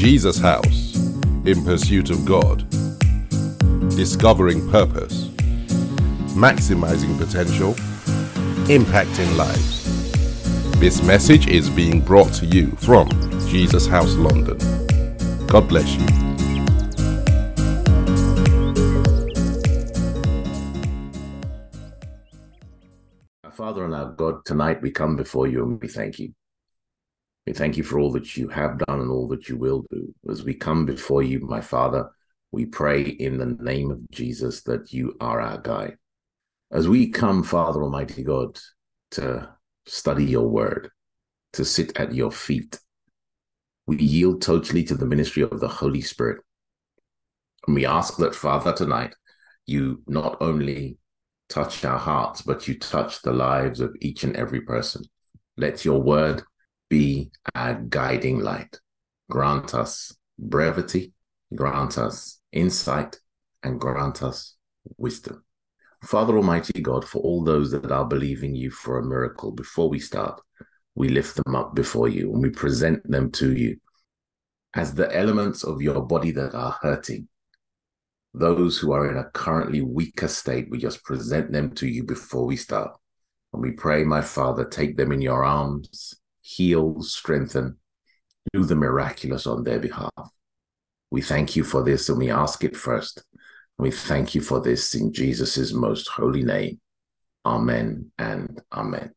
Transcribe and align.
Jesus 0.00 0.38
House 0.38 0.96
in 1.44 1.62
pursuit 1.62 2.08
of 2.08 2.24
God, 2.24 2.66
discovering 3.90 4.66
purpose, 4.70 5.28
maximizing 6.32 7.18
potential, 7.18 7.74
impacting 8.64 9.36
lives. 9.36 10.80
This 10.80 11.02
message 11.02 11.48
is 11.48 11.68
being 11.68 12.00
brought 12.00 12.32
to 12.36 12.46
you 12.46 12.70
from 12.76 13.10
Jesus 13.46 13.86
House 13.86 14.14
London. 14.14 14.56
God 15.46 15.68
bless 15.68 15.94
you. 15.94 16.06
Our 23.44 23.52
Father 23.52 23.84
and 23.84 23.94
our 23.94 24.12
God, 24.12 24.46
tonight 24.46 24.80
we 24.80 24.90
come 24.92 25.16
before 25.16 25.46
you 25.46 25.62
and 25.62 25.78
we 25.78 25.88
thank 25.88 26.18
you. 26.18 26.32
We 27.50 27.54
thank 27.54 27.76
you 27.76 27.82
for 27.82 27.98
all 27.98 28.12
that 28.12 28.36
you 28.36 28.46
have 28.46 28.78
done 28.78 29.00
and 29.00 29.10
all 29.10 29.26
that 29.26 29.48
you 29.48 29.56
will 29.56 29.84
do. 29.90 30.14
As 30.30 30.44
we 30.44 30.54
come 30.54 30.86
before 30.86 31.24
you, 31.24 31.40
my 31.40 31.60
Father, 31.60 32.08
we 32.52 32.64
pray 32.64 33.02
in 33.02 33.38
the 33.38 33.58
name 33.60 33.90
of 33.90 34.08
Jesus 34.12 34.62
that 34.62 34.92
you 34.92 35.16
are 35.20 35.40
our 35.40 35.58
guide. 35.58 35.96
As 36.70 36.86
we 36.86 37.10
come, 37.10 37.42
Father 37.42 37.82
Almighty 37.82 38.22
God, 38.22 38.56
to 39.10 39.52
study 39.84 40.26
your 40.26 40.46
word, 40.46 40.90
to 41.54 41.64
sit 41.64 41.98
at 41.98 42.14
your 42.14 42.30
feet, 42.30 42.78
we 43.84 43.96
yield 43.96 44.42
totally 44.42 44.84
to 44.84 44.94
the 44.94 45.04
ministry 45.04 45.42
of 45.42 45.58
the 45.58 45.66
Holy 45.66 46.02
Spirit. 46.02 46.44
And 47.66 47.74
we 47.74 47.84
ask 47.84 48.16
that, 48.18 48.36
Father, 48.36 48.72
tonight, 48.72 49.16
you 49.66 50.04
not 50.06 50.36
only 50.40 50.98
touch 51.48 51.84
our 51.84 51.98
hearts, 51.98 52.42
but 52.42 52.68
you 52.68 52.78
touch 52.78 53.22
the 53.22 53.32
lives 53.32 53.80
of 53.80 53.96
each 54.00 54.22
and 54.22 54.36
every 54.36 54.60
person. 54.60 55.02
Let 55.56 55.84
your 55.84 56.00
word 56.00 56.44
be 56.90 57.30
our 57.54 57.74
guiding 57.74 58.40
light. 58.40 58.78
Grant 59.30 59.74
us 59.74 60.14
brevity, 60.38 61.14
grant 61.54 61.96
us 61.96 62.40
insight, 62.52 63.18
and 63.62 63.80
grant 63.80 64.22
us 64.22 64.56
wisdom. 64.98 65.44
Father 66.02 66.36
Almighty 66.36 66.80
God, 66.80 67.06
for 67.06 67.20
all 67.20 67.44
those 67.44 67.70
that 67.70 67.90
are 67.90 68.06
believing 68.06 68.54
you 68.54 68.70
for 68.70 68.98
a 68.98 69.04
miracle, 69.04 69.52
before 69.52 69.88
we 69.88 69.98
start, 69.98 70.40
we 70.94 71.08
lift 71.08 71.36
them 71.36 71.54
up 71.54 71.74
before 71.74 72.08
you 72.08 72.32
and 72.32 72.42
we 72.42 72.50
present 72.50 73.08
them 73.08 73.30
to 73.32 73.54
you 73.54 73.76
as 74.74 74.94
the 74.94 75.14
elements 75.14 75.62
of 75.62 75.82
your 75.82 76.00
body 76.02 76.30
that 76.32 76.54
are 76.54 76.76
hurting. 76.80 77.28
Those 78.32 78.78
who 78.78 78.92
are 78.92 79.10
in 79.10 79.16
a 79.16 79.30
currently 79.30 79.82
weaker 79.82 80.28
state, 80.28 80.68
we 80.70 80.78
just 80.78 81.04
present 81.04 81.52
them 81.52 81.72
to 81.74 81.86
you 81.86 82.04
before 82.04 82.46
we 82.46 82.56
start. 82.56 82.96
And 83.52 83.62
we 83.62 83.72
pray, 83.72 84.04
my 84.04 84.20
Father, 84.20 84.64
take 84.64 84.96
them 84.96 85.12
in 85.12 85.20
your 85.20 85.44
arms, 85.44 86.14
heal, 86.50 87.00
strengthen, 87.02 87.76
do 88.52 88.64
the 88.64 88.74
miraculous 88.74 89.46
on 89.46 89.64
their 89.64 89.78
behalf. 89.78 90.10
We 91.10 91.22
thank 91.22 91.56
you 91.56 91.64
for 91.64 91.82
this 91.82 92.08
and 92.08 92.18
we 92.18 92.30
ask 92.30 92.64
it 92.64 92.76
first. 92.76 93.22
We 93.78 93.90
thank 93.90 94.34
you 94.34 94.40
for 94.40 94.60
this 94.60 94.94
in 94.94 95.12
Jesus' 95.12 95.72
most 95.72 96.08
holy 96.08 96.42
name. 96.42 96.80
Amen 97.46 98.10
and 98.18 98.60
amen. 98.72 99.12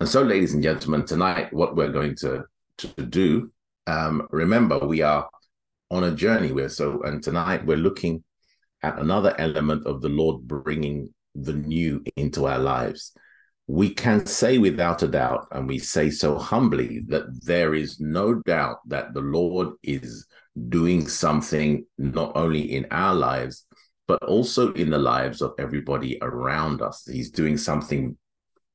And 0.00 0.08
so, 0.08 0.22
ladies 0.22 0.54
and 0.54 0.62
gentlemen, 0.62 1.04
tonight, 1.04 1.52
what 1.52 1.76
we're 1.76 1.92
going 1.92 2.16
to, 2.16 2.44
to 2.78 2.88
do, 3.02 3.52
um, 3.86 4.26
remember, 4.30 4.78
we 4.78 5.02
are 5.02 5.28
on 5.90 6.04
a 6.04 6.14
journey. 6.14 6.52
We're 6.52 6.68
so, 6.68 7.02
and 7.02 7.22
tonight 7.22 7.64
we're 7.64 7.76
looking 7.76 8.24
at 8.82 8.98
another 8.98 9.34
element 9.38 9.86
of 9.86 10.00
the 10.00 10.08
Lord 10.08 10.42
bringing 10.48 11.14
the 11.34 11.52
new 11.52 12.02
into 12.16 12.46
our 12.46 12.58
lives. 12.58 13.12
We 13.66 13.94
can 13.94 14.26
say 14.26 14.58
without 14.58 15.02
a 15.02 15.08
doubt, 15.08 15.46
and 15.52 15.68
we 15.68 15.78
say 15.78 16.10
so 16.10 16.36
humbly, 16.36 17.00
that 17.08 17.44
there 17.44 17.74
is 17.74 18.00
no 18.00 18.34
doubt 18.34 18.78
that 18.88 19.14
the 19.14 19.20
Lord 19.20 19.74
is 19.82 20.26
doing 20.68 21.08
something 21.08 21.86
not 21.96 22.36
only 22.36 22.74
in 22.74 22.86
our 22.90 23.14
lives, 23.14 23.66
but 24.08 24.22
also 24.24 24.72
in 24.74 24.90
the 24.90 24.98
lives 24.98 25.40
of 25.40 25.54
everybody 25.58 26.18
around 26.20 26.82
us. 26.82 27.06
He's 27.06 27.30
doing 27.30 27.56
something 27.56 28.16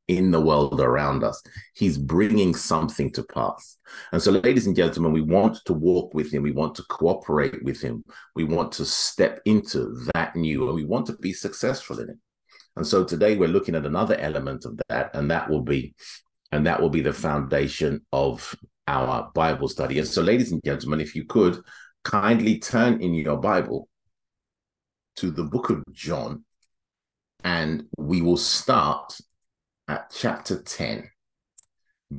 in 0.07 0.31
the 0.31 0.39
world 0.39 0.79
around 0.79 1.23
us. 1.23 1.41
He's 1.75 1.97
bringing 1.97 2.55
something 2.55 3.11
to 3.11 3.23
pass. 3.23 3.77
And 4.11 4.21
so, 4.21 4.31
ladies 4.31 4.67
and 4.67 4.75
gentlemen, 4.75 5.11
we 5.11 5.21
want 5.21 5.57
to 5.65 5.73
walk 5.73 6.13
with 6.13 6.33
him. 6.33 6.43
We 6.43 6.51
want 6.51 6.75
to 6.75 6.83
cooperate 6.89 7.63
with 7.63 7.81
him. 7.81 8.03
We 8.35 8.45
want 8.45 8.71
to 8.73 8.85
step 8.85 9.41
into 9.45 9.93
that 10.13 10.35
new, 10.35 10.67
and 10.67 10.75
we 10.75 10.85
want 10.85 11.07
to 11.07 11.13
be 11.13 11.33
successful 11.33 11.99
in 11.99 12.09
it. 12.09 12.17
And 12.77 12.87
so 12.87 13.03
today 13.03 13.35
we're 13.35 13.47
looking 13.47 13.75
at 13.75 13.85
another 13.85 14.15
element 14.15 14.65
of 14.65 14.79
that, 14.89 15.11
and 15.15 15.29
that 15.31 15.49
will 15.49 15.61
be, 15.61 15.95
and 16.51 16.65
that 16.65 16.81
will 16.81 16.89
be 16.89 17.01
the 17.01 17.13
foundation 17.13 18.05
of 18.13 18.55
our 18.87 19.31
Bible 19.33 19.67
study. 19.67 19.99
And 19.99 20.07
so, 20.07 20.21
ladies 20.21 20.51
and 20.51 20.63
gentlemen, 20.63 21.01
if 21.01 21.15
you 21.15 21.25
could 21.25 21.59
kindly 22.03 22.59
turn 22.59 23.01
in 23.01 23.13
your 23.13 23.37
Bible 23.37 23.89
to 25.17 25.31
the 25.31 25.43
book 25.43 25.69
of 25.69 25.83
John, 25.91 26.45
and 27.43 27.85
we 27.97 28.21
will 28.21 28.37
start 28.37 29.19
at 29.87 30.13
chapter 30.15 30.61
10. 30.61 31.09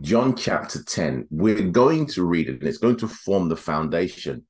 John 0.00 0.36
chapter 0.36 0.82
10. 0.82 1.28
We're 1.30 1.70
going 1.70 2.06
to 2.08 2.25
read 2.25 2.48
it, 2.48 2.58
and 2.60 2.69
it's 2.69 2.78
going 2.78 2.96
to 2.98 3.08
form 3.08 3.48
the 3.48 3.56
foundation 3.56 4.46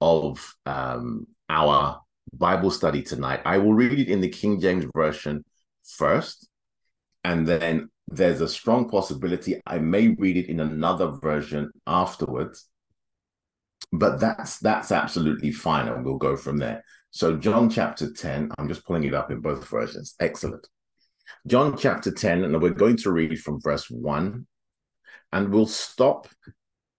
of 0.00 0.54
um, 0.64 1.26
our 1.48 2.00
Bible 2.32 2.70
study 2.70 3.02
tonight. 3.02 3.40
I 3.44 3.58
will 3.58 3.74
read 3.74 3.98
it 3.98 4.08
in 4.08 4.20
the 4.20 4.28
King 4.28 4.60
James 4.60 4.86
Version 4.94 5.44
first, 5.82 6.48
and 7.24 7.46
then 7.46 7.90
there's 8.08 8.40
a 8.40 8.48
strong 8.48 8.88
possibility 8.88 9.60
I 9.66 9.78
may 9.78 10.08
read 10.08 10.36
it 10.36 10.48
in 10.48 10.60
another 10.60 11.10
version 11.10 11.70
afterwards. 11.86 12.68
But 13.92 14.20
that's 14.20 14.58
that's 14.58 14.92
absolutely 14.92 15.52
fine, 15.52 15.88
and 15.88 16.04
we'll 16.04 16.18
go 16.18 16.36
from 16.36 16.58
there. 16.58 16.84
So 17.10 17.36
John 17.36 17.70
chapter 17.70 18.12
10, 18.12 18.50
I'm 18.58 18.68
just 18.68 18.84
pulling 18.84 19.04
it 19.04 19.14
up 19.14 19.30
in 19.30 19.40
both 19.40 19.66
versions. 19.68 20.14
Excellent. 20.20 20.66
John 21.46 21.76
chapter 21.76 22.10
10, 22.10 22.44
and 22.44 22.60
we're 22.60 22.70
going 22.70 22.96
to 22.98 23.10
read 23.10 23.40
from 23.40 23.60
verse 23.60 23.88
1, 23.88 24.46
and 25.32 25.52
we'll 25.52 25.66
stop 25.66 26.28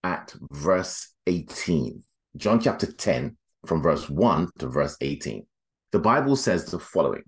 at 0.02 0.34
verse 0.50 1.12
18. 1.26 2.02
John 2.36 2.60
chapter 2.60 2.90
10, 2.90 3.36
from 3.66 3.82
verse 3.82 4.08
1 4.08 4.48
to 4.58 4.68
verse 4.68 4.96
18. 5.00 5.46
The 5.92 5.98
Bible 5.98 6.36
says 6.36 6.66
the 6.66 6.78
following 6.78 7.22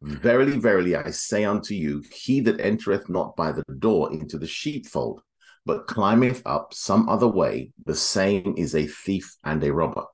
Verily, 0.00 0.58
verily, 0.58 0.96
I 0.96 1.10
say 1.10 1.44
unto 1.44 1.74
you, 1.74 2.02
he 2.12 2.40
that 2.40 2.60
entereth 2.60 3.08
not 3.08 3.36
by 3.36 3.52
the 3.52 3.62
door 3.78 4.12
into 4.12 4.36
the 4.36 4.48
sheepfold, 4.48 5.22
but 5.64 5.86
climbeth 5.86 6.42
up 6.44 6.74
some 6.74 7.08
other 7.08 7.28
way, 7.28 7.72
the 7.86 7.94
same 7.94 8.54
is 8.56 8.74
a 8.74 8.86
thief 8.86 9.36
and 9.44 9.62
a 9.62 9.72
robber. 9.72 10.04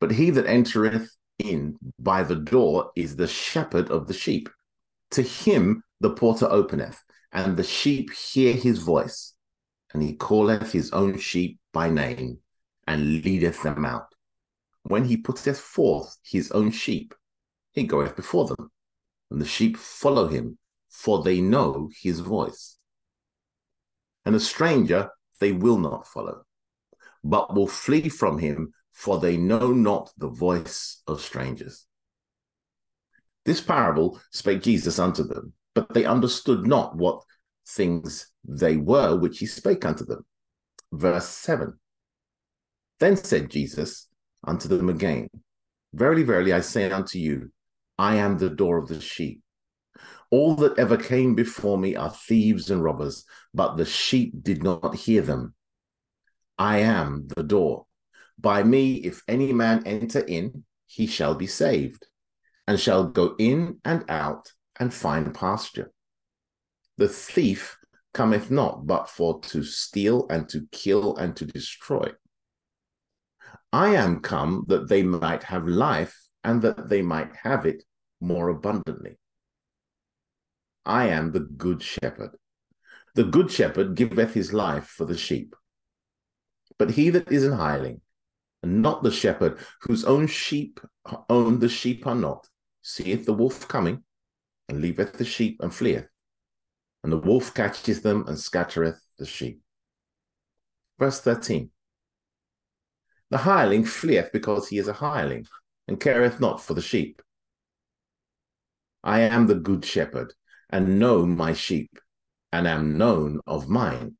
But 0.00 0.10
he 0.10 0.30
that 0.30 0.46
entereth 0.46 1.16
in 1.38 1.78
by 1.98 2.22
the 2.22 2.36
door 2.36 2.90
is 2.94 3.16
the 3.16 3.26
shepherd 3.26 3.90
of 3.90 4.06
the 4.06 4.14
sheep. 4.14 4.50
To 5.12 5.22
him 5.22 5.82
the 6.00 6.10
porter 6.10 6.46
openeth, 6.50 7.02
and 7.32 7.56
the 7.56 7.64
sheep 7.64 8.12
hear 8.12 8.52
his 8.52 8.80
voice, 8.80 9.34
and 9.94 10.02
he 10.02 10.16
calleth 10.16 10.72
his 10.72 10.90
own 10.90 11.18
sheep 11.18 11.58
by 11.72 11.88
name, 11.88 12.38
and 12.86 13.24
leadeth 13.24 13.62
them 13.62 13.84
out. 13.84 14.14
When 14.82 15.04
he 15.04 15.16
putteth 15.16 15.58
forth 15.58 16.16
his 16.24 16.50
own 16.52 16.70
sheep, 16.70 17.14
he 17.72 17.84
goeth 17.84 18.14
before 18.14 18.46
them, 18.46 18.70
and 19.30 19.40
the 19.40 19.46
sheep 19.46 19.76
follow 19.76 20.28
him, 20.28 20.58
for 20.88 21.22
they 21.22 21.40
know 21.40 21.90
his 22.00 22.20
voice. 22.20 22.78
And 24.24 24.34
a 24.34 24.40
stranger 24.40 25.10
they 25.40 25.52
will 25.52 25.78
not 25.78 26.06
follow, 26.06 26.42
but 27.24 27.54
will 27.54 27.66
flee 27.66 28.08
from 28.08 28.38
him, 28.38 28.72
for 28.92 29.18
they 29.18 29.36
know 29.36 29.72
not 29.72 30.10
the 30.16 30.28
voice 30.28 31.02
of 31.06 31.20
strangers. 31.20 31.86
This 33.44 33.60
parable 33.60 34.20
spake 34.32 34.62
Jesus 34.62 34.98
unto 34.98 35.22
them, 35.22 35.52
but 35.74 35.92
they 35.92 36.04
understood 36.04 36.66
not 36.66 36.96
what 36.96 37.22
things 37.68 38.28
they 38.44 38.76
were 38.76 39.16
which 39.16 39.38
he 39.38 39.46
spake 39.46 39.84
unto 39.84 40.04
them. 40.04 40.24
Verse 40.92 41.28
7 41.28 41.78
Then 42.98 43.16
said 43.16 43.50
Jesus 43.50 44.08
unto 44.44 44.68
them 44.68 44.88
again, 44.88 45.28
Verily, 45.92 46.22
verily, 46.22 46.52
I 46.52 46.60
say 46.60 46.90
unto 46.90 47.18
you, 47.18 47.50
I 47.98 48.16
am 48.16 48.38
the 48.38 48.50
door 48.50 48.78
of 48.78 48.88
the 48.88 49.00
sheep. 49.00 49.40
All 50.30 50.56
that 50.56 50.78
ever 50.78 50.96
came 50.96 51.34
before 51.34 51.78
me 51.78 51.96
are 51.96 52.10
thieves 52.10 52.70
and 52.70 52.82
robbers, 52.82 53.24
but 53.54 53.76
the 53.76 53.84
sheep 53.84 54.42
did 54.42 54.62
not 54.62 54.94
hear 54.94 55.22
them. 55.22 55.54
I 56.58 56.78
am 56.78 57.28
the 57.28 57.42
door. 57.42 57.86
By 58.38 58.62
me, 58.62 58.96
if 58.96 59.22
any 59.28 59.52
man 59.52 59.86
enter 59.86 60.20
in, 60.20 60.64
he 60.86 61.06
shall 61.06 61.34
be 61.34 61.46
saved, 61.46 62.06
and 62.66 62.78
shall 62.78 63.04
go 63.04 63.34
in 63.38 63.80
and 63.84 64.04
out 64.08 64.52
and 64.78 64.92
find 64.92 65.34
pasture. 65.34 65.92
The 66.98 67.08
thief 67.08 67.76
cometh 68.12 68.50
not 68.50 68.86
but 68.86 69.08
for 69.08 69.40
to 69.40 69.62
steal 69.62 70.26
and 70.28 70.48
to 70.48 70.66
kill 70.72 71.16
and 71.16 71.36
to 71.36 71.46
destroy. 71.46 72.10
I 73.76 73.90
am 73.90 74.20
come 74.20 74.64
that 74.68 74.88
they 74.88 75.02
might 75.02 75.42
have 75.42 75.68
life 75.68 76.18
and 76.42 76.62
that 76.62 76.88
they 76.88 77.02
might 77.02 77.36
have 77.42 77.66
it 77.66 77.84
more 78.22 78.48
abundantly. 78.48 79.18
I 80.86 81.08
am 81.08 81.32
the 81.32 81.40
good 81.40 81.82
shepherd. 81.82 82.30
The 83.16 83.24
good 83.24 83.50
shepherd 83.50 83.94
giveth 83.94 84.32
his 84.32 84.54
life 84.54 84.86
for 84.86 85.04
the 85.04 85.18
sheep. 85.18 85.54
But 86.78 86.92
he 86.92 87.10
that 87.10 87.30
is 87.30 87.44
an 87.44 87.52
hireling, 87.52 88.00
and 88.62 88.80
not 88.80 89.02
the 89.02 89.10
shepherd, 89.10 89.58
whose 89.82 90.06
own 90.06 90.26
sheep 90.26 90.80
own 91.28 91.58
the 91.58 91.68
sheep 91.68 92.06
are 92.06 92.14
not, 92.14 92.48
seeth 92.80 93.26
the 93.26 93.34
wolf 93.34 93.68
coming, 93.68 94.04
and 94.70 94.80
leaveth 94.80 95.18
the 95.18 95.26
sheep 95.26 95.58
and 95.60 95.74
fleeth. 95.74 96.08
And 97.02 97.12
the 97.12 97.18
wolf 97.18 97.52
catcheth 97.52 98.02
them 98.02 98.24
and 98.26 98.38
scattereth 98.38 99.02
the 99.18 99.26
sheep. 99.26 99.60
Verse 100.98 101.20
13 101.20 101.72
The 103.30 103.38
hireling 103.38 103.84
fleeth 103.84 104.30
because 104.32 104.68
he 104.68 104.78
is 104.78 104.88
a 104.88 104.92
hireling, 104.92 105.46
and 105.88 106.00
careth 106.00 106.40
not 106.40 106.62
for 106.62 106.74
the 106.74 106.82
sheep. 106.82 107.22
I 109.02 109.20
am 109.20 109.46
the 109.46 109.54
good 109.54 109.84
shepherd, 109.84 110.32
and 110.70 110.98
know 110.98 111.26
my 111.26 111.52
sheep, 111.52 111.98
and 112.52 112.66
am 112.66 112.98
known 112.98 113.40
of 113.46 113.68
mine. 113.68 114.16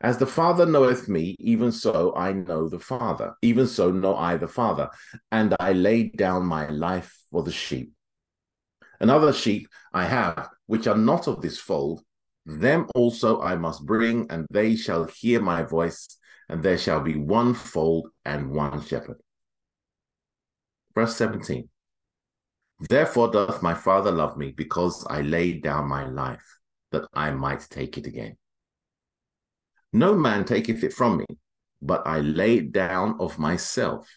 As 0.00 0.18
the 0.18 0.26
Father 0.26 0.66
knoweth 0.66 1.08
me, 1.08 1.34
even 1.38 1.72
so 1.72 2.14
I 2.14 2.32
know 2.32 2.68
the 2.68 2.78
Father. 2.78 3.34
Even 3.40 3.66
so 3.66 3.90
know 3.90 4.16
I 4.16 4.36
the 4.36 4.48
Father, 4.48 4.90
and 5.32 5.56
I 5.58 5.72
lay 5.72 6.04
down 6.08 6.44
my 6.44 6.68
life 6.68 7.16
for 7.30 7.42
the 7.42 7.52
sheep. 7.52 7.92
And 9.00 9.10
other 9.10 9.32
sheep 9.32 9.68
I 9.94 10.04
have, 10.04 10.50
which 10.66 10.86
are 10.86 10.96
not 10.96 11.26
of 11.26 11.40
this 11.40 11.58
fold, 11.58 12.02
them 12.44 12.86
also 12.94 13.40
I 13.40 13.56
must 13.56 13.86
bring, 13.86 14.26
and 14.30 14.46
they 14.50 14.76
shall 14.76 15.04
hear 15.04 15.40
my 15.40 15.62
voice, 15.62 16.18
and 16.48 16.62
there 16.62 16.78
shall 16.78 17.00
be 17.00 17.16
one 17.16 17.54
fold 17.54 18.08
and 18.24 18.50
one 18.50 18.82
shepherd. 18.82 19.18
Verse 20.94 21.16
17 21.16 21.68
Therefore 22.88 23.30
doth 23.30 23.62
my 23.62 23.74
Father 23.74 24.10
love 24.10 24.36
me, 24.36 24.50
because 24.50 25.06
I 25.08 25.22
laid 25.22 25.62
down 25.62 25.88
my 25.88 26.06
life, 26.06 26.60
that 26.90 27.06
I 27.14 27.30
might 27.30 27.66
take 27.70 27.96
it 27.96 28.06
again. 28.06 28.36
No 29.92 30.14
man 30.14 30.44
taketh 30.44 30.82
it 30.82 30.92
from 30.92 31.18
me, 31.18 31.26
but 31.80 32.06
I 32.06 32.20
lay 32.20 32.58
it 32.58 32.72
down 32.72 33.16
of 33.20 33.38
myself. 33.38 34.08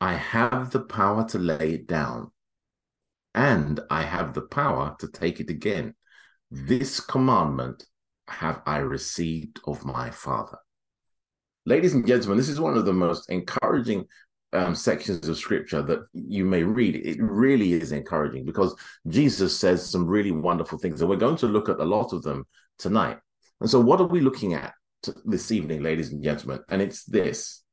I 0.00 0.14
have 0.14 0.70
the 0.70 0.80
power 0.80 1.28
to 1.28 1.38
lay 1.38 1.74
it 1.74 1.86
down, 1.86 2.30
and 3.34 3.80
I 3.90 4.02
have 4.02 4.32
the 4.32 4.42
power 4.42 4.96
to 5.00 5.08
take 5.08 5.40
it 5.40 5.50
again. 5.50 5.94
This 6.50 7.00
commandment 7.00 7.84
have 8.28 8.62
I 8.66 8.78
received 8.78 9.60
of 9.66 9.84
my 9.84 10.10
Father. 10.10 10.58
Ladies 11.68 11.94
and 11.94 12.06
gentlemen, 12.06 12.38
this 12.38 12.48
is 12.48 12.60
one 12.60 12.76
of 12.76 12.84
the 12.84 12.92
most 12.92 13.28
encouraging 13.28 14.06
um, 14.52 14.76
sections 14.76 15.26
of 15.26 15.36
scripture 15.36 15.82
that 15.82 16.06
you 16.12 16.44
may 16.44 16.62
read. 16.62 16.94
It 16.94 17.20
really 17.20 17.72
is 17.72 17.90
encouraging 17.90 18.44
because 18.44 18.72
Jesus 19.08 19.58
says 19.58 19.84
some 19.84 20.06
really 20.06 20.30
wonderful 20.30 20.78
things, 20.78 21.00
and 21.00 21.10
we're 21.10 21.16
going 21.16 21.36
to 21.38 21.48
look 21.48 21.68
at 21.68 21.80
a 21.80 21.84
lot 21.84 22.12
of 22.12 22.22
them 22.22 22.46
tonight. 22.78 23.18
And 23.60 23.68
so, 23.68 23.80
what 23.80 24.00
are 24.00 24.06
we 24.06 24.20
looking 24.20 24.54
at 24.54 24.74
this 25.24 25.50
evening, 25.50 25.82
ladies 25.82 26.12
and 26.12 26.22
gentlemen? 26.22 26.60
And 26.68 26.80
it's 26.80 27.04
this 27.04 27.64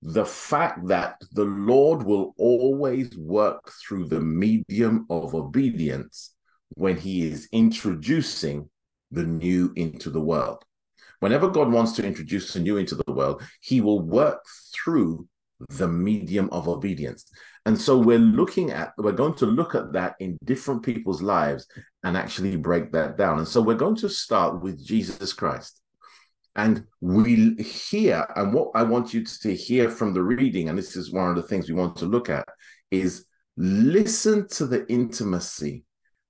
the 0.00 0.24
fact 0.24 0.86
that 0.86 1.16
the 1.32 1.44
Lord 1.44 2.04
will 2.04 2.34
always 2.38 3.16
work 3.16 3.68
through 3.82 4.04
the 4.04 4.20
medium 4.20 5.06
of 5.10 5.34
obedience 5.34 6.36
when 6.74 6.96
he 6.96 7.26
is 7.26 7.48
introducing 7.50 8.70
the 9.10 9.24
new 9.24 9.72
into 9.74 10.10
the 10.10 10.20
world. 10.20 10.64
Whenever 11.24 11.48
God 11.48 11.72
wants 11.72 11.92
to 11.92 12.04
introduce 12.04 12.54
a 12.54 12.60
new 12.60 12.76
into 12.76 12.96
the 12.96 13.10
world, 13.10 13.42
he 13.62 13.80
will 13.80 14.02
work 14.02 14.44
through 14.74 15.26
the 15.70 15.88
medium 15.88 16.50
of 16.52 16.68
obedience. 16.68 17.24
And 17.64 17.80
so 17.80 17.96
we're 17.96 18.18
looking 18.18 18.72
at, 18.72 18.92
we're 18.98 19.12
going 19.12 19.32
to 19.36 19.46
look 19.46 19.74
at 19.74 19.94
that 19.94 20.16
in 20.20 20.36
different 20.44 20.82
people's 20.82 21.22
lives 21.22 21.66
and 22.02 22.14
actually 22.14 22.56
break 22.56 22.92
that 22.92 23.16
down. 23.16 23.38
And 23.38 23.48
so 23.48 23.62
we're 23.62 23.74
going 23.74 23.96
to 23.96 24.08
start 24.10 24.62
with 24.62 24.84
Jesus 24.84 25.32
Christ. 25.32 25.80
And 26.56 26.84
we 27.00 27.54
hear, 27.54 28.26
and 28.36 28.52
what 28.52 28.72
I 28.74 28.82
want 28.82 29.14
you 29.14 29.24
to 29.24 29.54
hear 29.54 29.88
from 29.88 30.12
the 30.12 30.22
reading, 30.22 30.68
and 30.68 30.76
this 30.76 30.94
is 30.94 31.10
one 31.10 31.30
of 31.30 31.36
the 31.36 31.42
things 31.48 31.70
we 31.70 31.74
want 31.74 31.96
to 31.96 32.04
look 32.04 32.28
at, 32.28 32.46
is 32.90 33.24
listen 33.56 34.46
to 34.48 34.66
the 34.66 34.86
intimacy 34.92 35.84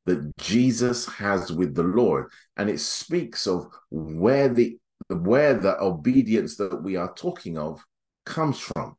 that 0.07 0.37
Jesus 0.37 1.07
has 1.07 1.51
with 1.51 1.75
the 1.75 1.83
Lord. 1.83 2.31
And 2.57 2.71
it 2.71 2.79
speaks 2.79 3.49
of 3.49 3.67
where 3.91 4.49
the 4.49 4.79
where 5.09 5.55
the 5.55 5.81
obedience 5.81 6.57
that 6.57 6.83
we 6.83 6.97
are 6.97 7.13
talking 7.15 7.59
of 7.59 7.85
comes 8.25 8.59
from. 8.59 8.97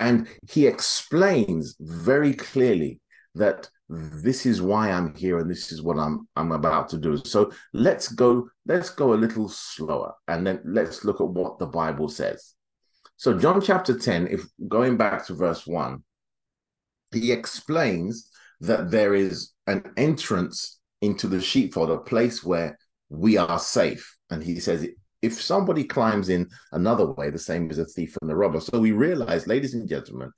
And 0.00 0.28
he 0.50 0.66
explains 0.66 1.76
very 1.78 2.34
clearly 2.34 3.00
that 3.34 3.68
this 3.88 4.46
is 4.46 4.62
why 4.62 4.90
I'm 4.90 5.14
here 5.14 5.38
and 5.38 5.50
this 5.50 5.70
is 5.70 5.82
what 5.82 5.98
I'm 5.98 6.28
I'm 6.36 6.52
about 6.52 6.88
to 6.90 6.98
do. 6.98 7.16
So 7.18 7.52
let's 7.72 8.08
go 8.08 8.48
let's 8.66 8.90
go 8.90 9.12
a 9.12 9.14
little 9.14 9.48
slower 9.48 10.14
and 10.26 10.46
then 10.46 10.60
let's 10.64 11.04
look 11.04 11.20
at 11.20 11.28
what 11.28 11.58
the 11.58 11.66
Bible 11.66 12.08
says. 12.08 12.54
So 13.16 13.38
John 13.38 13.60
chapter 13.60 13.96
10 13.98 14.28
if 14.28 14.44
going 14.68 14.96
back 14.96 15.26
to 15.26 15.34
verse 15.34 15.66
1 15.66 16.02
he 17.12 17.30
explains 17.30 18.30
that 18.60 18.90
there 18.90 19.14
is 19.14 19.52
an 19.66 19.84
entrance 19.96 20.80
into 21.00 21.28
the 21.28 21.40
sheepfold 21.40 21.90
a 21.90 21.98
place 21.98 22.42
where 22.42 22.78
we 23.08 23.36
are 23.36 23.58
safe. 23.58 24.16
And 24.30 24.42
he 24.42 24.60
says 24.60 24.86
if 25.22 25.40
somebody 25.40 25.84
climbs 25.84 26.28
in 26.28 26.48
another 26.72 27.06
way 27.12 27.30
the 27.30 27.38
same 27.38 27.70
as 27.70 27.78
a 27.78 27.86
thief 27.86 28.16
and 28.20 28.30
a 28.30 28.36
robber. 28.36 28.60
So 28.60 28.78
we 28.78 28.92
realize 28.92 29.46
ladies 29.46 29.74
and 29.74 29.88
gentlemen 29.88 30.30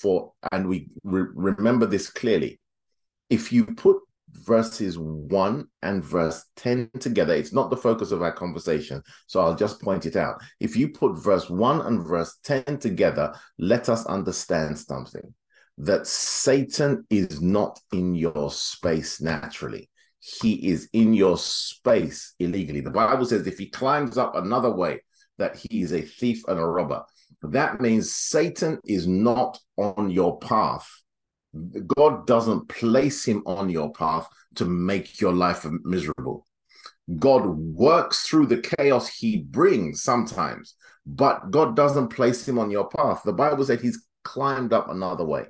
for 0.00 0.32
and 0.50 0.66
we 0.66 0.88
re- 1.04 1.26
remember 1.34 1.84
this 1.84 2.08
clearly 2.10 2.58
if 3.28 3.52
you 3.52 3.66
put 3.66 3.98
verses 4.32 4.96
1 4.96 5.66
and 5.82 6.04
verse 6.04 6.44
10 6.56 6.90
together 7.00 7.34
it's 7.34 7.52
not 7.52 7.68
the 7.68 7.76
focus 7.76 8.12
of 8.12 8.22
our 8.22 8.32
conversation. 8.32 9.02
So 9.26 9.40
i'll 9.40 9.56
just 9.56 9.82
point 9.82 10.06
it 10.06 10.16
out. 10.16 10.40
If 10.58 10.74
you 10.74 10.88
put 10.88 11.22
verse 11.22 11.50
1 11.50 11.82
and 11.82 12.06
verse 12.06 12.38
10 12.44 12.78
together 12.78 13.34
let 13.58 13.88
us 13.90 14.06
understand 14.06 14.78
something 14.78 15.34
that 15.78 16.06
satan 16.06 17.06
is 17.08 17.40
not 17.40 17.80
in 17.92 18.14
your 18.14 18.50
space 18.50 19.20
naturally 19.20 19.88
he 20.20 20.68
is 20.68 20.88
in 20.92 21.12
your 21.14 21.36
space 21.36 22.34
illegally 22.38 22.80
the 22.80 22.90
bible 22.90 23.24
says 23.24 23.46
if 23.46 23.58
he 23.58 23.68
climbs 23.68 24.18
up 24.18 24.34
another 24.34 24.70
way 24.70 25.00
that 25.38 25.56
he 25.56 25.80
is 25.80 25.92
a 25.92 26.02
thief 26.02 26.42
and 26.48 26.58
a 26.58 26.64
robber 26.64 27.02
that 27.42 27.80
means 27.80 28.12
satan 28.14 28.78
is 28.84 29.06
not 29.06 29.58
on 29.76 30.10
your 30.10 30.38
path 30.38 30.88
God 31.96 32.26
doesn't 32.26 32.68
place 32.68 33.24
him 33.24 33.42
on 33.46 33.68
your 33.70 33.92
path 33.92 34.28
to 34.56 34.64
make 34.64 35.20
your 35.20 35.32
life 35.32 35.66
miserable. 35.84 36.46
God 37.16 37.46
works 37.46 38.22
through 38.26 38.46
the 38.46 38.58
chaos 38.60 39.08
he 39.08 39.38
brings 39.38 40.02
sometimes, 40.02 40.76
but 41.04 41.50
God 41.50 41.74
doesn't 41.74 42.08
place 42.08 42.46
him 42.46 42.58
on 42.58 42.70
your 42.70 42.88
path. 42.88 43.22
The 43.24 43.32
Bible 43.32 43.64
said 43.64 43.80
he's 43.80 44.06
climbed 44.22 44.72
up 44.72 44.88
another 44.88 45.24
way. 45.24 45.46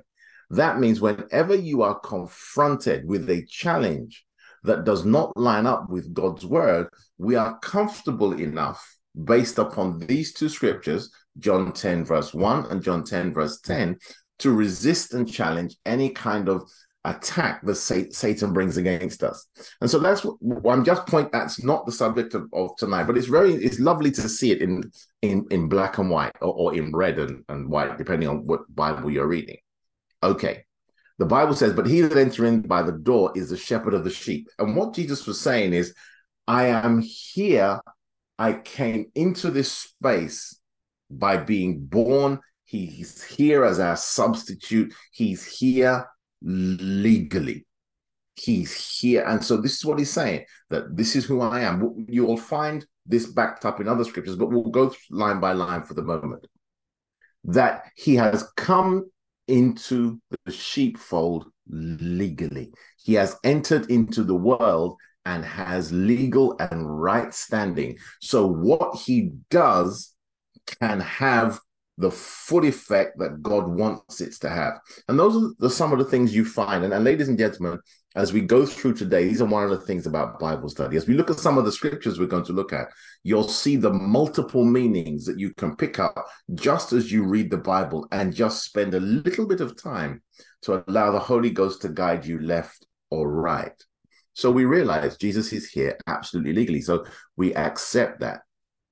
That 0.49 0.79
means 0.79 0.99
whenever 0.99 1.53
you 1.53 1.83
are 1.83 1.99
confronted 1.99 3.07
with 3.07 3.29
a 3.29 3.45
challenge 3.45 4.25
that 4.63 4.83
does 4.83 5.05
not 5.05 5.35
line 5.35 5.65
up 5.65 5.89
with 5.89 6.13
God's 6.13 6.45
word, 6.45 6.87
we 7.17 7.35
are 7.35 7.59
comfortable 7.59 8.33
enough 8.33 8.97
based 9.23 9.57
upon 9.57 9.99
these 9.99 10.33
two 10.33 10.49
scriptures, 10.49 11.11
John 11.39 11.71
10, 11.71 12.05
verse 12.05 12.33
1 12.33 12.67
and 12.67 12.81
John 12.81 13.03
10, 13.03 13.33
verse 13.33 13.59
10, 13.61 13.97
to 14.39 14.51
resist 14.51 15.13
and 15.13 15.31
challenge 15.31 15.75
any 15.85 16.09
kind 16.09 16.49
of 16.49 16.63
attack 17.03 17.65
that 17.65 17.75
Satan 17.75 18.53
brings 18.53 18.77
against 18.77 19.23
us. 19.23 19.47
And 19.81 19.89
so 19.89 19.99
that's 19.99 20.21
what 20.21 20.73
I'm 20.73 20.83
just 20.83 21.07
point. 21.07 21.31
That's 21.31 21.63
not 21.63 21.85
the 21.85 21.91
subject 21.91 22.35
of, 22.35 22.47
of, 22.53 22.75
tonight, 22.77 23.05
but 23.05 23.17
it's 23.17 23.27
very 23.27 23.53
it's 23.53 23.79
lovely 23.79 24.11
to 24.11 24.29
see 24.29 24.51
it 24.51 24.61
in 24.61 24.83
in 25.21 25.45
in 25.49 25.67
black 25.67 25.97
and 25.97 26.09
white 26.09 26.35
or, 26.41 26.53
or 26.53 26.75
in 26.75 26.91
red 26.91 27.17
and, 27.17 27.43
and 27.49 27.69
white, 27.69 27.97
depending 27.97 28.29
on 28.29 28.45
what 28.45 28.61
Bible 28.73 29.09
you're 29.09 29.27
reading. 29.27 29.57
Okay. 30.21 30.65
The 31.21 31.27
Bible 31.27 31.53
says, 31.53 31.73
but 31.73 31.85
he 31.85 32.01
that 32.01 32.17
enter 32.17 32.47
in 32.47 32.61
by 32.61 32.81
the 32.81 32.91
door 32.91 33.31
is 33.35 33.51
the 33.51 33.57
shepherd 33.57 33.93
of 33.93 34.03
the 34.03 34.09
sheep. 34.09 34.49
And 34.57 34.75
what 34.75 34.95
Jesus 34.95 35.27
was 35.27 35.39
saying 35.39 35.71
is, 35.71 35.93
I 36.47 36.65
am 36.65 36.99
here. 36.99 37.79
I 38.39 38.53
came 38.53 39.11
into 39.13 39.51
this 39.51 39.71
space 39.71 40.59
by 41.11 41.37
being 41.37 41.85
born 41.85 42.39
He's 42.71 43.21
here 43.21 43.65
as 43.65 43.81
our 43.81 43.97
substitute. 43.97 44.93
He's 45.11 45.45
here 45.45 46.07
legally. 46.41 47.65
He's 48.35 48.73
here. 48.99 49.25
And 49.25 49.43
so 49.43 49.57
this 49.57 49.73
is 49.73 49.85
what 49.85 49.99
he's 49.99 50.13
saying 50.13 50.45
that 50.69 50.95
this 50.95 51.17
is 51.17 51.25
who 51.25 51.41
I 51.41 51.59
am. 51.59 52.05
You 52.07 52.25
will 52.25 52.37
find 52.37 52.85
this 53.05 53.25
backed 53.25 53.65
up 53.65 53.81
in 53.81 53.89
other 53.89 54.05
scriptures, 54.05 54.37
but 54.37 54.51
we'll 54.51 54.63
go 54.63 54.95
line 55.09 55.41
by 55.41 55.51
line 55.51 55.83
for 55.83 55.95
the 55.95 56.01
moment. 56.01 56.47
That 57.43 57.83
he 57.97 58.15
has 58.15 58.47
come 58.55 59.11
into 59.47 60.19
the 60.45 60.51
sheepfold 60.51 61.47
legally. 61.69 62.71
He 62.97 63.13
has 63.15 63.35
entered 63.43 63.89
into 63.89 64.23
the 64.23 64.35
world 64.35 64.97
and 65.25 65.45
has 65.45 65.91
legal 65.91 66.55
and 66.59 67.01
right 67.01 67.33
standing. 67.33 67.97
So 68.21 68.47
what 68.47 68.95
he 68.97 69.31
does 69.49 70.13
can 70.79 70.99
have 70.99 71.59
the 71.97 72.11
full 72.11 72.65
effect 72.65 73.19
that 73.19 73.41
God 73.41 73.67
wants 73.67 74.21
it 74.21 74.33
to 74.41 74.49
have. 74.49 74.79
And 75.07 75.19
those 75.19 75.35
are 75.35 75.53
the, 75.59 75.69
some 75.69 75.91
of 75.91 75.99
the 75.99 76.05
things 76.05 76.33
you 76.35 76.45
find. 76.45 76.83
And, 76.83 76.93
and 76.93 77.03
ladies 77.03 77.29
and 77.29 77.37
gentlemen, 77.37 77.79
as 78.15 78.33
we 78.33 78.41
go 78.41 78.65
through 78.65 78.93
today, 78.93 79.25
these 79.25 79.41
are 79.41 79.45
one 79.45 79.63
of 79.63 79.69
the 79.69 79.85
things 79.85 80.05
about 80.05 80.39
Bible 80.39 80.67
study. 80.67 80.97
As 80.97 81.07
we 81.07 81.13
look 81.13 81.29
at 81.29 81.39
some 81.39 81.57
of 81.57 81.63
the 81.63 81.71
scriptures 81.71 82.19
we're 82.19 82.25
going 82.27 82.45
to 82.45 82.53
look 82.53 82.73
at, 82.73 82.89
you'll 83.23 83.47
see 83.47 83.77
the 83.77 83.93
multiple 83.93 84.65
meanings 84.65 85.25
that 85.25 85.39
you 85.39 85.53
can 85.53 85.75
pick 85.75 85.97
up 85.97 86.27
just 86.53 86.91
as 86.91 87.11
you 87.11 87.23
read 87.23 87.49
the 87.49 87.57
Bible 87.57 88.07
and 88.11 88.35
just 88.35 88.65
spend 88.65 88.93
a 88.93 88.99
little 88.99 89.47
bit 89.47 89.61
of 89.61 89.81
time 89.81 90.21
to 90.63 90.83
allow 90.87 91.11
the 91.11 91.19
Holy 91.19 91.49
Ghost 91.49 91.81
to 91.83 91.89
guide 91.89 92.25
you 92.25 92.39
left 92.39 92.85
or 93.09 93.31
right. 93.31 93.81
So 94.33 94.51
we 94.51 94.65
realize 94.65 95.17
Jesus 95.17 95.53
is 95.53 95.69
here 95.69 95.97
absolutely 96.07 96.53
legally. 96.53 96.81
So 96.81 97.05
we 97.37 97.53
accept 97.55 98.19
that. 98.21 98.41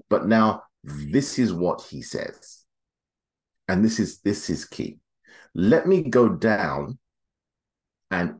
But 0.09 0.27
now 0.27 0.63
this 0.83 1.39
is 1.39 1.53
what 1.53 1.81
he 1.81 2.01
says. 2.01 2.63
And 3.67 3.83
this 3.83 3.99
is 3.99 4.19
this 4.21 4.49
is 4.49 4.65
key. 4.65 4.99
Let 5.53 5.87
me 5.87 6.03
go 6.03 6.29
down 6.29 6.97
and 8.11 8.39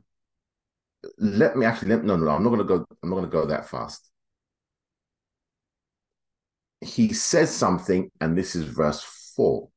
let 1.18 1.56
me 1.56 1.66
actually 1.66 1.90
let, 1.90 2.04
no 2.04 2.16
no, 2.16 2.26
no 2.26 2.32
i'm 2.32 2.44
not 2.44 2.50
going 2.50 2.60
to 2.60 2.66
go 2.66 2.86
i'm 3.04 3.10
not 3.10 3.16
going 3.16 3.30
to 3.30 3.32
go 3.32 3.46
that 3.46 3.70
fast. 3.70 4.10
He 6.82 7.14
says 7.14 7.54
something 7.54 8.10
and 8.22 8.38
this 8.38 8.56
is 8.56 8.64
verse 8.64 9.04
4 9.36 9.70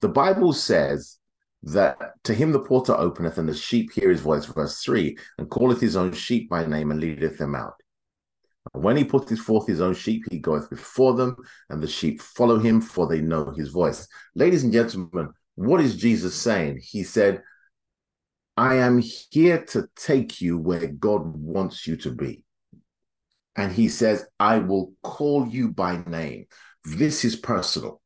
the 0.00 0.08
bible 0.08 0.52
says 0.52 1.18
that 1.62 1.96
to 2.24 2.34
him 2.34 2.52
the 2.52 2.60
porter 2.60 2.94
openeth 2.94 3.38
and 3.38 3.48
the 3.48 3.54
sheep 3.54 3.92
hear 3.92 4.10
his 4.10 4.20
voice 4.20 4.44
verse 4.44 4.82
3 4.82 5.16
and 5.38 5.50
calleth 5.50 5.80
his 5.80 5.96
own 5.96 6.12
sheep 6.12 6.48
by 6.50 6.66
name 6.66 6.90
and 6.90 7.00
leadeth 7.00 7.38
them 7.38 7.54
out. 7.54 7.74
When 8.72 8.96
he 8.96 9.04
putteth 9.04 9.38
forth 9.38 9.66
his 9.66 9.80
own 9.80 9.94
sheep 9.94 10.24
he 10.30 10.38
goeth 10.38 10.68
before 10.68 11.14
them 11.14 11.36
and 11.70 11.82
the 11.82 11.88
sheep 11.88 12.20
follow 12.20 12.58
him 12.58 12.80
for 12.80 13.06
they 13.06 13.20
know 13.20 13.50
his 13.56 13.68
voice. 13.68 14.06
Ladies 14.34 14.64
and 14.64 14.72
gentlemen 14.72 15.30
what 15.54 15.80
is 15.80 15.96
jesus 15.96 16.34
saying? 16.34 16.80
He 16.82 17.02
said 17.02 17.42
I 18.56 18.76
am 18.76 18.98
here 18.98 19.64
to 19.66 19.88
take 19.96 20.40
you 20.40 20.58
where 20.58 20.86
God 20.86 21.36
wants 21.36 21.86
you 21.86 21.96
to 21.98 22.12
be. 22.12 22.42
And 23.56 23.72
he 23.72 23.88
says, 23.88 24.26
I 24.38 24.58
will 24.58 24.92
call 25.02 25.46
you 25.48 25.72
by 25.72 26.02
name. 26.06 26.46
This 26.84 27.24
is 27.24 27.36
personal. 27.36 28.00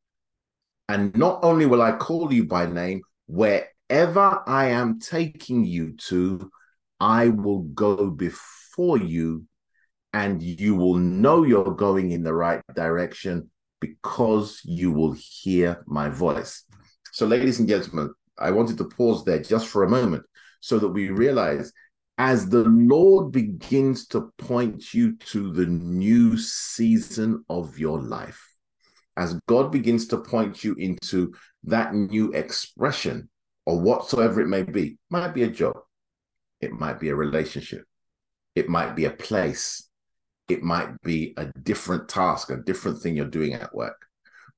And 0.87 1.15
not 1.15 1.43
only 1.43 1.65
will 1.65 1.81
I 1.81 1.91
call 1.93 2.33
you 2.33 2.45
by 2.45 2.65
name, 2.65 3.01
wherever 3.27 4.41
I 4.47 4.67
am 4.69 4.99
taking 4.99 5.65
you 5.65 5.93
to, 6.07 6.51
I 6.99 7.29
will 7.29 7.61
go 7.61 8.09
before 8.09 8.97
you 8.97 9.45
and 10.13 10.41
you 10.41 10.75
will 10.75 10.95
know 10.95 11.43
you're 11.43 11.75
going 11.75 12.11
in 12.11 12.23
the 12.23 12.33
right 12.33 12.61
direction 12.75 13.51
because 13.79 14.61
you 14.63 14.91
will 14.91 15.15
hear 15.17 15.83
my 15.85 16.09
voice. 16.09 16.63
So, 17.11 17.27
ladies 17.27 17.59
and 17.59 17.69
gentlemen, 17.69 18.13
I 18.37 18.51
wanted 18.51 18.77
to 18.79 18.85
pause 18.85 19.23
there 19.23 19.39
just 19.39 19.67
for 19.67 19.83
a 19.83 19.89
moment 19.89 20.23
so 20.59 20.79
that 20.79 20.89
we 20.89 21.09
realize 21.09 21.71
as 22.17 22.49
the 22.49 22.65
Lord 22.65 23.31
begins 23.31 24.07
to 24.07 24.31
point 24.37 24.93
you 24.93 25.15
to 25.17 25.53
the 25.53 25.65
new 25.65 26.37
season 26.37 27.45
of 27.49 27.79
your 27.79 28.01
life, 28.01 28.45
as 29.15 29.39
God 29.47 29.71
begins 29.71 30.07
to 30.07 30.17
point 30.17 30.63
you 30.63 30.75
into 30.75 31.33
that 31.63 31.93
new 31.93 32.31
expression 32.33 33.29
or 33.65 33.79
whatsoever 33.79 34.41
it 34.41 34.47
may 34.47 34.63
be, 34.63 34.97
might 35.09 35.33
be 35.33 35.43
a 35.43 35.49
job, 35.49 35.77
it 36.59 36.73
might 36.73 36.99
be 36.99 37.09
a 37.09 37.15
relationship, 37.15 37.85
it 38.53 38.67
might 38.67 38.95
be 38.95 39.05
a 39.05 39.11
place, 39.11 39.89
it 40.49 40.61
might 40.61 41.01
be 41.01 41.33
a 41.37 41.45
different 41.63 42.09
task, 42.09 42.49
a 42.49 42.57
different 42.57 43.01
thing 43.01 43.15
you're 43.15 43.25
doing 43.27 43.53
at 43.53 43.73
work. 43.73 44.05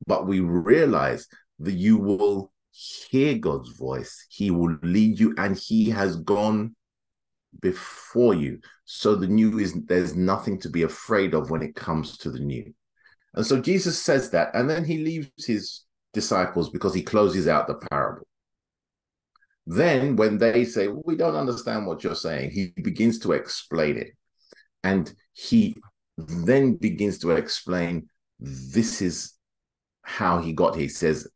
But 0.08 0.26
we 0.26 0.40
realize 0.40 1.28
that 1.60 1.74
you 1.74 1.98
will 1.98 2.51
hear 2.72 3.38
God's 3.38 3.70
voice, 3.72 4.26
He 4.30 4.52
will 4.52 4.78
lead 4.82 5.20
you, 5.20 5.34
and 5.38 5.58
He 5.58 5.90
has 5.90 6.18
gone 6.18 6.76
before 7.60 8.34
you. 8.34 8.60
So 8.86 9.16
the 9.16 9.28
new 9.28 9.60
is 9.60 9.74
there's 9.86 10.16
nothing 10.16 10.60
to 10.62 10.70
be 10.70 10.84
afraid 10.84 11.34
of 11.34 11.50
when 11.50 11.62
it 11.62 11.76
comes 11.76 12.18
to 12.20 12.32
the 12.32 12.40
new. 12.40 12.74
And 13.34 13.46
so 13.46 13.62
Jesus 13.62 14.02
says 14.02 14.30
that, 14.32 14.54
and 14.54 14.70
then 14.70 14.84
he 14.84 14.98
leaves 14.98 15.46
his 15.46 15.82
disciples 16.14 16.70
because 16.70 16.94
he 16.94 17.02
closes 17.02 17.48
out 17.48 17.68
the 17.68 17.76
parable. 17.90 18.28
Then, 19.66 20.16
when 20.16 20.38
they 20.38 20.66
say, 20.66 20.88
well, 20.88 21.04
We 21.06 21.16
don't 21.16 21.36
understand 21.36 21.86
what 21.86 22.04
you're 22.04 22.16
saying, 22.16 22.52
he 22.52 22.74
begins 22.82 23.20
to 23.20 23.34
explain 23.34 23.98
it. 23.98 24.12
And 24.84 25.14
he 25.34 25.76
then 26.18 26.76
begins 26.76 27.20
to 27.20 27.32
explain 27.32 28.10
this 28.40 29.02
is 29.02 29.34
how 30.02 30.42
he 30.42 30.52
got 30.52 30.76
here. 30.76 30.84
He 30.84 30.90
says, 30.90 31.30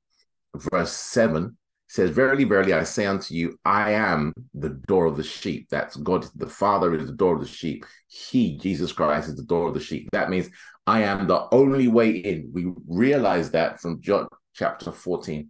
verse 0.71 0.91
7 0.91 1.57
says, 1.87 2.09
Verily, 2.09 2.43
verily, 2.43 2.73
I 2.73 2.83
say 2.83 3.05
unto 3.05 3.33
you, 3.33 3.57
I 3.63 3.91
am 3.91 4.33
the 4.53 4.69
door 4.87 5.05
of 5.05 5.17
the 5.17 5.23
sheep. 5.23 5.67
That's 5.69 5.95
God, 5.95 6.25
the 6.35 6.49
Father 6.49 6.93
is 6.95 7.07
the 7.07 7.13
door 7.13 7.35
of 7.35 7.41
the 7.41 7.47
sheep. 7.47 7.85
He, 8.07 8.57
Jesus 8.57 8.91
Christ, 8.91 9.29
is 9.29 9.35
the 9.35 9.43
door 9.43 9.67
of 9.67 9.73
the 9.73 9.79
sheep. 9.79 10.09
That 10.11 10.29
means 10.29 10.49
I 10.87 11.01
am 11.03 11.27
the 11.27 11.47
only 11.51 11.87
way 11.87 12.11
in. 12.11 12.51
We 12.53 12.71
realize 12.87 13.51
that 13.51 13.79
from 13.79 14.01
John 14.01 14.27
chapter 14.53 14.91
14. 14.91 15.49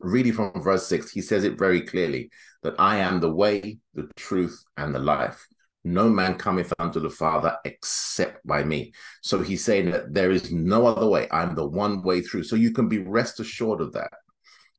Really, 0.00 0.30
from 0.30 0.52
verse 0.62 0.86
6, 0.86 1.10
he 1.10 1.20
says 1.20 1.44
it 1.44 1.58
very 1.58 1.82
clearly 1.82 2.30
that 2.62 2.74
I 2.78 2.98
am 2.98 3.20
the 3.20 3.32
way, 3.32 3.78
the 3.94 4.08
truth, 4.16 4.62
and 4.76 4.94
the 4.94 5.00
life. 5.00 5.46
No 5.84 6.08
man 6.08 6.34
cometh 6.36 6.72
unto 6.78 7.00
the 7.00 7.10
Father 7.10 7.56
except 7.64 8.46
by 8.46 8.64
me. 8.64 8.92
So 9.22 9.40
he's 9.40 9.64
saying 9.64 9.90
that 9.92 10.12
there 10.12 10.30
is 10.30 10.50
no 10.50 10.86
other 10.86 11.08
way. 11.08 11.28
I'm 11.30 11.54
the 11.54 11.66
one 11.66 12.02
way 12.02 12.20
through. 12.20 12.44
So 12.44 12.56
you 12.56 12.72
can 12.72 12.88
be 12.88 12.98
rest 12.98 13.40
assured 13.40 13.80
of 13.80 13.92
that. 13.92 14.10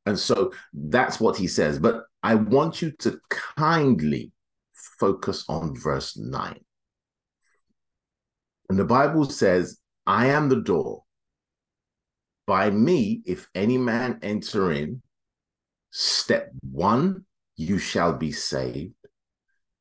And 0.06 0.18
so 0.18 0.51
that's 0.74 1.20
what 1.20 1.38
he 1.38 1.48
says. 1.48 1.79
But 1.79 2.03
I 2.22 2.36
want 2.36 2.82
you 2.82 2.91
to 3.00 3.20
kindly 3.29 4.32
focus 5.00 5.46
on 5.48 5.75
verse 5.75 6.18
9. 6.18 6.60
And 8.70 8.77
the 8.77 8.86
Bible 8.86 9.25
says, 9.25 9.79
I 10.06 10.27
am 10.27 10.50
the 10.50 10.62
door. 10.62 11.03
By 12.46 12.70
me, 12.70 13.22
if 13.25 13.48
any 13.53 13.77
man 13.77 14.20
enter 14.22 14.72
in, 14.72 15.01
step 15.91 16.51
one, 16.62 17.25
you 17.56 17.77
shall 17.77 18.13
be 18.13 18.32
saved. 18.32 18.94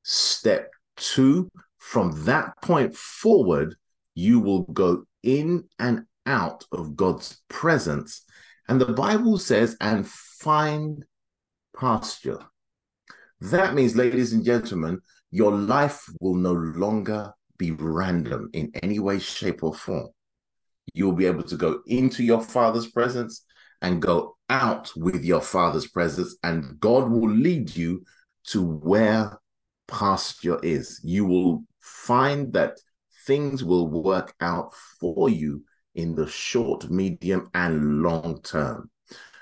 Step 0.02 0.70
Two, 0.98 1.50
from 1.78 2.24
that 2.24 2.52
point 2.60 2.94
forward, 2.94 3.76
you 4.14 4.40
will 4.40 4.64
go 4.64 5.04
in 5.22 5.64
and 5.78 6.04
out 6.26 6.64
of 6.72 6.96
God's 6.96 7.40
presence. 7.48 8.24
And 8.68 8.80
the 8.80 8.92
Bible 8.92 9.38
says, 9.38 9.76
and 9.80 10.06
find 10.06 11.04
pasture. 11.78 12.40
That 13.40 13.74
means, 13.74 13.96
ladies 13.96 14.32
and 14.32 14.44
gentlemen, 14.44 15.00
your 15.30 15.52
life 15.52 16.04
will 16.20 16.34
no 16.34 16.52
longer 16.52 17.32
be 17.56 17.70
random 17.70 18.50
in 18.52 18.72
any 18.82 18.98
way, 18.98 19.18
shape, 19.18 19.62
or 19.62 19.74
form. 19.74 20.08
You'll 20.94 21.12
be 21.12 21.26
able 21.26 21.44
to 21.44 21.56
go 21.56 21.80
into 21.86 22.24
your 22.24 22.40
Father's 22.40 22.88
presence 22.88 23.44
and 23.80 24.02
go 24.02 24.36
out 24.50 24.90
with 24.96 25.24
your 25.24 25.40
Father's 25.40 25.86
presence, 25.86 26.36
and 26.42 26.80
God 26.80 27.10
will 27.10 27.30
lead 27.30 27.74
you 27.76 28.04
to 28.48 28.62
where 28.62 29.38
pasture 29.88 30.58
is. 30.62 31.00
You 31.02 31.24
will 31.26 31.64
find 31.80 32.52
that 32.52 32.78
things 33.26 33.64
will 33.64 33.88
work 33.88 34.34
out 34.40 34.72
for 35.00 35.28
you 35.28 35.64
in 35.94 36.14
the 36.14 36.28
short, 36.28 36.88
medium, 36.90 37.50
and 37.54 38.02
long 38.02 38.40
term. 38.42 38.90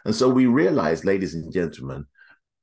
And 0.04 0.14
so 0.14 0.28
we 0.28 0.46
realize, 0.46 1.04
ladies 1.04 1.34
and 1.34 1.52
gentlemen, 1.52 2.06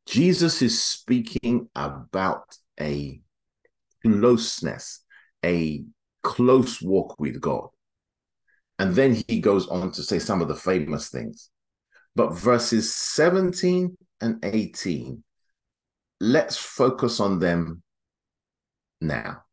Jesus 0.06 0.62
is 0.62 0.82
speaking 0.82 1.70
about 1.76 2.58
a 2.80 3.22
closeness, 4.02 5.02
a 5.46 5.84
close 6.24 6.82
walk 6.82 7.20
with 7.20 7.40
God. 7.40 7.68
And 8.80 8.96
then 8.96 9.24
he 9.28 9.40
goes 9.40 9.68
on 9.68 9.92
to 9.92 10.04
say 10.04 10.20
some 10.20 10.42
of 10.42 10.48
the 10.48 10.56
famous 10.56 11.10
things. 11.10 11.50
But 12.16 12.34
verses 12.34 12.94
17 12.94 13.96
and 14.22 14.40
18 14.44 15.24
let's 16.24 16.56
focus 16.56 17.20
on 17.20 17.40
them 17.40 17.84
now. 19.02 19.44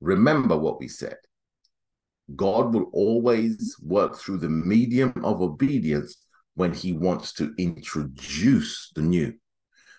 Remember 0.00 0.56
what 0.56 0.80
we 0.80 0.88
said. 0.88 1.16
God 2.34 2.72
will 2.72 2.88
always 2.94 3.76
work 3.82 4.16
through 4.16 4.38
the 4.38 4.48
medium 4.48 5.12
of 5.22 5.42
obedience 5.42 6.16
when 6.54 6.72
he 6.72 6.94
wants 6.94 7.34
to 7.34 7.52
introduce 7.58 8.92
the 8.94 9.02
new. 9.02 9.34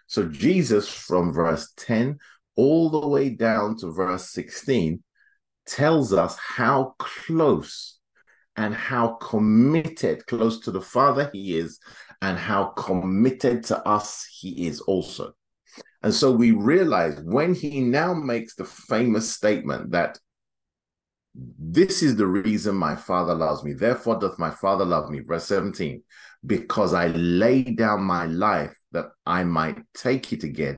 So, 0.07 0.27
Jesus, 0.27 0.89
from 0.89 1.31
verse 1.31 1.71
10 1.77 2.17
all 2.55 2.89
the 2.89 3.07
way 3.07 3.29
down 3.29 3.77
to 3.77 3.91
verse 3.91 4.31
16, 4.31 5.03
tells 5.67 6.13
us 6.13 6.35
how 6.37 6.95
close 6.97 7.99
and 8.55 8.73
how 8.73 9.17
committed, 9.21 10.25
close 10.25 10.61
to 10.61 10.71
the 10.71 10.81
Father 10.81 11.29
he 11.31 11.57
is, 11.57 11.79
and 12.23 12.39
how 12.39 12.65
committed 12.65 13.65
to 13.65 13.87
us 13.87 14.25
he 14.39 14.65
is 14.65 14.79
also. 14.81 15.33
And 16.05 16.13
so 16.13 16.31
we 16.31 16.51
realize 16.51 17.19
when 17.21 17.55
he 17.55 17.81
now 17.81 18.13
makes 18.13 18.53
the 18.53 18.63
famous 18.63 19.33
statement 19.33 19.89
that 19.89 20.19
this 21.33 22.03
is 22.03 22.15
the 22.15 22.27
reason 22.27 22.75
my 22.75 22.95
father 22.95 23.33
loves 23.33 23.63
me. 23.63 23.73
Therefore 23.73 24.19
doth 24.19 24.37
my 24.37 24.51
father 24.51 24.85
love 24.85 25.09
me. 25.09 25.21
Verse 25.21 25.45
17, 25.45 26.03
because 26.45 26.93
I 26.93 27.07
lay 27.07 27.63
down 27.63 28.03
my 28.03 28.27
life 28.27 28.77
that 28.91 29.07
I 29.25 29.45
might 29.45 29.79
take 29.95 30.31
it 30.31 30.43
again. 30.43 30.77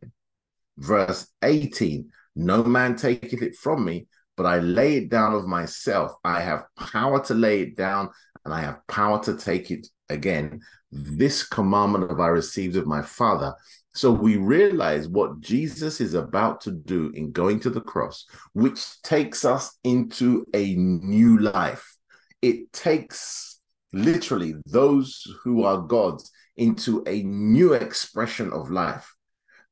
Verse 0.77 1.27
18 1.43 2.09
No 2.37 2.63
man 2.63 2.95
taketh 2.95 3.41
it 3.41 3.57
from 3.57 3.83
me, 3.83 4.07
but 4.37 4.45
I 4.45 4.59
lay 4.59 4.95
it 4.95 5.09
down 5.09 5.33
of 5.33 5.45
myself. 5.45 6.13
I 6.23 6.39
have 6.39 6.63
power 6.79 7.21
to 7.25 7.33
lay 7.33 7.63
it 7.63 7.75
down, 7.75 8.11
and 8.45 8.53
I 8.53 8.61
have 8.61 8.87
power 8.87 9.21
to 9.25 9.35
take 9.35 9.71
it 9.71 9.87
again. 10.07 10.61
This 10.89 11.43
commandment 11.43 12.09
have 12.09 12.21
I 12.21 12.27
received 12.27 12.77
of 12.77 12.87
my 12.87 13.01
Father. 13.01 13.53
So 13.97 14.11
we 14.11 14.37
realize 14.37 15.07
what 15.07 15.39
Jesus 15.39 15.99
is 15.99 16.13
about 16.13 16.61
to 16.61 16.71
do 16.71 17.11
in 17.15 17.31
going 17.31 17.59
to 17.61 17.71
the 17.71 17.81
cross, 17.81 18.27
which 18.53 19.01
takes 19.01 19.43
us 19.43 19.75
into 19.83 20.45
a 20.53 20.75
new 20.75 21.39
life. 21.39 21.95
It 22.43 22.71
takes 22.71 23.59
literally 23.91 24.53
those 24.67 25.25
who 25.43 25.63
are 25.63 25.81
God's 25.81 26.29
into 26.57 27.03
a 27.07 27.23
new 27.23 27.73
expression 27.73 28.53
of 28.53 28.69
life. 28.69 29.15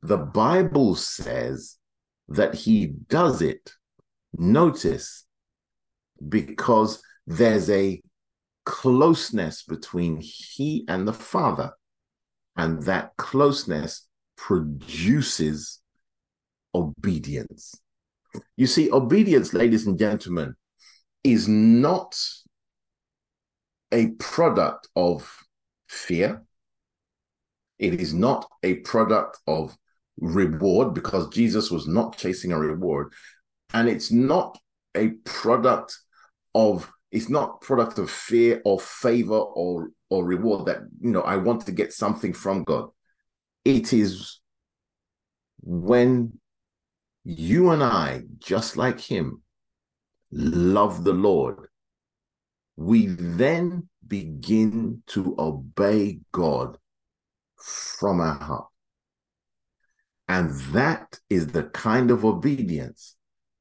The 0.02 0.18
Bible 0.18 0.96
says 0.96 1.78
that 2.28 2.56
he 2.56 2.88
does 3.08 3.44
it, 3.44 3.74
notice, 4.36 5.24
because 6.28 7.00
there's 7.28 7.70
a 7.70 8.02
closeness 8.66 9.62
between 9.62 10.20
he 10.20 10.84
and 10.88 11.08
the 11.08 11.14
Father. 11.14 11.74
And 12.58 12.82
that 12.84 13.12
closeness 13.18 14.08
produces 14.38 15.82
obedience. 16.74 17.76
You 18.58 18.68
see, 18.68 18.92
obedience, 18.92 19.54
ladies 19.54 19.88
and 19.88 19.98
gentlemen, 19.98 20.56
is 21.24 21.48
not 21.48 22.18
a 23.92 24.12
product 24.20 24.90
of 24.96 25.44
fear. 25.88 26.44
It 27.80 28.00
is 28.00 28.14
not 28.14 28.48
a 28.64 28.76
product 28.76 29.40
of 29.48 29.78
reward 30.18 30.94
because 30.94 31.30
Jesus 31.30 31.72
was 31.72 31.88
not 31.88 32.18
chasing 32.18 32.52
a 32.52 32.60
reward. 32.60 33.14
And 33.74 33.90
it's 33.90 34.12
not 34.12 34.58
a 34.96 35.10
product 35.26 35.98
of 36.54 36.92
it's 37.12 37.30
not 37.30 37.62
product 37.62 37.98
of 37.98 38.10
fear 38.10 38.62
or 38.66 38.80
favor 38.80 39.38
or 39.38 39.90
or 40.10 40.26
reward 40.26 40.66
that 40.66 40.82
you 41.00 41.12
know 41.12 41.22
I 41.22 41.38
want 41.38 41.66
to 41.66 41.72
get 41.72 41.94
something 41.94 42.34
from 42.34 42.64
God. 42.64 42.90
It 43.66 43.92
is 43.92 44.40
when 45.62 46.40
you 47.24 47.72
and 47.72 47.84
I, 47.84 48.22
just 48.38 48.78
like 48.78 49.00
him, 49.00 49.42
love 50.32 51.04
the 51.04 51.14
Lord, 51.14 51.68
we 52.76 53.08
then 53.08 53.90
begin 54.08 55.02
to 55.08 55.36
obey 55.40 56.20
God 56.32 56.78
from 57.58 58.22
our 58.22 58.38
heart. 58.38 58.68
And 60.28 60.52
that 60.74 61.20
is 61.30 61.48
the 61.48 61.64
kind 61.64 62.12
of 62.12 62.24
obedience 62.24 63.16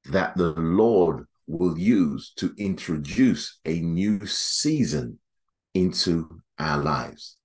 that 0.04 0.36
the 0.36 0.52
Lord 0.52 1.26
will 1.46 1.78
use 1.78 2.32
to 2.36 2.54
introduce 2.58 3.58
a 3.64 3.80
new 3.80 4.26
season 4.26 5.18
into 5.74 6.40
our 6.58 6.78
lives. 6.78 7.36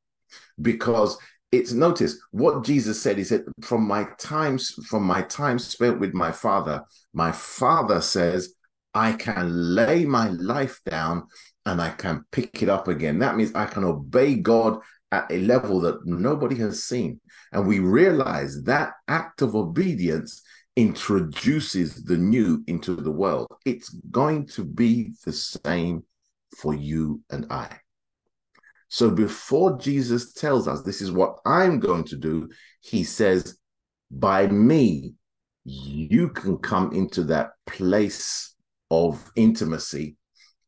Because 0.61 1.17
it's 1.51 1.71
notice 1.71 2.17
what 2.31 2.63
Jesus 2.63 3.01
said. 3.01 3.17
He 3.17 3.23
said, 3.23 3.45
From 3.61 3.87
my 3.87 4.07
times, 4.19 4.71
from 4.87 5.03
my 5.03 5.23
time 5.23 5.59
spent 5.59 5.99
with 5.99 6.13
my 6.13 6.31
father, 6.31 6.83
my 7.13 7.31
father 7.31 8.01
says, 8.01 8.53
I 8.93 9.13
can 9.13 9.75
lay 9.75 10.05
my 10.05 10.29
life 10.29 10.79
down 10.85 11.27
and 11.65 11.81
I 11.81 11.91
can 11.91 12.25
pick 12.31 12.61
it 12.61 12.69
up 12.69 12.87
again. 12.87 13.19
That 13.19 13.35
means 13.35 13.53
I 13.53 13.65
can 13.65 13.83
obey 13.83 14.35
God 14.35 14.79
at 15.11 15.31
a 15.31 15.39
level 15.39 15.79
that 15.81 16.05
nobody 16.05 16.55
has 16.57 16.83
seen. 16.83 17.19
And 17.51 17.67
we 17.67 17.79
realize 17.79 18.63
that 18.63 18.93
act 19.07 19.41
of 19.41 19.55
obedience 19.55 20.41
introduces 20.75 22.03
the 22.03 22.17
new 22.17 22.63
into 22.67 22.95
the 22.95 23.11
world. 23.11 23.47
It's 23.65 23.89
going 23.89 24.47
to 24.47 24.63
be 24.63 25.13
the 25.25 25.33
same 25.33 26.03
for 26.57 26.73
you 26.73 27.21
and 27.29 27.47
I. 27.51 27.79
So 28.89 29.09
before 29.11 29.77
Jesus 29.77 30.33
tells 30.33 30.67
us 30.67 30.81
this 30.81 31.01
is 31.01 31.11
what 31.11 31.37
I'm 31.45 31.79
going 31.79 32.03
to 32.05 32.17
do, 32.17 32.49
he 32.81 33.03
says, 33.03 33.57
by 34.11 34.47
me, 34.47 35.13
you 35.63 36.29
can 36.29 36.57
come 36.57 36.91
into 36.93 37.23
that 37.25 37.51
place 37.67 38.55
of 38.89 39.31
intimacy 39.35 40.17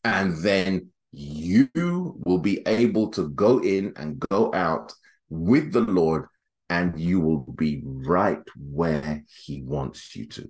and 0.03 0.37
then 0.37 0.91
you 1.11 1.69
will 1.75 2.37
be 2.37 2.61
able 2.67 3.09
to 3.09 3.29
go 3.29 3.59
in 3.59 3.93
and 3.97 4.19
go 4.29 4.51
out 4.53 4.93
with 5.29 5.71
the 5.71 5.81
Lord, 5.81 6.25
and 6.69 6.99
you 6.99 7.19
will 7.19 7.39
be 7.57 7.81
right 7.85 8.41
where 8.57 9.23
He 9.45 9.61
wants 9.61 10.15
you 10.15 10.27
to. 10.27 10.49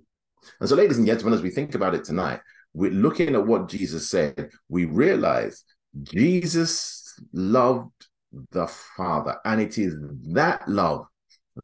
And 0.60 0.68
so, 0.68 0.76
ladies 0.76 0.98
and 0.98 1.06
gentlemen, 1.06 1.34
as 1.34 1.42
we 1.42 1.50
think 1.50 1.74
about 1.74 1.94
it 1.94 2.04
tonight, 2.04 2.40
we're 2.74 2.90
looking 2.90 3.34
at 3.34 3.46
what 3.46 3.68
Jesus 3.68 4.08
said, 4.08 4.50
we 4.68 4.84
realize 4.84 5.64
Jesus 6.02 7.01
loved 7.32 8.06
the 8.50 8.66
Father, 8.66 9.36
and 9.44 9.60
it 9.60 9.78
is 9.78 9.94
that 10.32 10.66
love 10.68 11.06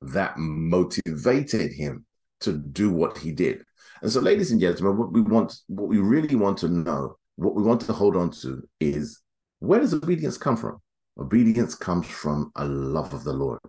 that 0.03 0.37
motivated 0.37 1.73
him 1.73 2.05
to 2.41 2.53
do 2.53 2.91
what 2.93 3.19
he 3.19 3.33
did. 3.33 3.63
And 4.03 4.11
so, 4.11 4.21
ladies 4.21 4.53
and 4.53 4.61
gentlemen, 4.61 4.97
what 4.97 5.13
we 5.13 5.23
want, 5.23 5.55
what 5.67 5.89
we 5.89 5.99
really 5.99 6.37
want 6.37 6.59
to 6.59 6.69
know 6.69 7.17
what 7.39 7.55
we 7.55 7.63
want 7.63 7.81
to 7.81 7.93
hold 7.93 8.17
on 8.17 8.31
to 8.31 8.63
is 8.81 9.21
where 9.61 9.79
does 9.79 9.95
obedience 9.95 10.37
come 10.37 10.57
from? 10.57 10.79
Obedience 11.19 11.75
comes 11.75 12.07
from 12.07 12.51
a 12.57 12.65
love 12.65 13.15
of 13.15 13.23
the 13.23 13.33
Lord, 13.33 13.61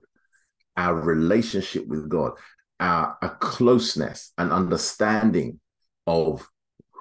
our 0.76 0.96
relationship 0.96 1.88
with 1.88 2.10
God, 2.10 2.32
our 2.80 3.16
a 3.22 3.30
closeness 3.30 4.34
and 4.38 4.52
understanding 4.52 5.60
of 6.08 6.48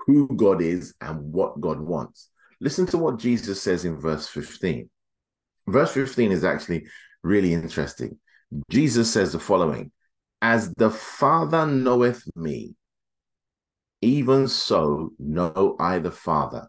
who 0.06 0.28
God 0.28 0.60
is 0.60 0.94
and 1.00 1.32
what 1.32 1.60
God 1.60 1.80
wants. 1.80 2.30
Listen 2.60 2.86
to 2.86 2.98
what 2.98 3.18
Jesus 3.18 3.62
says 3.62 3.84
in 3.84 4.00
verse 4.00 4.26
15. 4.26 4.88
Verse 5.66 5.92
15 5.92 6.32
is 6.32 6.44
actually 6.44 6.86
really 7.22 7.52
interesting. 7.52 8.18
Jesus 8.70 9.12
says 9.12 9.32
the 9.32 9.38
following 9.38 9.92
As 10.40 10.72
the 10.74 10.90
Father 10.90 11.66
knoweth 11.66 12.22
me, 12.34 12.74
even 14.00 14.48
so 14.48 15.12
know 15.18 15.76
I 15.78 15.98
the 15.98 16.10
Father, 16.10 16.68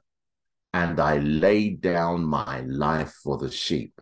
and 0.74 1.00
I 1.00 1.18
lay 1.18 1.72
down 1.72 2.26
my 2.26 2.62
life 2.62 3.14
for 3.24 3.38
the 3.38 3.52
sheep. 3.52 3.94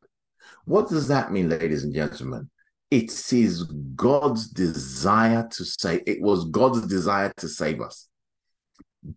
What 0.66 0.90
does 0.90 1.08
that 1.08 1.32
mean, 1.32 1.50
ladies 1.50 1.84
and 1.84 1.94
gentlemen? 1.94 2.50
It 2.90 3.12
is 3.34 3.64
God's 3.96 4.50
desire 4.50 5.48
to 5.52 5.66
say, 5.66 6.02
it 6.08 6.22
was 6.22 6.46
God's 6.46 6.88
desire 6.88 7.34
to 7.38 7.48
save 7.50 7.82
us. 7.82 8.08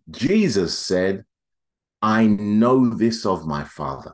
Jesus 0.09 0.77
said, 0.77 1.23
I 2.01 2.25
know 2.25 2.89
this 2.89 3.25
of 3.25 3.45
my 3.45 3.63
Father. 3.63 4.13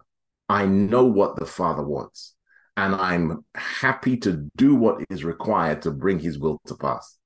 I 0.50 0.66
know 0.66 1.06
what 1.06 1.38
the 1.38 1.46
Father 1.46 1.84
wants, 1.84 2.36
and 2.76 2.94
I'm 2.96 3.46
happy 3.56 4.18
to 4.18 4.50
do 4.56 4.76
what 4.76 5.04
is 5.10 5.24
required 5.24 5.82
to 5.84 5.92
bring 5.92 6.20
his 6.20 6.38
will 6.38 6.60
to 6.68 6.76
pass. 6.76 7.18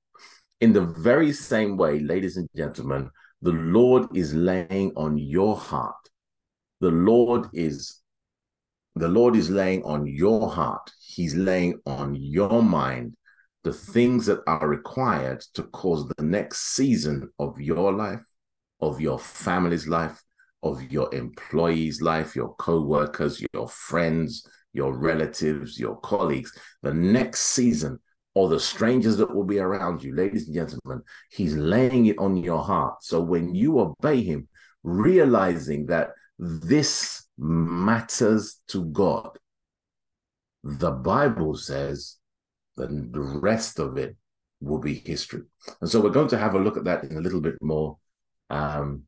In 0.60 0.72
the 0.72 0.82
very 0.84 1.32
same 1.32 1.76
way, 1.76 1.98
ladies 1.98 2.36
and 2.36 2.48
gentlemen, 2.54 3.10
the 3.40 3.52
Lord 3.52 4.16
is 4.16 4.34
laying 4.34 4.92
on 4.96 5.18
your 5.18 5.56
heart. 5.56 5.96
The 6.80 6.90
Lord 6.90 7.48
is 7.52 8.00
the 8.94 9.08
Lord 9.08 9.36
is 9.36 9.48
laying 9.48 9.82
on 9.84 10.06
your 10.06 10.50
heart. 10.50 10.92
He's 11.00 11.34
laying 11.34 11.80
on 11.86 12.14
your 12.14 12.62
mind 12.62 13.16
the 13.64 13.72
things 13.72 14.26
that 14.26 14.40
are 14.46 14.68
required 14.68 15.42
to 15.54 15.62
cause 15.64 16.06
the 16.08 16.22
next 16.22 16.74
season 16.74 17.30
of 17.38 17.60
your 17.60 17.92
life, 17.92 18.24
of 18.80 19.00
your 19.00 19.18
family's 19.18 19.88
life, 19.88 20.22
of 20.62 20.92
your 20.92 21.12
employees' 21.14 22.00
life, 22.00 22.36
your 22.36 22.54
co-workers, 22.54 23.44
your 23.52 23.68
friends, 23.68 24.46
your 24.72 24.96
relatives, 24.96 25.78
your 25.78 25.96
colleagues, 26.00 26.52
the 26.82 26.94
next 26.94 27.40
season 27.40 27.98
or 28.34 28.48
the 28.48 28.60
strangers 28.60 29.16
that 29.18 29.34
will 29.34 29.44
be 29.44 29.58
around 29.58 30.02
you, 30.02 30.14
ladies 30.14 30.46
and 30.46 30.54
gentlemen, 30.54 31.02
he's 31.30 31.54
laying 31.54 32.06
it 32.06 32.18
on 32.18 32.36
your 32.36 32.62
heart. 32.62 33.02
So 33.04 33.20
when 33.20 33.54
you 33.54 33.78
obey 33.78 34.22
him, 34.22 34.48
realizing 34.82 35.86
that 35.86 36.10
this 36.38 37.26
matters 37.36 38.60
to 38.68 38.84
God, 38.86 39.38
the 40.64 40.92
Bible 40.92 41.56
says 41.56 42.16
that 42.76 42.88
the 42.88 43.20
rest 43.20 43.78
of 43.78 43.98
it 43.98 44.16
will 44.60 44.78
be 44.78 44.94
history. 44.94 45.42
And 45.80 45.90
so 45.90 46.00
we're 46.00 46.10
going 46.10 46.28
to 46.28 46.38
have 46.38 46.54
a 46.54 46.60
look 46.60 46.76
at 46.76 46.84
that 46.84 47.04
in 47.04 47.16
a 47.16 47.20
little 47.20 47.40
bit 47.40 47.56
more 47.60 47.98
um, 48.48 49.02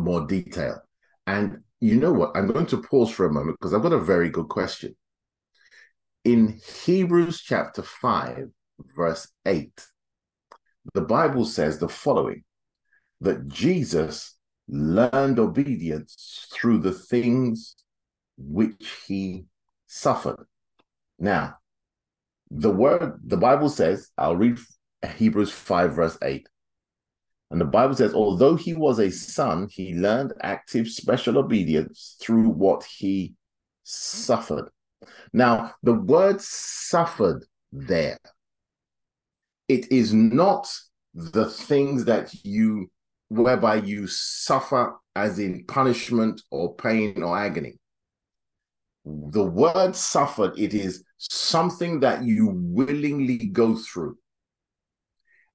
more 0.00 0.26
detail. 0.26 0.80
And 1.26 1.58
you 1.80 1.96
know 1.96 2.12
what? 2.12 2.36
I'm 2.36 2.48
going 2.48 2.66
to 2.66 2.82
pause 2.82 3.10
for 3.10 3.26
a 3.26 3.32
moment 3.32 3.58
because 3.58 3.74
I've 3.74 3.82
got 3.82 3.92
a 3.92 4.00
very 4.00 4.28
good 4.28 4.48
question 4.48 4.94
in 6.24 6.60
Hebrews 6.84 7.40
chapter 7.40 7.82
5, 7.82 8.50
verse 8.94 9.28
8, 9.46 9.86
the 10.94 11.00
Bible 11.00 11.44
says 11.44 11.78
the 11.78 11.88
following 11.88 12.44
that 13.20 13.48
Jesus 13.48 14.36
learned 14.68 15.38
obedience 15.38 16.46
through 16.52 16.78
the 16.78 16.92
things 16.92 17.76
which 18.36 18.90
he 19.06 19.46
suffered. 19.86 20.46
Now, 21.18 21.56
the 22.50 22.70
word, 22.70 23.20
the 23.24 23.36
Bible 23.36 23.68
says, 23.68 24.10
I'll 24.16 24.36
read 24.36 24.58
Hebrews 25.16 25.52
5, 25.52 25.94
verse 25.94 26.18
8. 26.22 26.48
And 27.50 27.60
the 27.60 27.64
Bible 27.64 27.94
says, 27.94 28.14
although 28.14 28.54
he 28.54 28.74
was 28.74 29.00
a 29.00 29.10
son, 29.10 29.68
he 29.70 29.94
learned 29.94 30.34
active 30.40 30.88
special 30.88 31.38
obedience 31.38 32.16
through 32.20 32.48
what 32.48 32.84
he 32.84 33.34
suffered. 33.82 34.70
Now, 35.32 35.74
the 35.82 35.94
word 35.94 36.40
suffered 36.40 37.44
there, 37.72 38.18
it 39.68 39.90
is 39.90 40.14
not 40.14 40.72
the 41.14 41.46
things 41.46 42.04
that 42.04 42.32
you, 42.44 42.90
whereby 43.28 43.76
you 43.76 44.06
suffer 44.06 44.96
as 45.16 45.38
in 45.38 45.64
punishment 45.66 46.42
or 46.50 46.74
pain 46.76 47.22
or 47.22 47.36
agony. 47.36 47.78
The 49.04 49.44
word 49.44 49.96
suffered, 49.96 50.58
it 50.58 50.74
is 50.74 51.02
something 51.16 52.00
that 52.00 52.22
you 52.22 52.52
willingly 52.54 53.38
go 53.38 53.76
through. 53.76 54.18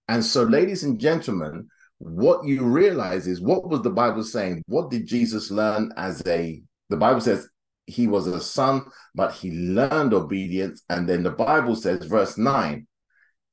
And 0.07 0.23
so, 0.23 0.43
ladies 0.43 0.83
and 0.83 0.99
gentlemen, 0.99 1.69
what 1.99 2.45
you 2.45 2.63
realize 2.63 3.27
is 3.27 3.41
what 3.41 3.67
was 3.69 3.81
the 3.81 3.89
Bible 3.89 4.23
saying? 4.23 4.63
What 4.67 4.89
did 4.91 5.07
Jesus 5.07 5.51
learn 5.51 5.93
as 5.97 6.21
a, 6.27 6.61
the 6.89 6.97
Bible 6.97 7.21
says 7.21 7.47
he 7.87 8.07
was 8.07 8.27
a 8.27 8.41
son, 8.41 8.85
but 9.13 9.33
he 9.33 9.51
learned 9.51 10.13
obedience. 10.13 10.83
And 10.89 11.07
then 11.07 11.23
the 11.23 11.31
Bible 11.31 11.75
says, 11.75 12.05
verse 12.05 12.37
9, 12.37 12.87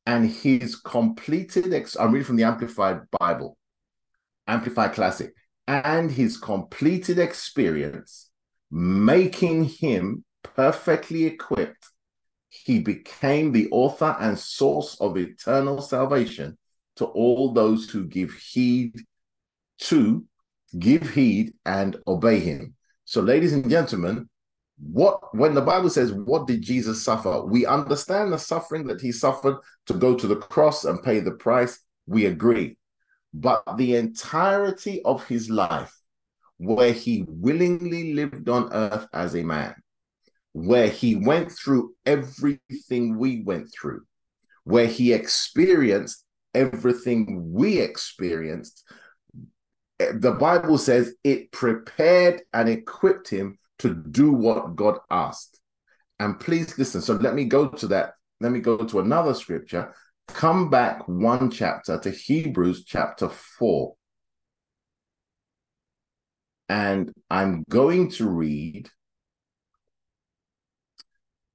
and 0.07 0.28
he's 0.28 0.76
completed, 0.76 1.72
ex- 1.72 1.96
I'm 1.96 2.12
reading 2.12 2.26
from 2.26 2.37
the 2.37 2.44
Amplified 2.44 3.02
Bible, 3.18 3.57
Amplified 4.46 4.94
Classic, 4.94 5.33
and 5.68 6.11
his 6.11 6.37
completed 6.37 7.18
experience, 7.18 8.31
making 8.70 9.64
him 9.64 10.24
perfectly 10.42 11.24
equipped, 11.24 11.88
he 12.48 12.81
became 12.81 13.52
the 13.52 13.68
author 13.70 14.16
and 14.18 14.38
source 14.38 15.00
of 15.00 15.16
eternal 15.16 15.81
salvation 15.81 16.59
to 16.96 17.07
all 17.07 17.52
those 17.52 17.88
who 17.88 18.05
give 18.05 18.33
heed 18.33 18.94
to, 19.78 20.24
give 20.78 21.11
heed 21.11 21.55
and 21.64 21.96
obey 22.07 22.38
him. 22.38 22.74
So, 23.05 23.20
ladies 23.20 23.52
and 23.52 23.68
gentlemen, 23.68 24.28
what 24.78 25.35
when 25.35 25.55
the 25.55 25.61
Bible 25.61 25.90
says, 25.90 26.12
What 26.12 26.46
did 26.46 26.62
Jesus 26.62 27.02
suffer? 27.02 27.42
We 27.44 27.66
understand 27.66 28.33
the 28.33 28.38
suffering 28.38 28.87
that 28.87 29.00
he 29.00 29.12
suffered 29.12 29.57
to 29.87 29.94
go 29.94 30.14
to 30.16 30.26
the 30.26 30.37
cross 30.37 30.85
and 30.85 31.02
pay 31.02 31.20
the 31.20 31.33
price. 31.33 31.78
We 32.07 32.26
agree. 32.26 32.78
But 33.35 33.62
the 33.76 33.96
entirety 33.96 35.02
of 35.05 35.26
his 35.26 35.48
life, 35.48 35.96
where 36.59 36.92
he 36.92 37.24
willingly 37.28 38.14
lived 38.14 38.48
on 38.48 38.72
earth 38.72 39.07
as 39.12 39.35
a 39.35 39.42
man, 39.42 39.74
where 40.52 40.88
he 40.88 41.16
went 41.16 41.50
through 41.50 41.94
everything 42.05 43.16
we 43.16 43.42
went 43.42 43.72
through, 43.72 44.02
where 44.64 44.87
he 44.87 45.12
experienced 45.12 46.24
everything 46.54 47.52
we 47.52 47.78
experienced, 47.78 48.84
eh, 50.00 50.12
the 50.14 50.32
Bible 50.32 50.78
says 50.78 51.14
it 51.24 51.52
prepared 51.52 52.42
and 52.52 52.68
equipped 52.68 53.28
him 53.28 53.58
to 53.78 53.94
do 53.94 54.32
what 54.32 54.76
God 54.76 54.98
asked. 55.10 55.60
And 56.20 56.38
please 56.38 56.78
listen. 56.78 57.00
So 57.00 57.14
let 57.14 57.34
me 57.34 57.44
go 57.44 57.68
to 57.68 57.86
that. 57.88 58.14
Let 58.40 58.52
me 58.52 58.60
go 58.60 58.76
to 58.76 59.00
another 59.00 59.34
scripture. 59.34 59.94
Come 60.28 60.70
back 60.70 61.06
one 61.08 61.50
chapter 61.50 61.98
to 61.98 62.10
Hebrews 62.10 62.84
chapter 62.84 63.28
4. 63.28 63.94
And 66.68 67.12
I'm 67.28 67.64
going 67.68 68.10
to 68.12 68.28
read 68.28 68.88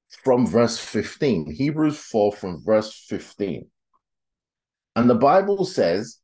from 0.09 0.45
verse 0.45 0.77
15, 0.77 1.51
Hebrews 1.51 1.97
4 1.97 2.33
from 2.33 2.63
verse 2.63 2.93
15. 3.07 3.69
And 4.97 5.07
the 5.07 5.13
Bible 5.13 5.63
says, 5.63 6.17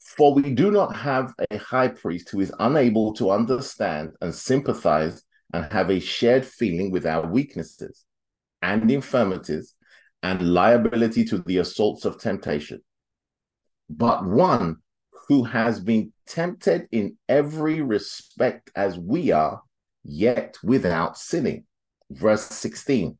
For 0.00 0.34
we 0.34 0.52
do 0.52 0.72
not 0.72 0.96
have 0.96 1.32
a 1.48 1.58
high 1.58 1.86
priest 1.86 2.28
who 2.28 2.40
is 2.40 2.52
unable 2.58 3.14
to 3.14 3.30
understand 3.30 4.14
and 4.20 4.34
sympathize 4.34 5.22
and 5.54 5.72
have 5.72 5.92
a 5.92 6.00
shared 6.00 6.44
feeling 6.44 6.90
with 6.90 7.06
our 7.06 7.24
weaknesses 7.24 8.04
and 8.60 8.90
infirmities 8.90 9.76
and 10.24 10.52
liability 10.52 11.24
to 11.26 11.38
the 11.38 11.58
assaults 11.58 12.04
of 12.04 12.18
temptation, 12.18 12.82
but 13.88 14.26
one 14.26 14.78
who 15.28 15.44
has 15.44 15.78
been 15.78 16.12
tempted 16.26 16.88
in 16.90 17.16
every 17.28 17.80
respect 17.80 18.72
as 18.74 18.98
we 18.98 19.30
are, 19.30 19.62
yet 20.02 20.56
without 20.64 21.16
sinning. 21.16 21.62
Verse 22.10 22.42
16. 22.42 23.16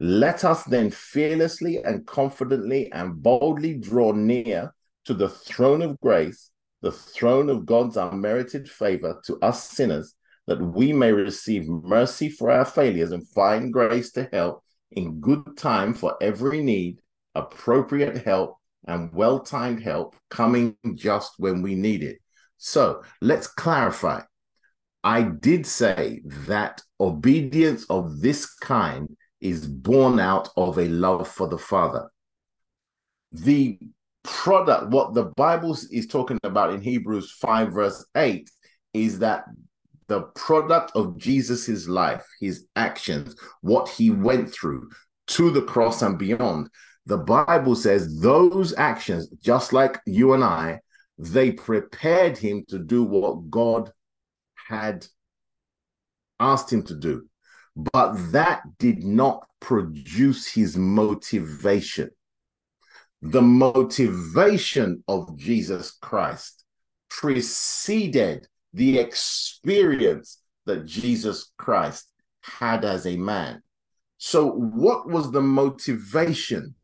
Let 0.00 0.44
us 0.44 0.62
then 0.64 0.90
fearlessly 0.90 1.82
and 1.82 2.06
confidently 2.06 2.90
and 2.92 3.20
boldly 3.20 3.74
draw 3.74 4.12
near 4.12 4.74
to 5.06 5.14
the 5.14 5.28
throne 5.28 5.82
of 5.82 5.98
grace, 6.00 6.50
the 6.82 6.92
throne 6.92 7.50
of 7.50 7.66
God's 7.66 7.96
unmerited 7.96 8.70
favor 8.70 9.20
to 9.24 9.38
us 9.40 9.68
sinners, 9.70 10.14
that 10.46 10.62
we 10.62 10.92
may 10.92 11.12
receive 11.12 11.68
mercy 11.68 12.28
for 12.28 12.50
our 12.50 12.64
failures 12.64 13.10
and 13.10 13.28
find 13.28 13.72
grace 13.72 14.12
to 14.12 14.28
help 14.32 14.62
in 14.92 15.20
good 15.20 15.56
time 15.56 15.92
for 15.94 16.16
every 16.20 16.62
need, 16.62 17.00
appropriate 17.34 18.24
help, 18.24 18.56
and 18.86 19.12
well 19.12 19.40
timed 19.40 19.82
help 19.82 20.14
coming 20.30 20.76
just 20.94 21.32
when 21.38 21.60
we 21.60 21.74
need 21.74 22.02
it. 22.02 22.18
So 22.56 23.02
let's 23.20 23.46
clarify. 23.46 24.22
I 25.02 25.22
did 25.22 25.66
say 25.66 26.22
that 26.46 26.82
obedience 27.00 27.84
of 27.90 28.20
this 28.20 28.46
kind 28.54 29.16
is 29.40 29.66
born 29.66 30.20
out 30.20 30.48
of 30.56 30.78
a 30.78 30.88
love 30.88 31.28
for 31.28 31.48
the 31.48 31.58
Father. 31.58 32.10
The 33.32 33.78
product, 34.24 34.90
what 34.90 35.14
the 35.14 35.24
Bible 35.36 35.76
is 35.90 36.06
talking 36.06 36.38
about 36.42 36.72
in 36.72 36.80
Hebrews 36.80 37.32
5, 37.32 37.72
verse 37.72 38.04
8, 38.16 38.50
is 38.94 39.18
that 39.20 39.44
the 40.08 40.22
product 40.22 40.92
of 40.94 41.18
Jesus's 41.18 41.88
life, 41.88 42.26
his 42.40 42.66
actions, 42.76 43.36
what 43.60 43.88
he 43.88 44.10
went 44.10 44.52
through 44.52 44.90
to 45.28 45.50
the 45.50 45.62
cross 45.62 46.02
and 46.02 46.18
beyond. 46.18 46.68
The 47.06 47.18
Bible 47.18 47.74
says 47.74 48.20
those 48.20 48.74
actions, 48.76 49.28
just 49.42 49.72
like 49.72 50.00
you 50.06 50.32
and 50.32 50.42
I, 50.42 50.80
they 51.18 51.52
prepared 51.52 52.38
him 52.38 52.64
to 52.68 52.78
do 52.78 53.02
what 53.02 53.50
God 53.50 53.92
had 54.68 55.06
asked 56.40 56.72
him 56.72 56.82
to 56.84 56.94
do. 56.94 57.28
But 57.78 58.32
that 58.32 58.62
did 58.80 59.04
not 59.04 59.46
produce 59.60 60.48
his 60.48 60.76
motivation. 60.76 62.10
The 63.22 63.40
motivation 63.42 65.04
of 65.06 65.36
Jesus 65.36 65.92
Christ 65.92 66.64
preceded 67.08 68.48
the 68.72 68.98
experience 68.98 70.42
that 70.66 70.86
Jesus 70.86 71.52
Christ 71.56 72.10
had 72.42 72.84
as 72.84 73.06
a 73.06 73.16
man. 73.16 73.62
So, 74.16 74.50
what 74.50 75.08
was 75.08 75.30
the 75.30 75.40
motivation 75.40 76.74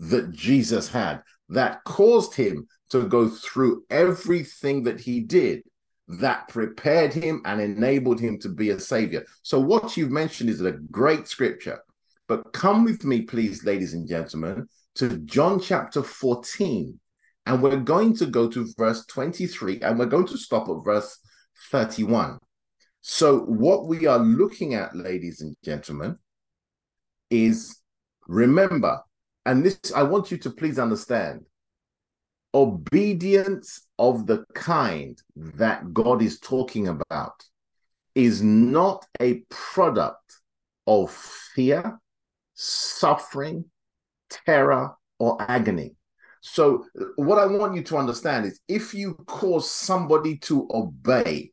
that 0.00 0.32
Jesus 0.32 0.88
had 0.88 1.22
that 1.48 1.84
caused 1.84 2.34
him 2.34 2.66
to 2.90 3.06
go 3.06 3.28
through 3.28 3.84
everything 3.88 4.82
that 4.82 4.98
he 4.98 5.20
did 5.20 5.62
that 6.08 6.48
prepared 6.48 7.12
him 7.12 7.40
and 7.44 7.60
enabled 7.60 8.20
him 8.20 8.38
to 8.40 8.48
be 8.48 8.70
a 8.70 8.80
savior? 8.80 9.24
So, 9.42 9.58
what 9.60 9.96
you've 9.96 10.10
mentioned 10.10 10.50
is 10.50 10.60
a 10.60 10.72
great 10.72 11.28
scripture. 11.28 11.80
But 12.26 12.52
come 12.52 12.84
with 12.84 13.04
me, 13.04 13.22
please, 13.22 13.64
ladies 13.64 13.94
and 13.94 14.08
gentlemen, 14.08 14.68
to 14.96 15.18
John 15.18 15.60
chapter 15.60 16.02
14 16.02 16.98
and 17.46 17.62
we're 17.62 17.76
going 17.76 18.16
to 18.16 18.26
go 18.26 18.48
to 18.48 18.66
verse 18.78 19.04
23 19.06 19.80
and 19.80 19.98
we're 19.98 20.06
going 20.06 20.26
to 20.26 20.38
stop 20.38 20.68
at 20.68 20.84
verse 20.84 21.18
31. 21.70 22.38
So, 23.02 23.40
what 23.40 23.86
we 23.86 24.06
are 24.06 24.18
looking 24.18 24.74
at, 24.74 24.96
ladies 24.96 25.42
and 25.42 25.54
gentlemen, 25.62 26.18
is 27.30 27.78
remember, 28.26 29.00
and 29.44 29.64
this 29.64 29.78
I 29.94 30.04
want 30.04 30.30
you 30.30 30.38
to 30.38 30.50
please 30.50 30.78
understand 30.78 31.44
obedience 32.54 33.86
of 33.98 34.26
the 34.26 34.44
kind 34.54 35.20
that 35.36 35.92
God 35.92 36.22
is 36.22 36.38
talking 36.38 36.88
about 36.88 37.44
is 38.14 38.42
not 38.42 39.04
a 39.20 39.42
product 39.50 40.40
of 40.86 41.10
fear, 41.10 41.98
suffering, 42.54 43.64
terror, 44.30 44.94
or 45.18 45.36
agony. 45.40 45.96
So, 46.40 46.84
what 47.16 47.38
I 47.38 47.46
want 47.46 47.74
you 47.74 47.82
to 47.84 47.96
understand 47.96 48.46
is 48.46 48.60
if 48.68 48.94
you 48.94 49.14
cause 49.26 49.70
somebody 49.70 50.36
to 50.38 50.68
obey 50.70 51.52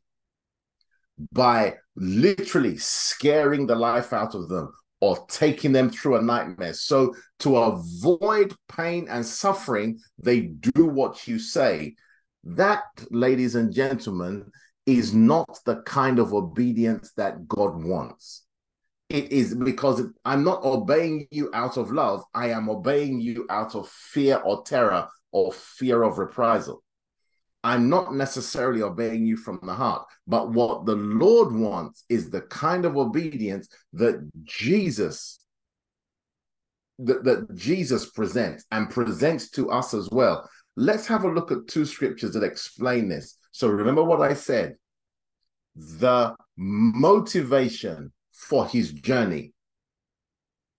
by 1.32 1.76
literally 1.96 2.76
scaring 2.76 3.66
the 3.66 3.74
life 3.74 4.12
out 4.12 4.34
of 4.34 4.48
them 4.48 4.72
or 5.02 5.26
taking 5.26 5.72
them 5.72 5.90
through 5.90 6.14
a 6.14 6.22
nightmare. 6.22 6.72
So, 6.72 7.12
to 7.40 7.56
avoid 7.56 8.54
pain 8.68 9.08
and 9.10 9.26
suffering, 9.26 9.98
they 10.16 10.42
do 10.42 10.86
what 10.86 11.26
you 11.26 11.40
say. 11.40 11.96
That, 12.44 12.84
ladies 13.10 13.56
and 13.56 13.72
gentlemen, 13.72 14.52
is 14.86 15.12
not 15.12 15.58
the 15.66 15.82
kind 15.82 16.20
of 16.20 16.32
obedience 16.32 17.10
that 17.16 17.48
God 17.48 17.82
wants. 17.82 18.44
It 19.08 19.32
is 19.32 19.56
because 19.56 20.02
I'm 20.24 20.44
not 20.44 20.64
obeying 20.64 21.26
you 21.32 21.50
out 21.52 21.76
of 21.76 21.90
love. 21.90 22.22
I 22.32 22.50
am 22.50 22.70
obeying 22.70 23.20
you 23.20 23.44
out 23.50 23.74
of 23.74 23.88
fear 23.88 24.40
or 24.44 24.62
terror 24.62 25.08
or 25.32 25.52
fear 25.52 26.04
of 26.04 26.18
reprisal. 26.18 26.84
I'm 27.64 27.88
not 27.88 28.14
necessarily 28.14 28.82
obeying 28.82 29.24
you 29.24 29.36
from 29.36 29.60
the 29.62 29.74
heart, 29.74 30.06
but 30.26 30.50
what 30.50 30.84
the 30.84 30.96
Lord 30.96 31.54
wants 31.54 32.04
is 32.08 32.28
the 32.28 32.40
kind 32.42 32.84
of 32.84 32.96
obedience 32.96 33.68
that 33.92 34.28
Jesus 34.42 35.38
that, 36.98 37.24
that 37.24 37.54
Jesus 37.54 38.10
presents 38.10 38.64
and 38.70 38.90
presents 38.90 39.50
to 39.50 39.70
us 39.70 39.94
as 39.94 40.08
well. 40.10 40.48
Let's 40.76 41.06
have 41.06 41.24
a 41.24 41.30
look 41.30 41.50
at 41.50 41.66
two 41.66 41.84
scriptures 41.84 42.32
that 42.32 42.44
explain 42.44 43.08
this. 43.08 43.36
So 43.50 43.68
remember 43.68 44.04
what 44.04 44.20
I 44.20 44.34
said. 44.34 44.76
The 45.74 46.36
motivation 46.56 48.12
for 48.32 48.66
his 48.66 48.92
journey 48.92 49.52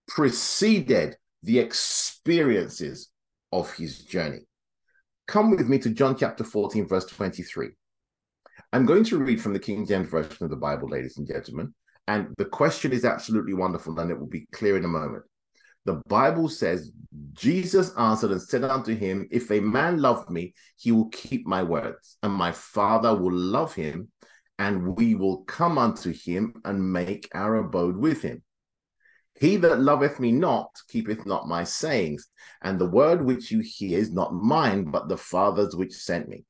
preceded 0.08 1.18
the 1.42 1.60
experiences 1.60 3.10
of 3.52 3.74
his 3.74 4.00
journey. 4.00 4.42
Come 5.34 5.50
with 5.50 5.68
me 5.68 5.80
to 5.80 5.90
John 5.90 6.16
chapter 6.16 6.44
14, 6.44 6.88
verse 6.88 7.06
23. 7.06 7.70
I'm 8.72 8.86
going 8.86 9.04
to 9.06 9.18
read 9.18 9.42
from 9.42 9.54
the 9.54 9.60
King 9.60 9.84
James 9.84 10.08
Version 10.08 10.44
of 10.44 10.52
the 10.52 10.56
Bible, 10.56 10.88
ladies 10.88 11.18
and 11.18 11.28
gentlemen. 11.28 11.74
And 12.08 12.36
the 12.38 12.46
question 12.46 12.92
is 12.92 13.04
absolutely 13.04 13.56
wonderful, 13.56 14.00
and 14.00 14.12
it 14.12 14.20
will 14.20 14.28
be 14.28 14.46
clear 14.54 14.78
in 14.78 14.86
a 14.86 14.88
moment. 14.88 15.24
The 15.86 16.04
Bible 16.08 16.50
says, 16.50 16.92
Jesus 17.32 17.92
answered 17.98 18.30
and 18.30 18.44
said 18.44 18.64
unto 18.64 18.96
him, 18.96 19.28
If 19.32 19.50
a 19.50 19.60
man 19.60 20.00
love 20.00 20.30
me, 20.30 20.54
he 20.78 20.92
will 20.92 21.10
keep 21.10 21.48
my 21.48 21.64
words, 21.64 22.16
and 22.22 22.32
my 22.32 22.52
Father 22.52 23.16
will 23.16 23.34
love 23.34 23.74
him, 23.74 24.12
and 24.60 24.96
we 24.96 25.16
will 25.16 25.46
come 25.46 25.80
unto 25.80 26.14
him 26.14 26.62
and 26.64 26.94
make 26.94 27.28
our 27.34 27.56
abode 27.56 27.98
with 27.98 28.22
him. 28.22 28.44
He 29.40 29.58
that 29.58 29.80
loveth 29.80 30.20
me 30.20 30.32
not 30.32 30.70
keepeth 30.88 31.26
not 31.26 31.48
my 31.48 31.64
sayings, 31.64 32.28
and 32.62 32.80
the 32.80 32.90
word 32.90 33.24
which 33.26 33.52
you 33.52 33.60
hear 33.60 34.00
is 34.00 34.12
not 34.12 34.34
mine, 34.34 34.86
but 34.86 35.10
the 35.10 35.18
Father's 35.18 35.76
which 35.76 35.94
sent 35.94 36.30
me. 36.30 36.46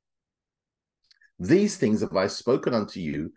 These 1.40 1.78
things 1.78 2.02
have 2.02 2.16
I 2.16 2.28
spoken 2.28 2.74
unto 2.74 3.00
you, 3.00 3.32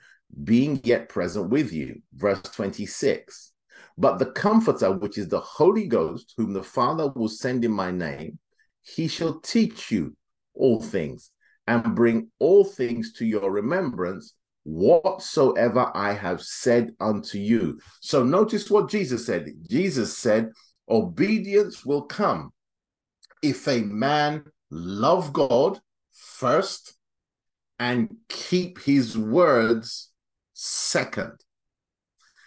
being 0.45 0.81
yet 0.85 1.09
present 1.09 1.51
with 1.51 1.73
you. 1.73 2.03
Verse 2.15 2.43
26. 2.43 3.53
But 3.99 4.19
the 4.19 4.27
Comforter, 4.27 4.93
which 4.93 5.17
is 5.17 5.29
the 5.29 5.41
Holy 5.41 5.87
Ghost, 5.87 6.35
whom 6.37 6.53
the 6.53 6.63
Father 6.63 7.09
will 7.09 7.29
send 7.29 7.65
in 7.65 7.73
my 7.73 7.91
name, 7.91 8.39
he 8.83 9.09
shall 9.09 9.41
teach 9.41 9.91
you 9.91 10.17
all 10.55 10.81
things 10.81 11.31
and 11.67 11.97
bring 11.97 12.31
all 12.39 12.65
things 12.65 13.13
to 13.15 13.27
your 13.27 13.51
remembrance 13.51 14.35
whatsoever 14.67 15.93
I 15.95 16.13
have 16.13 16.43
said 16.43 16.91
unto 16.99 17.39
you. 17.39 17.79
So 18.01 18.25
notice 18.25 18.69
what 18.69 18.91
Jesus 18.91 19.25
said. 19.25 19.49
Jesus 19.71 20.19
said, 20.19 20.51
Obedience 20.89 21.87
will 21.87 22.03
come 22.03 22.53
if 23.43 23.69
a 23.69 23.81
man 23.83 24.45
love 24.71 25.33
God 25.33 25.81
first 26.13 26.97
and 27.79 28.17
keep 28.29 28.81
his 28.83 29.17
words 29.17 30.11
second. 30.53 31.33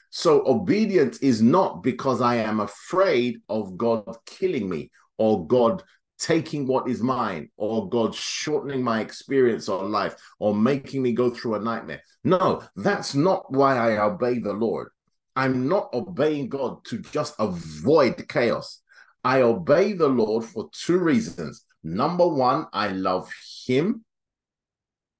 So 0.10 0.46
obedience 0.46 1.20
is 1.20 1.42
not 1.42 1.84
because 1.84 2.20
I 2.20 2.38
am 2.38 2.60
afraid 2.60 3.38
of 3.48 3.78
God 3.78 4.04
killing 4.26 4.68
me 4.68 4.92
or 5.18 5.48
God 5.48 5.84
taking 6.20 6.68
what 6.68 6.90
is 6.90 7.02
mine 7.02 7.50
or 7.58 7.90
God 7.90 8.14
shortening 8.14 8.84
my 8.84 9.02
experience 9.02 9.70
on 9.70 9.92
life 9.92 10.16
or 10.40 10.54
making 10.54 11.02
me 11.02 11.14
go 11.14 11.30
through 11.30 11.56
a 11.56 11.60
nightmare. 11.60 12.02
No, 12.24 12.64
that's 12.76 13.16
not 13.16 13.52
why 13.52 13.78
I 13.78 14.04
obey 14.04 14.40
the 14.40 14.54
Lord. 14.54 14.90
I'm 15.36 15.68
not 15.70 15.90
obeying 15.94 16.50
God 16.50 16.84
to 16.86 17.00
just 17.00 17.36
avoid 17.40 18.28
chaos. 18.28 18.82
I 19.24 19.42
obey 19.42 19.94
the 19.94 20.10
Lord 20.10 20.44
for 20.44 20.70
two 20.74 21.00
reasons. 21.00 21.64
Number 21.84 22.28
one, 22.28 22.68
I 22.74 22.90
love 22.90 23.32
Him. 23.66 24.04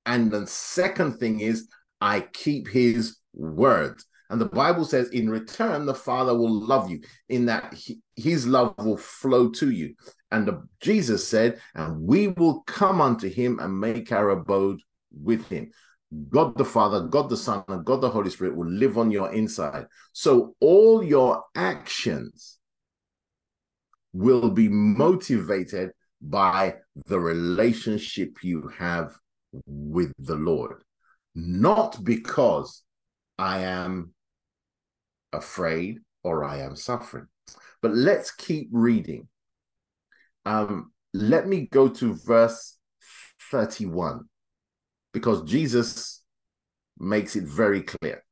And 0.06 0.30
the 0.30 0.46
second 0.48 1.20
thing 1.20 1.40
is, 1.40 1.70
I 2.02 2.22
keep 2.22 2.68
His 2.68 3.18
word. 3.34 4.02
And 4.30 4.40
the 4.40 4.46
Bible 4.46 4.86
says, 4.86 5.10
in 5.10 5.30
return, 5.30 5.86
the 5.86 5.96
Father 5.96 6.36
will 6.36 6.52
love 6.52 6.90
you, 6.90 7.02
in 7.30 7.48
that 7.48 7.76
his 8.16 8.46
love 8.46 8.76
will 8.78 8.98
flow 8.98 9.50
to 9.50 9.72
you. 9.72 9.96
And 10.32 10.48
the, 10.48 10.68
Jesus 10.80 11.28
said, 11.28 11.60
and 11.74 12.02
we 12.02 12.28
will 12.28 12.62
come 12.62 13.02
unto 13.02 13.30
him 13.30 13.60
and 13.60 13.80
make 13.80 14.12
our 14.12 14.30
abode 14.30 14.80
with 15.12 15.48
him. 15.48 15.72
God 16.30 16.58
the 16.58 16.66
Father, 16.66 17.02
God 17.02 17.30
the 17.30 17.38
Son, 17.38 17.64
and 17.68 17.86
God 17.86 18.02
the 18.02 18.10
Holy 18.10 18.30
Spirit 18.30 18.56
will 18.56 18.70
live 18.70 18.98
on 18.98 19.12
your 19.12 19.32
inside. 19.32 19.86
So 20.14 20.56
all 20.60 21.04
your 21.04 21.44
actions 21.56 22.58
will 24.14 24.50
be 24.50 24.70
motivated 24.70 25.92
by 26.22 26.76
the 27.06 27.20
relationship 27.20 28.38
you 28.44 28.70
have 28.78 29.16
with 29.66 30.12
the 30.18 30.36
Lord, 30.36 30.84
not 31.36 32.04
because 32.04 32.84
I 33.38 33.60
am 33.60 34.14
afraid 35.32 36.00
or 36.24 36.44
I 36.44 36.60
am 36.60 36.76
suffering. 36.76 37.28
But 37.82 37.94
let's 37.94 38.32
keep 38.32 38.70
reading. 38.72 39.28
Um, 40.50 40.92
let 41.14 41.48
me 41.48 41.68
go 41.72 41.88
to 41.88 42.16
verse 42.16 42.76
31 43.52 44.26
because 45.14 45.44
Jesus 45.44 46.24
makes 46.98 47.36
it 47.36 47.44
very 47.44 47.84
clear. 47.84 48.24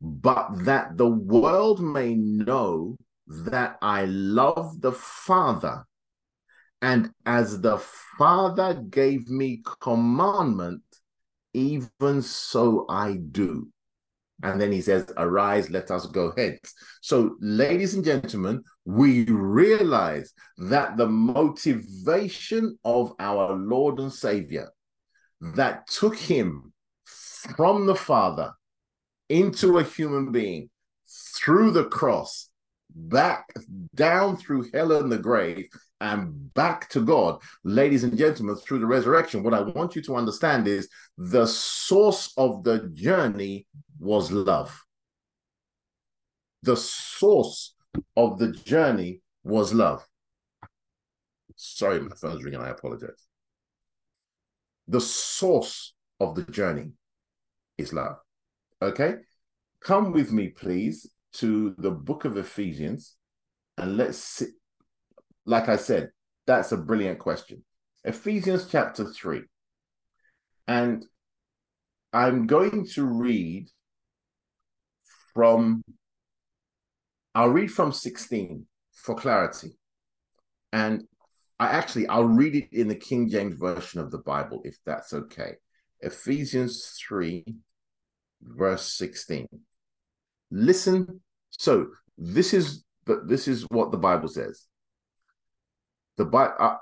But 0.00 0.64
that 0.64 0.96
the 0.96 1.06
world 1.08 1.82
may 1.82 2.14
know 2.14 2.96
that 3.26 3.76
I 3.82 4.06
love 4.06 4.80
the 4.80 4.92
Father, 4.92 5.84
and 6.80 7.10
as 7.26 7.60
the 7.60 7.76
Father 8.16 8.72
gave 8.88 9.28
me 9.28 9.62
commandment, 9.80 10.82
even 11.52 12.22
so 12.22 12.86
I 12.88 13.18
do. 13.32 13.68
And 14.42 14.60
then 14.60 14.72
he 14.72 14.80
says, 14.80 15.12
Arise, 15.16 15.68
let 15.68 15.90
us 15.90 16.06
go 16.06 16.32
hence. 16.36 16.72
So, 17.02 17.36
ladies 17.40 17.94
and 17.94 18.04
gentlemen, 18.04 18.62
we 18.88 19.24
realize 19.24 20.32
that 20.56 20.96
the 20.96 21.06
motivation 21.06 22.78
of 22.86 23.12
our 23.20 23.52
Lord 23.52 23.98
and 23.98 24.10
Savior 24.10 24.70
that 25.42 25.86
took 25.88 26.16
him 26.16 26.72
from 27.04 27.84
the 27.84 27.94
Father 27.94 28.52
into 29.28 29.76
a 29.76 29.84
human 29.84 30.32
being 30.32 30.70
through 31.36 31.72
the 31.72 31.84
cross, 31.84 32.48
back 32.94 33.52
down 33.94 34.38
through 34.38 34.70
hell 34.72 34.92
and 34.92 35.12
the 35.12 35.18
grave, 35.18 35.68
and 36.00 36.54
back 36.54 36.88
to 36.88 37.04
God. 37.04 37.42
Ladies 37.64 38.04
and 38.04 38.16
gentlemen, 38.16 38.56
through 38.56 38.78
the 38.78 38.86
resurrection, 38.86 39.42
what 39.42 39.52
I 39.52 39.60
want 39.60 39.96
you 39.96 40.02
to 40.04 40.16
understand 40.16 40.66
is 40.66 40.88
the 41.18 41.46
source 41.46 42.32
of 42.38 42.64
the 42.64 42.88
journey 42.94 43.66
was 44.00 44.32
love. 44.32 44.82
The 46.62 46.76
source 46.76 47.74
of 48.16 48.38
the 48.38 48.52
journey 48.52 49.22
was 49.44 49.72
love. 49.72 50.06
Sorry, 51.56 52.00
my 52.00 52.14
phone's 52.14 52.44
ringing. 52.44 52.60
I 52.60 52.70
apologize. 52.70 53.26
The 54.86 55.00
source 55.00 55.94
of 56.20 56.34
the 56.34 56.42
journey 56.44 56.92
is 57.76 57.92
love. 57.92 58.16
Okay? 58.80 59.16
Come 59.80 60.12
with 60.12 60.32
me, 60.32 60.48
please, 60.48 61.10
to 61.34 61.74
the 61.78 61.90
book 61.90 62.24
of 62.24 62.36
Ephesians 62.36 63.16
and 63.76 63.96
let's 63.96 64.18
see. 64.18 64.46
Like 65.46 65.68
I 65.68 65.76
said, 65.76 66.10
that's 66.46 66.72
a 66.72 66.76
brilliant 66.76 67.18
question. 67.18 67.64
Ephesians 68.04 68.66
chapter 68.70 69.04
3. 69.04 69.42
And 70.66 71.04
I'm 72.12 72.46
going 72.46 72.86
to 72.94 73.04
read 73.04 73.68
from, 75.34 75.82
I'll 77.38 77.50
read 77.50 77.70
from 77.70 77.92
16 77.92 78.66
for 78.92 79.14
clarity. 79.14 79.78
And 80.72 81.04
I 81.60 81.68
actually, 81.68 82.08
I'll 82.08 82.24
read 82.24 82.56
it 82.56 82.68
in 82.72 82.88
the 82.88 82.96
King 82.96 83.28
James 83.30 83.56
Version 83.56 84.00
of 84.00 84.10
the 84.10 84.18
Bible, 84.18 84.60
if 84.64 84.76
that's 84.84 85.12
okay. 85.12 85.52
Ephesians 86.00 86.98
3, 87.06 87.44
verse 88.42 88.92
16. 88.94 89.46
Listen. 90.50 91.20
So 91.50 91.86
this 92.16 92.52
is 92.52 92.84
but 93.06 93.28
this 93.28 93.46
is 93.46 93.64
what 93.70 93.92
the 93.92 93.98
Bible 93.98 94.26
says. 94.26 94.66
The 96.16 96.24
Bible. 96.24 96.54
Uh, 96.58 96.76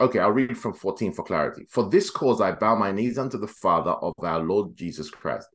okay, 0.00 0.20
I'll 0.20 0.30
read 0.30 0.56
from 0.56 0.72
14 0.72 1.12
for 1.12 1.22
clarity. 1.22 1.66
For 1.68 1.90
this 1.90 2.08
cause 2.08 2.40
I 2.40 2.52
bow 2.52 2.76
my 2.76 2.92
knees 2.92 3.18
unto 3.18 3.36
the 3.36 3.46
Father 3.46 3.90
of 3.90 4.14
our 4.22 4.40
Lord 4.40 4.74
Jesus 4.74 5.10
Christ, 5.10 5.48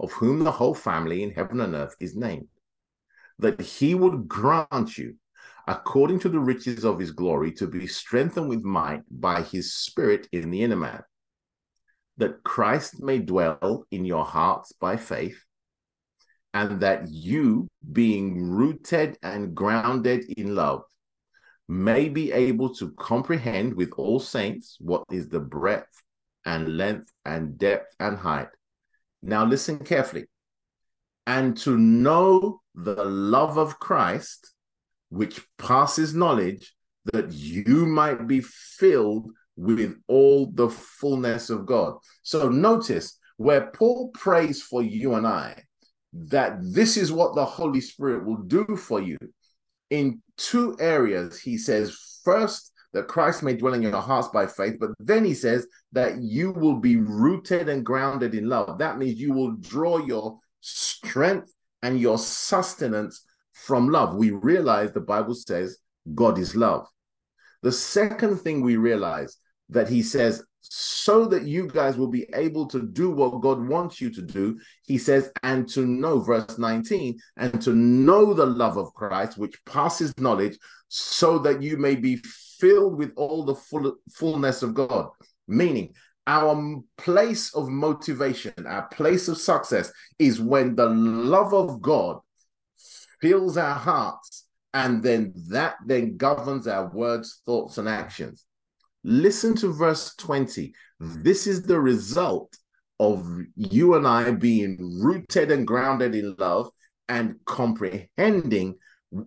of 0.00 0.12
whom 0.12 0.44
the 0.44 0.50
whole 0.50 0.74
family 0.74 1.22
in 1.22 1.30
heaven 1.32 1.60
and 1.60 1.74
earth 1.74 1.94
is 2.00 2.16
named, 2.16 2.48
that 3.42 3.60
he 3.60 3.94
would 3.94 4.28
grant 4.28 4.96
you, 4.96 5.16
according 5.66 6.20
to 6.20 6.28
the 6.28 6.38
riches 6.38 6.84
of 6.84 6.98
his 6.98 7.10
glory, 7.10 7.52
to 7.52 7.66
be 7.66 7.86
strengthened 7.86 8.48
with 8.48 8.64
might 8.64 9.02
by 9.10 9.42
his 9.42 9.74
Spirit 9.74 10.28
in 10.32 10.50
the 10.50 10.62
inner 10.62 10.76
man, 10.76 11.02
that 12.16 12.42
Christ 12.44 13.02
may 13.02 13.18
dwell 13.18 13.84
in 13.90 14.04
your 14.04 14.24
hearts 14.24 14.72
by 14.72 14.96
faith, 14.96 15.38
and 16.54 16.80
that 16.80 17.08
you, 17.08 17.68
being 17.92 18.50
rooted 18.50 19.18
and 19.22 19.54
grounded 19.54 20.24
in 20.36 20.54
love, 20.54 20.82
may 21.68 22.08
be 22.08 22.30
able 22.32 22.74
to 22.74 22.92
comprehend 22.92 23.74
with 23.74 23.90
all 23.96 24.20
saints 24.20 24.76
what 24.78 25.04
is 25.10 25.28
the 25.28 25.40
breadth 25.40 26.02
and 26.44 26.76
length 26.76 27.10
and 27.24 27.58
depth 27.58 27.94
and 27.98 28.18
height. 28.18 28.48
Now, 29.22 29.44
listen 29.44 29.78
carefully. 29.78 30.26
And 31.26 31.56
to 31.58 31.76
know 31.76 32.60
the 32.74 33.04
love 33.04 33.58
of 33.58 33.78
Christ, 33.78 34.52
which 35.08 35.40
passes 35.58 36.14
knowledge, 36.14 36.74
that 37.12 37.32
you 37.32 37.86
might 37.86 38.26
be 38.26 38.40
filled 38.40 39.30
with 39.56 39.96
all 40.08 40.50
the 40.52 40.68
fullness 40.68 41.50
of 41.50 41.66
God. 41.66 41.94
So, 42.22 42.48
notice 42.48 43.18
where 43.36 43.70
Paul 43.72 44.10
prays 44.14 44.62
for 44.62 44.82
you 44.82 45.14
and 45.14 45.26
I 45.26 45.64
that 46.12 46.58
this 46.60 46.96
is 46.96 47.12
what 47.12 47.34
the 47.34 47.44
Holy 47.44 47.80
Spirit 47.80 48.24
will 48.24 48.42
do 48.42 48.76
for 48.76 49.00
you. 49.00 49.16
In 49.90 50.22
two 50.36 50.76
areas, 50.78 51.40
he 51.40 51.56
says, 51.56 51.96
first, 52.24 52.72
that 52.92 53.08
Christ 53.08 53.42
may 53.42 53.54
dwell 53.54 53.74
in 53.74 53.82
your 53.82 54.00
hearts 54.00 54.28
by 54.28 54.46
faith, 54.46 54.74
but 54.78 54.90
then 54.98 55.24
he 55.24 55.34
says 55.34 55.66
that 55.92 56.20
you 56.20 56.52
will 56.52 56.76
be 56.76 56.96
rooted 56.96 57.68
and 57.68 57.84
grounded 57.84 58.34
in 58.34 58.48
love. 58.48 58.78
That 58.78 58.98
means 58.98 59.18
you 59.18 59.32
will 59.32 59.52
draw 59.52 59.98
your 59.98 60.38
strength 60.62 61.52
and 61.82 62.00
your 62.00 62.16
sustenance 62.16 63.24
from 63.52 63.88
love. 63.90 64.14
We 64.14 64.30
realize 64.30 64.92
the 64.92 65.00
Bible 65.00 65.34
says 65.34 65.78
God 66.14 66.38
is 66.38 66.56
love. 66.56 66.86
The 67.62 67.72
second 67.72 68.38
thing 68.38 68.62
we 68.62 68.76
realize 68.76 69.36
that 69.68 69.88
he 69.88 70.02
says, 70.02 70.42
so 70.60 71.26
that 71.26 71.44
you 71.44 71.66
guys 71.66 71.96
will 71.96 72.08
be 72.08 72.26
able 72.34 72.66
to 72.66 72.82
do 72.82 73.10
what 73.10 73.40
God 73.40 73.66
wants 73.66 74.00
you 74.00 74.10
to 74.10 74.22
do, 74.22 74.58
he 74.84 74.96
says, 74.96 75.30
and 75.42 75.68
to 75.70 75.84
know, 75.86 76.20
verse 76.20 76.56
19, 76.56 77.18
and 77.36 77.60
to 77.62 77.72
know 77.74 78.32
the 78.32 78.46
love 78.46 78.76
of 78.76 78.94
Christ, 78.94 79.38
which 79.38 79.62
passes 79.64 80.16
knowledge, 80.18 80.58
so 80.88 81.38
that 81.40 81.62
you 81.62 81.76
may 81.76 81.96
be 81.96 82.16
filled 82.58 82.96
with 82.96 83.12
all 83.16 83.44
the 83.44 83.54
full, 83.54 83.96
fullness 84.12 84.62
of 84.62 84.74
God. 84.74 85.08
Meaning, 85.48 85.94
our 86.26 86.82
place 86.98 87.54
of 87.54 87.68
motivation, 87.68 88.54
our 88.66 88.86
place 88.88 89.28
of 89.28 89.38
success 89.38 89.92
is 90.18 90.40
when 90.40 90.76
the 90.76 90.88
love 90.88 91.52
of 91.52 91.82
God 91.82 92.20
fills 93.20 93.56
our 93.56 93.74
hearts, 93.74 94.46
and 94.74 95.02
then 95.02 95.32
that 95.48 95.76
then 95.86 96.16
governs 96.16 96.66
our 96.66 96.90
words, 96.92 97.40
thoughts, 97.44 97.78
and 97.78 97.88
actions. 97.88 98.44
Listen 99.04 99.54
to 99.56 99.72
verse 99.72 100.14
20. 100.16 100.72
This 101.00 101.46
is 101.46 101.62
the 101.62 101.80
result 101.80 102.56
of 103.00 103.26
you 103.56 103.94
and 103.94 104.06
I 104.06 104.30
being 104.30 104.78
rooted 105.02 105.50
and 105.50 105.66
grounded 105.66 106.14
in 106.14 106.36
love 106.38 106.70
and 107.08 107.36
comprehending. 107.44 108.76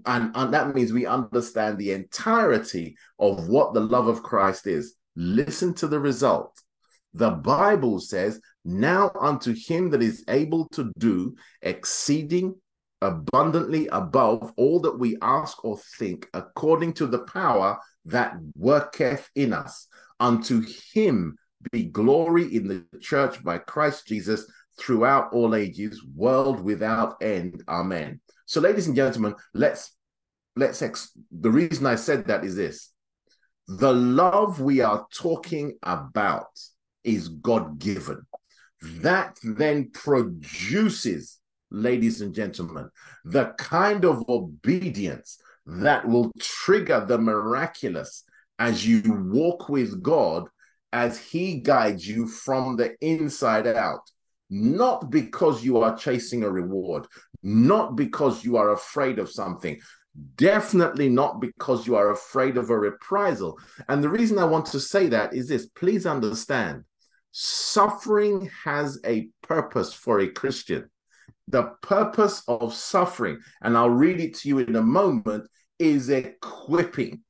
And, 0.05 0.31
and 0.33 0.53
that 0.53 0.73
means 0.73 0.93
we 0.93 1.05
understand 1.05 1.77
the 1.77 1.91
entirety 1.91 2.95
of 3.19 3.49
what 3.49 3.73
the 3.73 3.81
love 3.81 4.07
of 4.07 4.23
Christ 4.23 4.65
is. 4.65 4.95
Listen 5.15 5.73
to 5.75 5.87
the 5.87 5.99
result. 5.99 6.57
The 7.15 7.31
Bible 7.31 8.01
says, 8.01 8.41
Now 8.65 9.09
unto 9.17 9.55
him 9.55 9.89
that 9.91 10.03
is 10.03 10.25
able 10.27 10.67
to 10.73 10.91
do 10.97 11.37
exceeding 11.61 12.55
abundantly 13.01 13.87
above 13.87 14.51
all 14.57 14.81
that 14.81 14.99
we 14.99 15.17
ask 15.21 15.63
or 15.63 15.77
think, 15.97 16.27
according 16.33 16.91
to 16.95 17.07
the 17.07 17.19
power 17.19 17.77
that 18.03 18.35
worketh 18.57 19.29
in 19.33 19.53
us. 19.53 19.87
Unto 20.19 20.61
him 20.93 21.37
be 21.71 21.85
glory 21.85 22.53
in 22.53 22.67
the 22.67 22.83
church 22.99 23.41
by 23.41 23.59
Christ 23.59 24.07
Jesus 24.07 24.51
throughout 24.77 25.31
all 25.31 25.55
ages, 25.55 26.03
world 26.03 26.59
without 26.59 27.15
end. 27.23 27.63
Amen. 27.69 28.19
So, 28.45 28.59
ladies 28.59 28.87
and 28.87 28.95
gentlemen, 28.95 29.35
let's 29.53 29.95
let's 30.57 30.81
ex- 30.81 31.17
the 31.31 31.49
reason 31.49 31.85
I 31.85 31.95
said 31.95 32.27
that 32.27 32.43
is 32.43 32.57
this 32.57 32.91
the 33.67 33.93
love 33.93 34.59
we 34.59 34.81
are 34.81 35.07
talking 35.13 35.77
about 35.81 36.47
is 37.05 37.29
God 37.29 37.79
given. 37.79 38.25
That 38.81 39.37
then 39.43 39.91
produces, 39.91 41.39
ladies 41.71 42.21
and 42.21 42.33
gentlemen, 42.33 42.89
the 43.23 43.53
kind 43.57 44.05
of 44.05 44.27
obedience 44.29 45.39
that 45.65 46.07
will 46.07 46.31
trigger 46.39 47.05
the 47.07 47.17
miraculous 47.17 48.23
as 48.59 48.87
you 48.87 49.01
walk 49.31 49.69
with 49.69 50.01
God 50.01 50.47
as 50.93 51.17
He 51.17 51.59
guides 51.59 52.07
you 52.07 52.27
from 52.27 52.75
the 52.75 52.95
inside 53.01 53.67
out. 53.67 54.09
Not 54.49 55.09
because 55.09 55.65
you 55.65 55.79
are 55.79 55.97
chasing 55.97 56.43
a 56.43 56.49
reward, 56.49 57.07
not 57.41 57.95
because 57.95 58.45
you 58.45 58.57
are 58.57 58.73
afraid 58.73 59.17
of 59.17 59.29
something, 59.31 59.79
definitely 60.35 61.09
not 61.09 61.41
because 61.41 61.85
you 61.87 61.95
are 61.95 62.11
afraid 62.11 62.57
of 62.57 62.69
a 62.69 62.77
reprisal. 62.77 63.59
And 63.89 64.03
the 64.03 64.09
reason 64.09 64.37
I 64.37 64.45
want 64.45 64.67
to 64.67 64.79
say 64.79 65.07
that 65.07 65.33
is 65.33 65.47
this 65.47 65.65
please 65.67 66.05
understand 66.05 66.83
suffering 67.37 68.49
has 68.63 68.99
a 69.05 69.27
purpose 69.41 69.93
for 69.93 70.19
a 70.19 70.27
Christian 70.29 70.89
the 71.47 71.63
purpose 71.81 72.43
of 72.47 72.73
suffering, 72.73 73.39
and 73.61 73.77
I'll 73.77 73.89
read 73.89 74.19
it 74.19 74.35
to 74.37 74.47
you 74.47 74.59
in 74.59 74.75
a 74.75 74.81
moment, 74.81 75.47
is 75.77 76.09
equipping. 76.09 77.21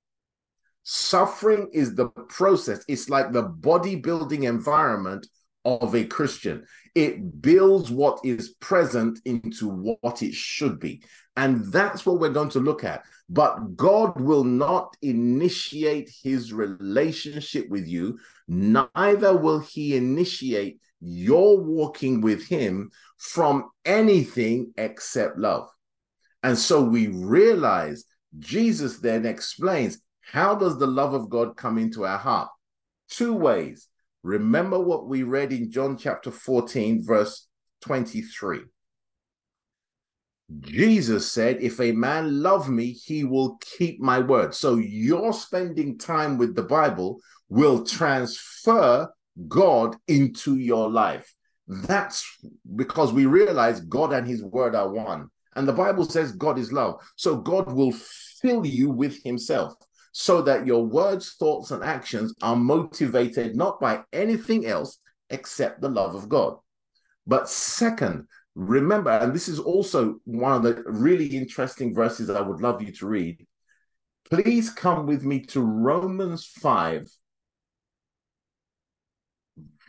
Suffering 0.84 1.70
is 1.74 1.96
the 1.96 2.10
process, 2.10 2.84
it's 2.88 3.10
like 3.10 3.32
the 3.32 3.44
bodybuilding 3.44 4.44
environment 4.44 5.28
of 5.66 5.96
a 5.96 6.06
Christian. 6.06 6.66
It 6.94 7.42
builds 7.42 7.92
what 7.92 8.20
is 8.24 8.50
present 8.60 9.20
into 9.26 9.68
what 9.68 10.22
it 10.22 10.34
should 10.34 10.80
be. 10.80 11.04
And 11.36 11.66
that's 11.72 12.06
what 12.06 12.20
we're 12.20 12.30
going 12.30 12.50
to 12.50 12.60
look 12.60 12.84
at. 12.84 13.04
But 13.28 13.76
God 13.76 14.20
will 14.22 14.44
not 14.44 14.96
initiate 15.02 16.10
his 16.24 16.54
relationship 16.54 17.68
with 17.70 17.88
you, 17.88 18.20
neither 18.48 19.36
will 19.36 19.60
he 19.60 19.96
initiate 19.96 20.80
your 21.02 21.60
walking 21.60 22.22
with 22.22 22.48
him 22.48 22.92
from 23.18 23.70
anything 23.84 24.74
except 24.78 25.38
love. 25.38 25.68
And 26.44 26.58
so 26.58 26.82
we 26.84 27.08
realize 27.08 28.06
Jesus 28.38 29.00
then 29.00 29.26
explains 29.26 30.00
how 30.22 30.56
does 30.56 30.78
the 30.78 30.88
love 30.88 31.14
of 31.14 31.30
God 31.30 31.58
come 31.58 31.78
into 31.78 32.06
our 32.06 32.18
heart? 32.18 32.50
Two 33.10 33.34
ways. 33.34 33.88
Remember 34.26 34.80
what 34.80 35.08
we 35.08 35.22
read 35.22 35.54
in 35.54 35.70
John 35.70 35.98
chapter 35.98 36.32
14, 36.32 37.06
verse 37.06 37.48
23. 37.82 38.62
Jesus 40.62 41.32
said, 41.32 41.62
If 41.62 41.80
a 41.80 41.92
man 41.92 42.42
love 42.42 42.68
me, 42.68 42.92
he 42.92 43.24
will 43.24 43.60
keep 43.62 44.02
my 44.02 44.18
word. 44.18 44.56
So 44.56 44.78
your 44.78 45.32
spending 45.32 46.00
time 46.00 46.40
with 46.40 46.56
the 46.56 46.64
Bible 46.64 47.20
will 47.50 47.86
transfer 47.86 49.14
God 49.48 49.96
into 50.08 50.56
your 50.56 50.90
life. 50.90 51.32
That's 51.68 52.28
because 52.76 53.14
we 53.14 53.28
realize 53.28 53.80
God 53.82 54.12
and 54.12 54.26
his 54.26 54.44
word 54.44 54.74
are 54.74 54.90
one. 54.90 55.30
And 55.56 55.68
the 55.68 55.74
Bible 55.74 56.04
says 56.04 56.32
God 56.32 56.58
is 56.58 56.74
love. 56.74 57.00
So 57.16 57.36
God 57.36 57.72
will 57.72 57.92
fill 57.92 58.66
you 58.66 58.90
with 58.90 59.22
himself 59.22 59.76
so 60.18 60.42
that 60.42 60.66
your 60.66 60.86
words, 60.86 61.36
thoughts, 61.38 61.72
and 61.72 61.84
actions 61.84 62.34
are 62.42 62.56
motivated 62.56 63.54
not 63.54 63.82
by 63.82 64.02
anything 64.14 64.66
else 64.66 64.98
except 65.30 65.82
the 65.82 65.90
love 65.90 66.16
of 66.16 66.30
God. 66.30 66.56
But 67.28 67.50
second, 67.50 68.26
remember, 68.56 69.10
and 69.10 69.36
this 69.36 69.50
is 69.50 69.60
also 69.60 70.22
one 70.24 70.54
of 70.54 70.64
the 70.64 70.82
really 70.86 71.26
interesting 71.26 71.94
verses 71.94 72.30
I 72.30 72.40
would 72.40 72.62
love 72.62 72.82
you 72.82 72.94
to 72.94 73.08
read. 73.08 73.46
Please 74.32 74.70
come 74.70 75.06
with 75.06 75.26
me 75.26 75.42
to 75.48 75.60
Romans 75.60 76.46
5, 76.46 77.10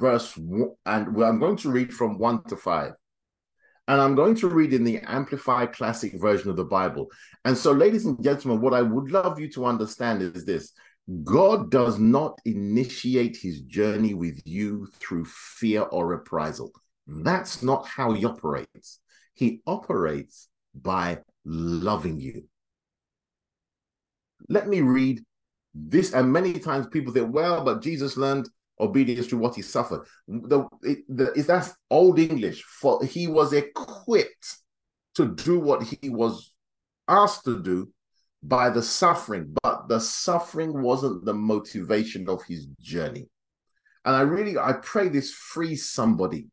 verse 0.01 0.37
one, 0.37 0.73
and 0.85 1.23
I'm 1.23 1.39
going 1.39 1.57
to 1.59 1.71
read 1.71 1.95
from 1.95 2.19
one 2.19 2.43
to 2.49 2.57
five. 2.57 2.95
And 3.89 4.01
I'm 4.01 4.15
going 4.15 4.35
to 4.37 4.49
read 4.49 4.73
in 4.73 4.83
the 4.83 4.99
Amplified 4.99 5.73
Classic 5.73 6.13
version 6.21 6.51
of 6.51 6.57
the 6.57 6.65
Bible. 6.65 7.07
And 7.45 7.57
so, 7.57 7.73
ladies 7.73 8.05
and 8.05 8.23
gentlemen, 8.23 8.61
what 8.61 8.75
I 8.75 8.83
would 8.83 9.11
love 9.11 9.39
you 9.39 9.49
to 9.53 9.65
understand 9.65 10.23
is 10.23 10.45
this 10.45 10.73
God 11.23 11.71
does 11.71 11.99
not 11.99 12.41
initiate 12.45 13.37
his 13.37 13.61
journey 13.61 14.15
with 14.15 14.41
you 14.45 14.89
through 14.99 15.25
fear 15.27 15.83
or 15.83 16.07
reprisal. 16.07 16.73
That's 17.07 17.63
not 17.63 17.87
how 17.87 18.13
he 18.13 18.25
operates. 18.25 18.99
He 19.35 19.61
operates 19.67 20.49
by 20.75 21.19
loving 21.45 22.19
you. 22.19 22.49
Let 24.49 24.67
me 24.67 24.81
read 24.81 25.23
this. 25.75 26.13
And 26.13 26.33
many 26.33 26.55
times 26.55 26.89
people 26.89 27.15
say, 27.15 27.21
well, 27.21 27.63
but 27.65 27.83
Jesus 27.83 28.17
learned 28.17 28.49
obedience 28.81 29.27
to 29.29 29.37
what 29.37 29.55
he 29.55 29.63
suffered. 29.63 30.07
The, 30.29 30.67
the, 31.09 31.33
is 31.33 31.47
that 31.47 31.73
old 31.91 32.19
English 32.19 32.63
for 32.63 33.05
he 33.05 33.27
was 33.27 33.53
equipped 33.53 34.59
to 35.15 35.35
do 35.35 35.59
what 35.59 35.83
he 35.83 36.09
was 36.09 36.53
asked 37.09 37.45
to 37.45 37.63
do 37.63 37.91
by 38.43 38.71
the 38.71 38.83
suffering, 38.83 39.55
but 39.63 39.89
the 39.89 40.01
suffering 40.01 40.83
wasn't 40.83 41.25
the 41.25 41.35
motivation 41.35 42.29
of 42.29 42.43
his 42.45 42.67
journey. 42.81 43.29
And 44.05 44.15
I 44.15 44.21
really 44.21 44.59
I 44.59 44.75
pray 44.75 45.09
this 45.09 45.33
frees 45.33 45.89
somebody 45.91 46.49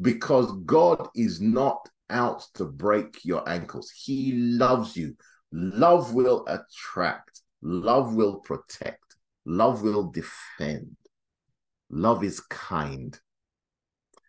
because 0.00 0.50
God 0.64 1.08
is 1.14 1.40
not 1.40 1.88
out 2.10 2.44
to 2.54 2.64
break 2.64 3.24
your 3.24 3.46
ankles. 3.48 3.90
He 3.90 4.32
loves 4.32 4.96
you. 4.96 5.16
Love 5.56 6.14
will 6.14 6.44
attract, 6.48 7.42
love 7.62 8.14
will 8.16 8.40
protect, 8.40 9.14
love 9.46 9.82
will 9.82 10.10
defend. 10.10 10.96
Love 11.94 12.24
is 12.24 12.40
kind. 12.40 13.18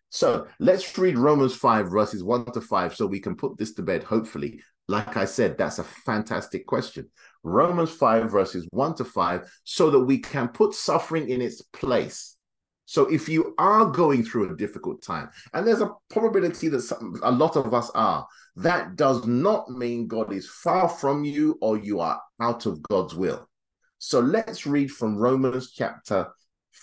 So 0.09 0.47
let's 0.59 0.97
read 0.97 1.17
Romans 1.17 1.55
5, 1.55 1.87
verses 1.87 2.23
1 2.23 2.45
to 2.53 2.61
5, 2.61 2.95
so 2.95 3.05
we 3.05 3.19
can 3.19 3.35
put 3.35 3.57
this 3.57 3.73
to 3.73 3.81
bed, 3.81 4.03
hopefully. 4.03 4.61
Like 4.87 5.17
I 5.17 5.25
said, 5.25 5.57
that's 5.57 5.79
a 5.79 5.83
fantastic 5.83 6.67
question. 6.67 7.09
Romans 7.43 7.89
5, 7.91 8.31
verses 8.31 8.67
1 8.69 8.95
to 8.95 9.03
5, 9.03 9.51
so 9.63 9.89
that 9.89 9.99
we 9.99 10.19
can 10.19 10.47
put 10.49 10.75
suffering 10.75 11.29
in 11.29 11.41
its 11.41 11.61
place. 11.63 12.37
So 12.85 13.11
if 13.11 13.27
you 13.27 13.55
are 13.57 13.87
going 13.87 14.23
through 14.23 14.53
a 14.53 14.55
difficult 14.55 15.01
time, 15.01 15.29
and 15.53 15.65
there's 15.65 15.81
a 15.81 15.91
probability 16.09 16.67
that 16.69 16.81
some, 16.81 17.15
a 17.23 17.31
lot 17.31 17.55
of 17.55 17.73
us 17.73 17.89
are, 17.95 18.27
that 18.57 18.95
does 18.95 19.25
not 19.25 19.69
mean 19.69 20.07
God 20.07 20.31
is 20.31 20.47
far 20.47 20.87
from 20.87 21.23
you 21.23 21.57
or 21.61 21.77
you 21.77 21.99
are 21.99 22.21
out 22.39 22.67
of 22.67 22.81
God's 22.83 23.15
will. 23.15 23.49
So 23.97 24.19
let's 24.19 24.67
read 24.67 24.91
from 24.91 25.17
Romans 25.17 25.71
chapter 25.71 26.27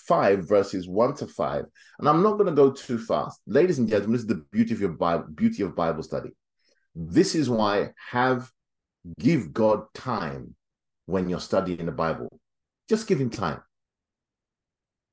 5, 0.06 0.48
verses 0.48 0.88
1 0.88 1.14
to 1.16 1.26
5. 1.26 1.64
And 1.98 2.08
I'm 2.08 2.22
not 2.22 2.32
going 2.32 2.46
to 2.46 2.52
go 2.52 2.70
too 2.70 2.98
fast. 2.98 3.40
Ladies 3.46 3.78
and 3.78 3.88
gentlemen, 3.88 4.12
this 4.12 4.22
is 4.22 4.26
the 4.26 4.44
beauty 4.50 4.74
of 4.74 4.80
your 4.80 4.90
Bible, 4.90 5.26
beauty 5.34 5.62
of 5.62 5.76
Bible 5.76 6.02
study. 6.02 6.30
This 6.94 7.34
is 7.34 7.48
why 7.48 7.90
have 8.10 8.50
give 9.18 9.52
God 9.52 9.84
time 9.94 10.54
when 11.06 11.28
you're 11.28 11.40
studying 11.40 11.86
the 11.86 11.92
Bible. 11.92 12.28
Just 12.88 13.06
give 13.06 13.20
him 13.20 13.30
time. 13.30 13.62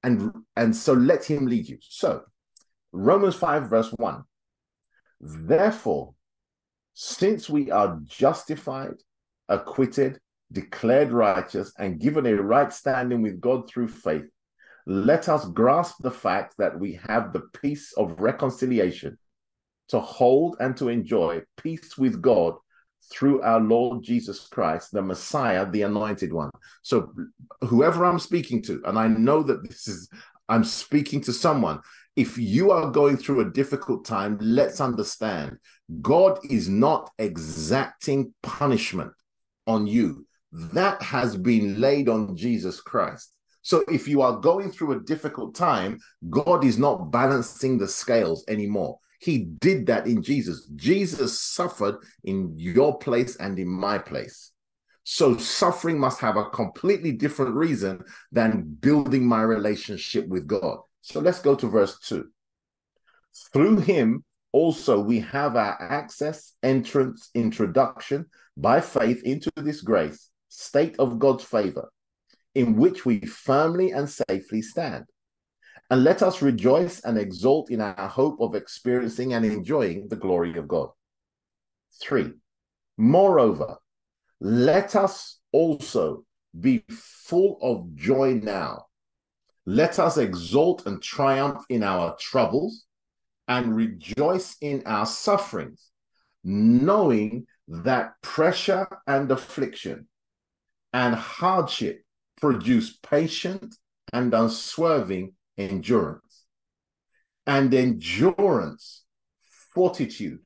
And 0.03 0.31
and 0.55 0.75
so 0.75 0.93
let 0.93 1.25
him 1.25 1.45
lead 1.45 1.67
you. 1.67 1.77
So 1.81 2.23
Romans 2.91 3.35
5, 3.35 3.69
verse 3.69 3.89
1. 3.97 4.23
Therefore, 5.21 6.13
since 6.93 7.49
we 7.49 7.69
are 7.71 7.99
justified, 8.05 8.95
acquitted, 9.47 10.19
declared 10.51 11.11
righteous, 11.11 11.73
and 11.77 11.99
given 11.99 12.25
a 12.25 12.35
right 12.35 12.71
standing 12.71 13.21
with 13.21 13.41
God 13.41 13.69
through 13.69 13.89
faith, 13.89 14.25
let 14.89 15.29
us 15.29 15.45
grasp 15.45 15.97
the 16.01 16.09
fact 16.09 16.55
that 16.57 16.79
we 16.79 16.99
have 17.07 17.31
the 17.31 17.47
peace 17.61 17.93
of 17.93 18.19
reconciliation 18.19 19.19
to 19.89 19.99
hold 19.99 20.57
and 20.59 20.75
to 20.77 20.89
enjoy 20.89 21.43
peace 21.57 21.95
with 21.95 22.19
God 22.23 22.55
through 23.11 23.43
our 23.43 23.59
Lord 23.59 24.03
Jesus 24.03 24.47
Christ, 24.47 24.91
the 24.91 25.03
Messiah, 25.03 25.69
the 25.69 25.83
anointed 25.83 26.33
one. 26.33 26.49
So, 26.81 27.13
whoever 27.61 28.03
I'm 28.03 28.17
speaking 28.17 28.63
to, 28.63 28.81
and 28.85 28.97
I 28.97 29.07
know 29.07 29.43
that 29.43 29.61
this 29.61 29.87
is, 29.87 30.09
I'm 30.47 30.63
speaking 30.63 31.21
to 31.21 31.33
someone. 31.33 31.81
If 32.15 32.39
you 32.39 32.71
are 32.71 32.89
going 32.89 33.17
through 33.17 33.41
a 33.41 33.51
difficult 33.51 34.05
time, 34.05 34.39
let's 34.41 34.81
understand 34.81 35.59
God 36.01 36.39
is 36.49 36.67
not 36.67 37.11
exacting 37.19 38.33
punishment 38.41 39.11
on 39.67 39.85
you. 39.85 40.25
That 40.51 40.99
has 41.03 41.37
been 41.37 41.79
laid 41.79 42.09
on 42.09 42.35
Jesus 42.35 42.81
Christ. 42.81 43.31
So 43.69 43.83
if 43.87 44.07
you 44.07 44.23
are 44.23 44.35
going 44.35 44.71
through 44.71 44.93
a 44.93 44.99
difficult 45.01 45.53
time, 45.53 45.99
God 46.31 46.65
is 46.65 46.79
not 46.79 47.11
balancing 47.11 47.77
the 47.77 47.87
scales 47.87 48.43
anymore. 48.47 48.97
He 49.19 49.45
did 49.59 49.85
that 49.85 50.07
in 50.07 50.23
Jesus. 50.23 50.65
Jesus 50.75 51.39
suffered 51.39 51.97
in 52.23 52.55
your 52.57 52.97
place 52.97 53.35
and 53.35 53.59
in 53.59 53.67
my 53.67 53.99
place. 53.99 54.53
So 55.03 55.37
suffering 55.37 55.99
must 55.99 56.19
have 56.19 56.35
a 56.35 56.49
completely 56.49 57.11
different 57.11 57.53
reason 57.53 58.03
than 58.31 58.63
building 58.63 59.27
my 59.27 59.43
relationship 59.43 60.27
with 60.27 60.47
God. 60.47 60.79
So 61.01 61.19
let's 61.19 61.39
go 61.39 61.53
to 61.53 61.67
verse 61.67 61.99
2. 61.99 62.27
Through 63.53 63.81
him 63.81 64.23
also 64.51 64.99
we 64.99 65.19
have 65.19 65.55
our 65.55 65.79
access, 65.79 66.55
entrance, 66.63 67.29
introduction 67.35 68.25
by 68.57 68.81
faith 68.81 69.21
into 69.25 69.51
this 69.57 69.81
grace, 69.81 70.31
state 70.47 70.95
of 70.97 71.19
God's 71.19 71.43
favor 71.43 71.91
in 72.59 72.75
which 72.75 73.05
we 73.05 73.21
firmly 73.21 73.91
and 73.91 74.09
safely 74.09 74.61
stand. 74.61 75.05
And 75.89 76.03
let 76.03 76.21
us 76.21 76.41
rejoice 76.41 76.99
and 76.99 77.17
exult 77.17 77.71
in 77.71 77.79
our 77.79 78.09
hope 78.09 78.41
of 78.41 78.53
experiencing 78.53 79.33
and 79.33 79.45
enjoying 79.45 80.09
the 80.09 80.17
glory 80.17 80.57
of 80.57 80.67
God. 80.67 80.89
Three, 82.01 82.33
moreover, 82.97 83.77
let 84.41 84.97
us 84.97 85.39
also 85.53 86.25
be 86.59 86.83
full 86.89 87.57
of 87.61 87.95
joy 87.95 88.41
now. 88.43 88.87
Let 89.65 89.97
us 89.97 90.17
exult 90.17 90.85
and 90.85 91.01
triumph 91.01 91.63
in 91.69 91.81
our 91.81 92.17
troubles 92.19 92.85
and 93.47 93.73
rejoice 93.73 94.57
in 94.59 94.83
our 94.85 95.05
sufferings, 95.05 95.91
knowing 96.43 97.47
that 97.69 98.21
pressure 98.21 98.85
and 99.07 99.31
affliction 99.31 100.09
and 100.91 101.15
hardship 101.15 102.03
produce 102.39 102.97
patient 102.97 103.75
and 104.13 104.33
unswerving 104.33 105.33
endurance. 105.57 106.45
And 107.45 107.73
endurance, 107.73 109.03
fortitude, 109.73 110.39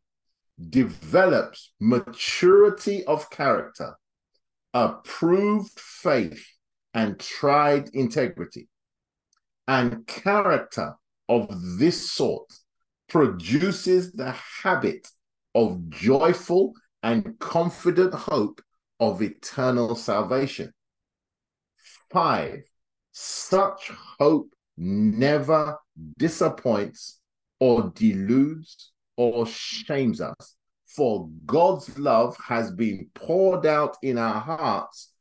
develops 0.69 1.73
maturity 1.79 3.03
of 3.05 3.29
character, 3.29 3.95
approved 4.73 5.79
faith, 5.79 6.45
and 6.93 7.19
tried 7.19 7.89
integrity. 7.93 8.69
And 9.67 10.05
character 10.05 10.95
of 11.27 11.47
this 11.77 12.11
sort 12.11 12.51
produces 13.09 14.11
the 14.11 14.35
habit 14.61 15.07
of 15.55 15.89
joyful 15.89 16.73
and 17.01 17.37
confident 17.39 18.13
hope 18.13 18.61
of 18.99 19.21
eternal 19.21 19.95
salvation. 19.95 20.73
Five, 22.13 22.61
such 23.11 23.91
hope 24.19 24.53
never 24.77 25.79
disappoints 26.19 27.19
or 27.59 27.91
deludes 27.95 28.91
or 29.17 29.47
shames 29.47 30.21
us. 30.21 30.55
For 30.85 31.27
God's 31.47 31.97
love 31.97 32.37
has 32.37 32.69
been 32.69 33.09
poured 33.15 33.65
out 33.65 33.97
in 34.03 34.19
our 34.19 34.39
hearts 34.39 35.11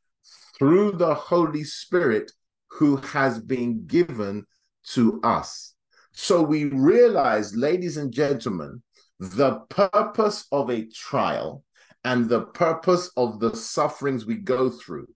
through 0.55 0.91
the 0.91 1.15
Holy 1.15 1.63
Spirit 1.63 2.31
who 2.67 2.97
has 2.97 3.39
been 3.39 3.87
given 3.87 4.45
to 4.89 5.19
us. 5.23 5.73
So 6.11 6.43
we 6.43 6.65
realize, 6.65 7.55
ladies 7.55 7.97
and 7.97 8.11
gentlemen, 8.13 8.83
the 9.19 9.61
purpose 9.69 10.45
of 10.51 10.69
a 10.69 10.85
trial 10.89 11.63
and 12.05 12.29
the 12.29 12.41
purpose 12.41 13.09
of 13.17 13.39
the 13.39 13.55
sufferings 13.55 14.27
we 14.27 14.35
go 14.35 14.69
through 14.69 15.07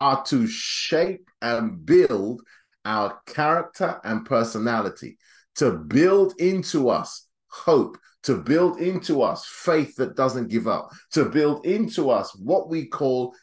are 0.00 0.22
to 0.24 0.46
shape 0.46 1.28
and 1.40 1.84
build 1.84 2.42
our 2.84 3.20
character 3.26 4.00
and 4.04 4.24
personality, 4.24 5.18
to 5.56 5.72
build 5.72 6.34
into 6.38 6.88
us 6.88 7.26
hope, 7.48 7.98
to 8.24 8.36
build 8.36 8.80
into 8.80 9.22
us 9.22 9.46
faith 9.46 9.96
that 9.96 10.16
doesn't 10.16 10.48
give 10.48 10.66
up, 10.66 10.90
to 11.12 11.26
build 11.26 11.66
into 11.66 12.10
us 12.10 12.34
what 12.36 12.68
we 12.68 12.86
call 12.86 13.34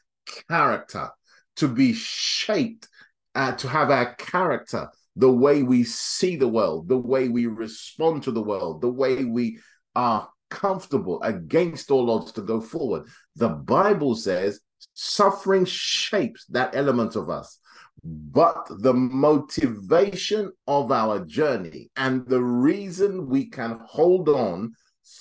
character, 0.50 1.10
to 1.58 1.68
be 1.68 1.93
shaped, 1.93 2.88
uh, 3.36 3.52
to 3.54 3.68
have 3.68 3.91
our 3.91 4.16
character, 4.16 4.89
the 5.16 5.32
way 5.32 5.64
we 5.64 5.84
see 5.84 6.36
the 6.36 6.47
world, 6.47 6.88
the 6.88 6.97
way 6.97 7.28
we 7.28 7.45
respond 7.45 8.24
to 8.24 8.32
the 8.32 8.41
world, 8.41 8.82
the 8.82 8.89
way 8.89 9.26
we 9.26 9.60
are 9.95 10.30
comfortable 10.50 11.22
against 11.22 11.91
all 11.91 12.10
odds 12.10 12.32
to 12.32 12.41
go 12.41 12.60
forward. 12.60 13.08
The 13.36 13.50
Bible 13.50 14.16
says 14.16 14.60
Suffering 14.93 15.65
shapes 15.65 16.45
that 16.49 16.75
element 16.75 17.15
of 17.15 17.30
us. 17.30 17.59
But 18.03 18.67
the 18.69 18.93
motivation 18.93 20.51
of 20.67 20.91
our 20.91 21.25
journey 21.25 21.89
and 21.97 22.25
the 22.27 22.41
reason 22.41 23.27
we 23.27 23.49
can 23.49 23.80
hold 23.86 24.30
on 24.30 24.73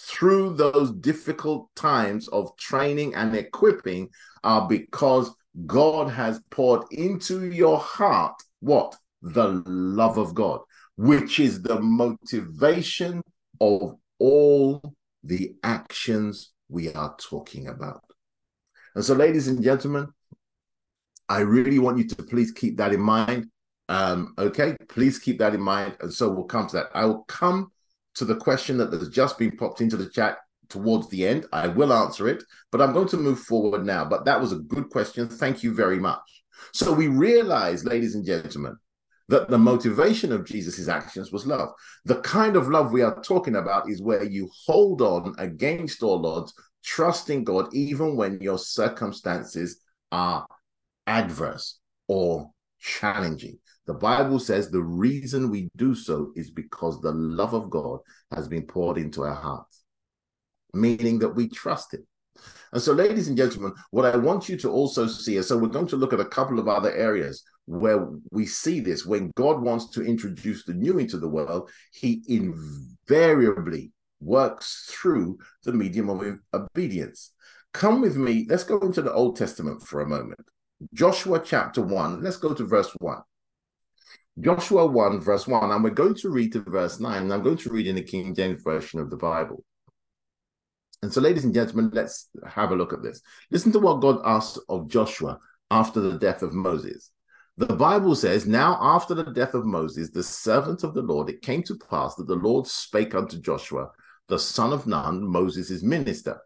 through 0.06 0.54
those 0.54 0.92
difficult 0.92 1.68
times 1.74 2.28
of 2.28 2.56
training 2.56 3.14
and 3.14 3.34
equipping 3.34 4.11
are 4.44 4.68
because 4.68 5.30
God 5.66 6.09
has 6.11 6.40
poured 6.50 6.82
into 6.92 7.50
your 7.50 7.78
heart 7.78 8.34
what? 8.61 8.96
The 9.22 9.62
love 9.66 10.18
of 10.18 10.34
God, 10.34 10.61
which 10.96 11.40
is 11.40 11.62
the 11.62 11.80
motivation 11.80 13.22
of 13.61 13.96
all 14.18 14.94
the 15.22 15.54
actions 15.62 16.52
we 16.68 16.92
are 16.92 17.16
talking 17.18 17.68
about. 17.68 18.02
And 18.99 19.05
so, 19.05 19.14
ladies 19.14 19.46
and 19.46 19.62
gentlemen, 19.62 20.09
I 21.28 21.42
really 21.42 21.78
want 21.78 21.99
you 21.99 22.09
to 22.09 22.16
please 22.20 22.51
keep 22.51 22.78
that 22.78 22.92
in 22.92 23.01
mind. 23.01 23.46
Um, 23.88 24.34
okay, 24.36 24.76
please 24.88 25.20
keep 25.20 25.38
that 25.38 25.55
in 25.55 25.61
mind. 25.61 25.96
And 26.01 26.12
so 26.12 26.28
we'll 26.28 26.46
come 26.46 26.66
to 26.66 26.76
that. 26.78 26.86
I 26.94 27.05
will 27.05 27.22
come 27.28 27.70
to 28.16 28.24
the 28.24 28.34
question 28.34 28.76
that 28.78 28.92
has 28.92 29.09
just 29.09 29.38
been 29.38 29.57
popped 29.57 29.80
into 29.80 29.96
the 29.96 30.11
chat 30.11 30.38
towards 30.68 31.09
the 31.11 31.28
end. 31.28 31.46
I 31.53 31.68
will 31.68 31.92
answer 31.92 32.26
it, 32.26 32.42
but 32.72 32.82
I'm 32.82 32.92
going 32.92 33.07
to 33.11 33.16
move 33.16 33.38
forward 33.38 33.86
now. 33.86 34.05
But 34.05 34.24
that 34.24 34.40
was 34.40 34.51
a 34.51 34.57
good 34.57 34.90
question. 34.90 35.28
Thank 35.28 35.62
you 35.62 35.72
very 35.72 36.01
much. 36.01 36.42
So 36.72 36.92
we 36.92 37.07
realize, 37.07 37.84
ladies 37.84 38.16
and 38.16 38.26
gentlemen, 38.26 38.78
that 39.28 39.49
the 39.49 39.59
motivation 39.59 40.32
of 40.32 40.44
Jesus' 40.44 40.88
actions 40.88 41.30
was 41.30 41.46
love. 41.46 41.68
The 42.05 42.20
kind 42.22 42.57
of 42.57 42.68
love 42.68 42.92
we 42.92 43.03
are 43.03 43.22
talking 43.22 43.57
about 43.57 43.88
is 43.88 44.03
where 44.03 44.24
you 44.24 44.51
hold 44.66 45.03
on 45.03 45.34
against 45.38 46.03
all 46.03 46.26
odds, 46.26 46.53
trusting 46.89 47.45
God 47.45 47.68
even 47.74 48.16
when 48.16 48.41
your 48.41 48.59
circumstances 48.59 49.80
are 50.11 50.47
adverse 51.07 51.80
or 52.07 52.51
challenging. 52.80 53.59
The 53.86 53.95
Bible 53.95 54.39
says 54.39 54.70
the 54.70 54.82
reason 54.82 55.51
we 55.51 55.70
do 55.76 55.95
so 55.95 56.32
is 56.34 56.51
because 56.51 57.01
the 57.01 57.12
love 57.12 57.53
of 57.53 57.68
God 57.68 58.01
has 58.34 58.49
been 58.49 58.62
poured 58.62 58.97
into 58.97 59.22
our 59.22 59.34
hearts, 59.34 59.82
meaning 60.72 61.18
that 61.18 61.34
we 61.34 61.49
trust 61.49 61.93
Him. 61.93 62.07
And 62.72 62.80
so, 62.80 62.93
ladies 62.93 63.28
and 63.28 63.36
gentlemen, 63.36 63.72
what 63.91 64.05
I 64.05 64.16
want 64.16 64.49
you 64.49 64.57
to 64.59 64.70
also 64.70 65.07
see 65.07 65.36
is 65.36 65.49
so 65.49 65.59
we're 65.59 65.68
going 65.68 65.89
to 65.89 65.97
look 65.97 66.12
at 66.12 66.20
a 66.20 66.24
couple 66.24 66.59
of 66.59 66.68
other 66.68 66.93
areas 66.93 67.43
where 67.66 68.07
we 68.30 68.47
see 68.47 68.80
this. 68.80 69.05
When 69.05 69.30
God 69.36 69.61
wants 69.61 69.91
to 69.91 70.03
introduce 70.03 70.64
the 70.64 70.74
new 70.74 70.99
into 70.99 71.18
the 71.18 71.28
world, 71.28 71.70
he 71.93 72.22
invariably 72.28 73.93
works 74.20 74.90
through 74.90 75.38
the 75.64 75.72
medium 75.72 76.10
of 76.10 76.38
obedience. 76.52 77.32
Come 77.72 78.00
with 78.00 78.16
me, 78.16 78.46
let's 78.48 78.64
go 78.64 78.78
into 78.80 79.02
the 79.02 79.12
Old 79.12 79.36
Testament 79.36 79.82
for 79.82 80.00
a 80.00 80.08
moment. 80.08 80.40
Joshua 80.94 81.40
chapter 81.44 81.82
1, 81.82 82.22
let's 82.22 82.36
go 82.36 82.54
to 82.54 82.64
verse 82.64 82.90
1. 82.98 83.18
Joshua 84.40 84.86
1, 84.86 85.20
verse 85.20 85.46
1, 85.46 85.70
and 85.70 85.82
we're 85.82 85.90
going 85.90 86.14
to 86.14 86.30
read 86.30 86.52
to 86.52 86.60
verse 86.60 87.00
9, 87.00 87.22
and 87.22 87.32
I'm 87.32 87.42
going 87.42 87.56
to 87.58 87.70
read 87.70 87.88
in 87.88 87.96
the 87.96 88.02
King 88.02 88.34
James 88.34 88.62
Version 88.62 89.00
of 89.00 89.10
the 89.10 89.16
Bible. 89.16 89.64
And 91.02 91.12
so, 91.12 91.20
ladies 91.20 91.44
and 91.44 91.54
gentlemen, 91.54 91.90
let's 91.92 92.28
have 92.46 92.70
a 92.70 92.76
look 92.76 92.92
at 92.92 93.02
this. 93.02 93.20
Listen 93.50 93.72
to 93.72 93.78
what 93.78 94.00
God 94.00 94.20
asked 94.24 94.58
of 94.68 94.88
Joshua 94.88 95.38
after 95.70 96.00
the 96.00 96.18
death 96.18 96.42
of 96.42 96.52
Moses. 96.52 97.10
The 97.56 97.66
Bible 97.66 98.14
says, 98.14 98.46
Now 98.46 98.78
after 98.80 99.14
the 99.14 99.24
death 99.24 99.54
of 99.54 99.66
Moses, 99.66 100.10
the 100.10 100.22
servant 100.22 100.84
of 100.84 100.94
the 100.94 101.02
Lord, 101.02 101.28
it 101.28 101.42
came 101.42 101.62
to 101.64 101.76
pass 101.90 102.14
that 102.14 102.28
the 102.28 102.36
Lord 102.36 102.68
spake 102.68 103.16
unto 103.16 103.40
Joshua, 103.40 103.90
the 104.29 104.39
son 104.39 104.72
of 104.72 104.87
Nun, 104.87 105.26
Moses' 105.26 105.83
minister, 105.83 106.41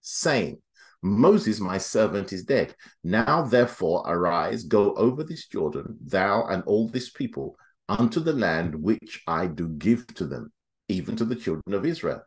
saying, 0.00 0.60
Moses, 1.02 1.60
my 1.60 1.78
servant, 1.78 2.32
is 2.32 2.44
dead. 2.44 2.74
Now 3.04 3.42
therefore 3.42 4.02
arise, 4.06 4.64
go 4.64 4.94
over 4.94 5.22
this 5.22 5.46
Jordan, 5.46 5.96
thou 6.04 6.46
and 6.46 6.62
all 6.64 6.88
this 6.88 7.10
people, 7.10 7.56
unto 7.88 8.20
the 8.20 8.32
land 8.32 8.74
which 8.74 9.22
I 9.26 9.46
do 9.46 9.68
give 9.68 10.06
to 10.14 10.26
them, 10.26 10.52
even 10.88 11.16
to 11.16 11.24
the 11.24 11.36
children 11.36 11.74
of 11.74 11.86
Israel. 11.86 12.22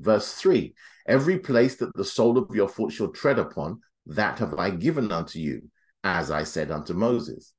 Verse 0.00 0.34
3 0.34 0.74
Every 1.06 1.38
place 1.38 1.76
that 1.76 1.94
the 1.94 2.04
sole 2.04 2.38
of 2.38 2.54
your 2.54 2.68
foot 2.68 2.92
shall 2.92 3.08
tread 3.08 3.38
upon, 3.38 3.80
that 4.06 4.38
have 4.38 4.54
I 4.54 4.70
given 4.70 5.10
unto 5.10 5.38
you, 5.38 5.70
as 6.02 6.30
I 6.30 6.44
said 6.44 6.70
unto 6.70 6.94
Moses. 6.94 7.52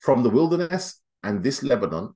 From 0.00 0.22
the 0.22 0.30
wilderness 0.30 1.00
and 1.22 1.42
this 1.42 1.62
Lebanon, 1.62 2.14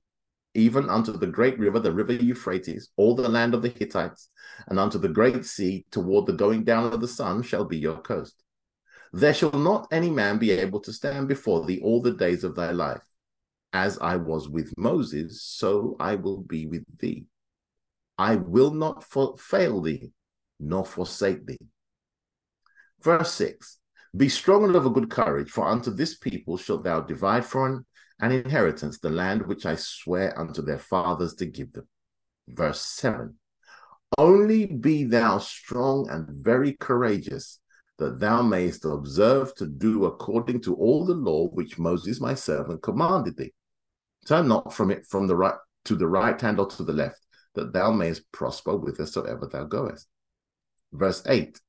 even 0.53 0.89
unto 0.89 1.11
the 1.11 1.27
great 1.27 1.59
river, 1.59 1.79
the 1.79 1.91
river 1.91 2.13
Euphrates, 2.13 2.89
all 2.97 3.15
the 3.15 3.29
land 3.29 3.53
of 3.53 3.61
the 3.61 3.69
Hittites, 3.69 4.29
and 4.67 4.79
unto 4.79 4.97
the 4.97 5.09
great 5.09 5.45
sea, 5.45 5.85
toward 5.91 6.25
the 6.25 6.33
going 6.33 6.63
down 6.63 6.91
of 6.91 7.01
the 7.01 7.07
sun, 7.07 7.43
shall 7.43 7.65
be 7.65 7.77
your 7.77 7.99
coast. 8.01 8.43
There 9.13 9.33
shall 9.33 9.51
not 9.51 9.87
any 9.91 10.09
man 10.09 10.37
be 10.37 10.51
able 10.51 10.79
to 10.81 10.93
stand 10.93 11.27
before 11.27 11.65
thee 11.65 11.81
all 11.83 12.01
the 12.01 12.13
days 12.13 12.43
of 12.43 12.55
thy 12.55 12.71
life. 12.71 13.01
As 13.73 13.99
I 13.99 14.15
was 14.15 14.49
with 14.49 14.73
Moses, 14.77 15.43
so 15.43 15.95
I 15.99 16.15
will 16.15 16.41
be 16.41 16.65
with 16.65 16.85
thee. 16.99 17.25
I 18.17 18.35
will 18.35 18.71
not 18.71 19.03
fail 19.39 19.81
thee, 19.81 20.11
nor 20.59 20.85
forsake 20.85 21.45
thee. 21.45 21.59
Verse 23.01 23.31
6 23.33 23.77
Be 24.15 24.27
strong 24.27 24.65
and 24.65 24.75
of 24.75 24.85
a 24.85 24.89
good 24.89 25.09
courage, 25.09 25.49
for 25.49 25.67
unto 25.67 25.91
this 25.91 26.17
people 26.17 26.57
shalt 26.57 26.83
thou 26.83 27.01
divide 27.01 27.45
for 27.45 27.67
an, 27.67 27.85
an 28.19 28.31
inheritance 28.31 28.99
the 28.99 29.09
land 29.09 29.45
which 29.45 29.65
I 29.65 29.75
swear 29.75 30.37
unto 30.37 30.61
their 30.61 30.79
fathers 30.79 31.35
to 31.35 31.45
give 31.45 31.73
them. 31.73 31.87
Verse 32.47 32.81
7 32.81 33.35
Only 34.17 34.65
be 34.65 35.05
thou 35.05 35.37
strong 35.37 36.09
and 36.09 36.27
very 36.29 36.73
courageous, 36.73 37.59
that 37.97 38.19
thou 38.19 38.41
mayest 38.41 38.85
observe 38.85 39.53
to 39.55 39.67
do 39.67 40.05
according 40.05 40.61
to 40.61 40.75
all 40.75 41.05
the 41.05 41.13
law 41.13 41.47
which 41.49 41.77
Moses 41.77 42.19
my 42.19 42.33
servant 42.33 42.81
commanded 42.81 43.37
thee. 43.37 43.53
Turn 44.25 44.47
not 44.47 44.73
from 44.73 44.91
it 44.91 45.05
from 45.05 45.27
the 45.27 45.35
right 45.35 45.55
to 45.85 45.95
the 45.95 46.07
right 46.07 46.39
hand 46.39 46.59
or 46.59 46.67
to 46.67 46.83
the 46.83 46.93
left 46.93 47.25
that 47.55 47.73
thou 47.73 47.91
mayest 47.91 48.31
prosper 48.31 48.73
whithersoever 48.73 49.47
thou 49.47 49.63
goest. 49.65 50.07
Verse 50.91 51.23
8 51.25 51.59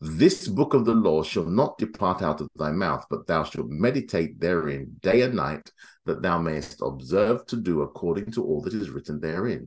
This 0.00 0.46
book 0.46 0.74
of 0.74 0.84
the 0.84 0.94
law 0.94 1.24
shall 1.24 1.46
not 1.46 1.76
depart 1.76 2.22
out 2.22 2.40
of 2.40 2.48
thy 2.54 2.70
mouth, 2.70 3.04
but 3.10 3.26
thou 3.26 3.42
shalt 3.42 3.68
meditate 3.68 4.38
therein 4.38 4.96
day 5.02 5.22
and 5.22 5.34
night, 5.34 5.72
that 6.04 6.22
thou 6.22 6.38
mayest 6.38 6.80
observe 6.82 7.44
to 7.46 7.56
do 7.56 7.82
according 7.82 8.30
to 8.32 8.44
all 8.44 8.60
that 8.62 8.74
is 8.74 8.90
written 8.90 9.18
therein. 9.18 9.66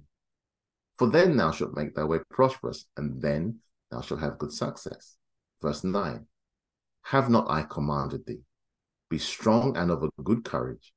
For 0.97 1.09
then 1.09 1.35
thou 1.35 1.51
shalt 1.51 1.75
make 1.75 1.95
thy 1.95 2.05
way 2.05 2.19
prosperous, 2.29 2.85
and 2.95 3.21
then 3.21 3.59
thou 3.89 3.99
shalt 3.99 4.21
have 4.21 4.37
good 4.37 4.53
success. 4.53 5.17
Verse 5.61 5.83
9 5.83 6.25
Have 7.03 7.29
not 7.29 7.49
I 7.49 7.63
commanded 7.63 8.25
thee? 8.25 8.43
Be 9.09 9.17
strong 9.17 9.75
and 9.75 9.91
of 9.91 10.01
a 10.01 10.09
good 10.23 10.45
courage. 10.45 10.93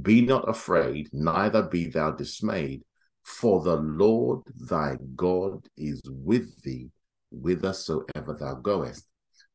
Be 0.00 0.22
not 0.22 0.48
afraid, 0.48 1.10
neither 1.12 1.62
be 1.62 1.90
thou 1.90 2.12
dismayed, 2.12 2.84
for 3.22 3.60
the 3.62 3.76
Lord 3.76 4.44
thy 4.56 4.96
God 5.14 5.68
is 5.76 6.00
with 6.06 6.62
thee 6.62 6.90
whithersoever 7.30 8.36
thou 8.38 8.54
goest. 8.54 9.06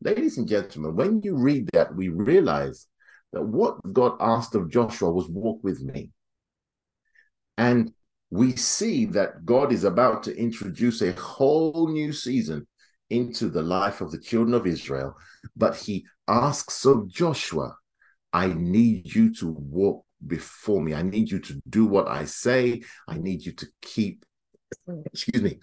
Ladies 0.02 0.38
and 0.38 0.48
gentlemen, 0.48 0.96
when 0.96 1.22
you 1.22 1.36
read 1.36 1.70
that, 1.74 1.96
we 1.96 2.10
realize 2.10 2.88
that 3.32 3.44
what 3.44 3.78
God 3.94 4.18
asked 4.20 4.56
of 4.56 4.70
Joshua 4.70 5.12
was 5.12 5.30
walk 5.30 5.60
with 5.64 5.82
me. 5.82 6.12
And 7.58 7.92
we 8.30 8.56
see 8.56 9.06
that 9.06 9.46
God 9.46 9.72
is 9.72 9.84
about 9.84 10.24
to 10.24 10.36
introduce 10.36 11.02
a 11.02 11.14
whole 11.14 11.88
new 11.88 12.12
season 12.12 12.68
into 13.10 13.50
the 13.50 13.62
life 13.62 14.02
of 14.02 14.12
the 14.12 14.20
children 14.20 14.54
of 14.54 14.66
Israel. 14.66 15.16
But 15.56 15.76
he 15.76 16.06
asks 16.28 16.86
of 16.86 17.08
Joshua, 17.08 17.76
I 18.32 18.48
need 18.48 19.14
you 19.14 19.34
to 19.36 19.52
walk 19.52 20.06
before 20.26 20.82
me. 20.82 20.94
I 20.94 21.04
need 21.04 21.30
you 21.30 21.40
to 21.40 21.62
do 21.70 21.86
what 21.86 22.08
I 22.08 22.26
say. 22.26 22.82
I 23.08 23.18
need 23.18 23.46
you 23.46 23.52
to 23.54 23.68
keep, 23.82 24.26
excuse 25.06 25.44
me, 25.44 25.60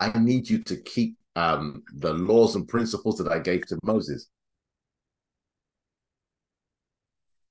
I 0.00 0.16
need 0.18 0.48
you 0.48 0.62
to 0.64 0.76
keep 0.76 1.16
um, 1.36 1.82
the 1.94 2.12
laws 2.12 2.54
and 2.56 2.66
principles 2.66 3.18
that 3.18 3.30
I 3.30 3.38
gave 3.38 3.66
to 3.66 3.78
Moses. 3.82 4.28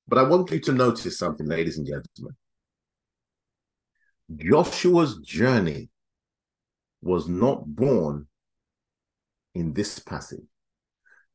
But 0.07 0.19
I 0.19 0.23
want 0.23 0.51
you 0.51 0.59
to 0.59 0.71
notice 0.71 1.17
something, 1.17 1.47
ladies 1.47 1.77
and 1.77 1.85
gentlemen. 1.85 2.35
Joshua's 4.35 5.17
journey 5.17 5.89
was 7.01 7.27
not 7.27 7.65
born 7.65 8.27
in 9.55 9.73
this 9.73 9.99
passage. 9.99 10.45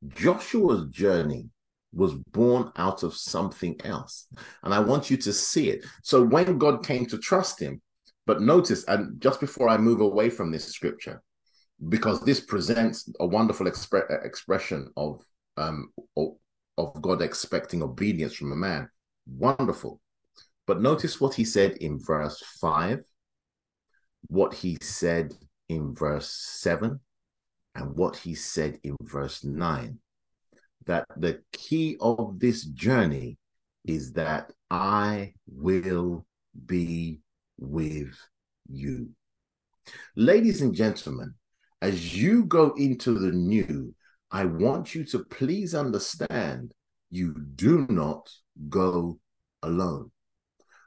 Joshua's 0.08 0.86
journey 0.90 1.48
was 1.92 2.14
born 2.14 2.72
out 2.76 3.02
of 3.02 3.14
something 3.14 3.78
else. 3.84 4.26
And 4.62 4.72
I 4.72 4.80
want 4.80 5.10
you 5.10 5.16
to 5.18 5.32
see 5.32 5.68
it. 5.68 5.84
So 6.02 6.22
when 6.22 6.58
God 6.58 6.84
came 6.84 7.06
to 7.06 7.18
trust 7.18 7.60
him, 7.60 7.80
but 8.26 8.40
notice, 8.40 8.84
and 8.84 9.20
just 9.20 9.40
before 9.40 9.68
I 9.68 9.78
move 9.78 10.00
away 10.00 10.30
from 10.30 10.50
this 10.50 10.66
scripture, 10.66 11.22
because 11.88 12.20
this 12.22 12.40
presents 12.40 13.10
a 13.18 13.26
wonderful 13.26 13.66
expre- 13.66 14.24
expression 14.24 14.92
of, 14.96 15.20
um, 15.56 15.92
of 16.16 17.02
God 17.02 17.22
expecting 17.22 17.82
obedience 17.82 18.34
from 18.34 18.52
a 18.52 18.56
man. 18.56 18.88
Wonderful. 19.26 20.00
But 20.66 20.80
notice 20.80 21.20
what 21.20 21.34
he 21.34 21.44
said 21.44 21.72
in 21.78 21.98
verse 21.98 22.42
5, 22.60 23.00
what 24.28 24.54
he 24.54 24.78
said 24.80 25.34
in 25.68 25.94
verse 25.94 26.30
7, 26.30 27.00
and 27.74 27.96
what 27.96 28.16
he 28.16 28.34
said 28.34 28.78
in 28.84 28.96
verse 29.02 29.42
9 29.42 29.98
that 30.86 31.06
the 31.16 31.40
key 31.52 31.96
of 32.00 32.38
this 32.38 32.64
journey 32.64 33.38
is 33.84 34.12
that 34.12 34.52
I 34.70 35.34
will 35.46 36.26
be 36.66 37.20
with 37.62 38.14
you. 38.68 39.10
Ladies 40.16 40.60
and 40.60 40.74
gentlemen, 40.74 41.34
as 41.80 42.16
you 42.16 42.44
go 42.44 42.72
into 42.76 43.18
the 43.18 43.32
new, 43.32 43.94
I 44.30 44.44
want 44.44 44.94
you 44.94 45.04
to 45.06 45.24
please 45.24 45.74
understand 45.74 46.72
you 47.10 47.34
do 47.54 47.86
not 47.88 48.30
go 48.68 49.18
alone. 49.62 50.10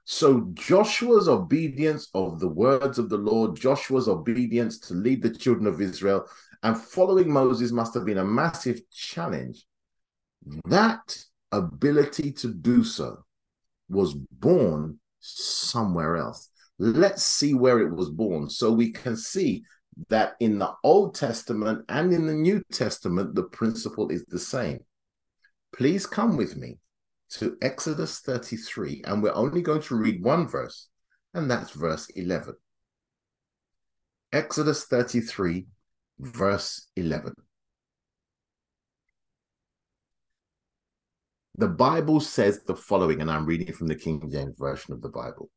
So 0.06 0.52
Joshua's 0.54 1.28
obedience 1.28 2.10
of 2.14 2.40
the 2.40 2.48
words 2.48 3.00
of 3.00 3.10
the 3.10 3.18
Lord, 3.18 3.56
Joshua's 3.56 4.08
obedience 4.08 4.80
to 4.80 4.94
lead 4.94 5.24
the 5.24 5.32
children 5.32 5.68
of 5.68 5.82
Israel, 5.82 6.28
and 6.64 6.78
following 6.78 7.32
Moses 7.32 7.72
must 7.72 7.94
have 7.96 8.06
been 8.06 8.20
a 8.20 8.26
massive 8.26 8.80
challenge 8.92 9.66
that 10.66 11.18
ability 11.52 12.32
to 12.32 12.54
do 12.54 12.84
so 12.84 13.24
was 13.90 14.14
born 14.14 15.00
somewhere 15.20 16.18
else. 16.18 16.50
Let's 16.78 17.24
see 17.24 17.54
where 17.54 17.80
it 17.80 17.96
was 17.96 18.10
born 18.10 18.50
so 18.50 18.72
we 18.72 18.92
can 18.92 19.16
see 19.16 19.64
that 20.10 20.34
in 20.40 20.60
the 20.60 20.74
Old 20.84 21.16
Testament 21.16 21.86
and 21.88 22.14
in 22.14 22.28
the 22.28 22.34
New 22.34 22.62
Testament, 22.72 23.34
the 23.34 23.44
principle 23.44 24.10
is 24.10 24.26
the 24.26 24.40
same. 24.40 24.80
Please 25.74 26.06
come 26.06 26.36
with 26.36 26.58
me 26.58 26.80
to 27.32 27.58
Exodus 27.62 28.20
33, 28.20 29.04
and 29.06 29.24
we're 29.24 29.34
only 29.34 29.62
going 29.62 29.82
to 29.82 29.96
read 29.96 30.24
one 30.24 30.48
verse, 30.48 30.90
and 31.34 31.50
that's 31.50 31.72
verse 31.72 32.10
11. 32.16 32.54
Exodus 34.32 34.86
33, 34.86 35.66
verse 36.20 36.88
11. 36.96 37.34
The 41.58 41.68
Bible 41.70 42.20
says 42.20 42.64
the 42.64 42.76
following, 42.76 43.22
and 43.22 43.32
I'm 43.32 43.46
reading 43.46 43.72
from 43.72 43.88
the 43.88 43.96
King 43.96 44.30
James 44.30 44.56
Version 44.58 44.94
of 44.94 45.02
the 45.02 45.10
Bible. 45.10 45.50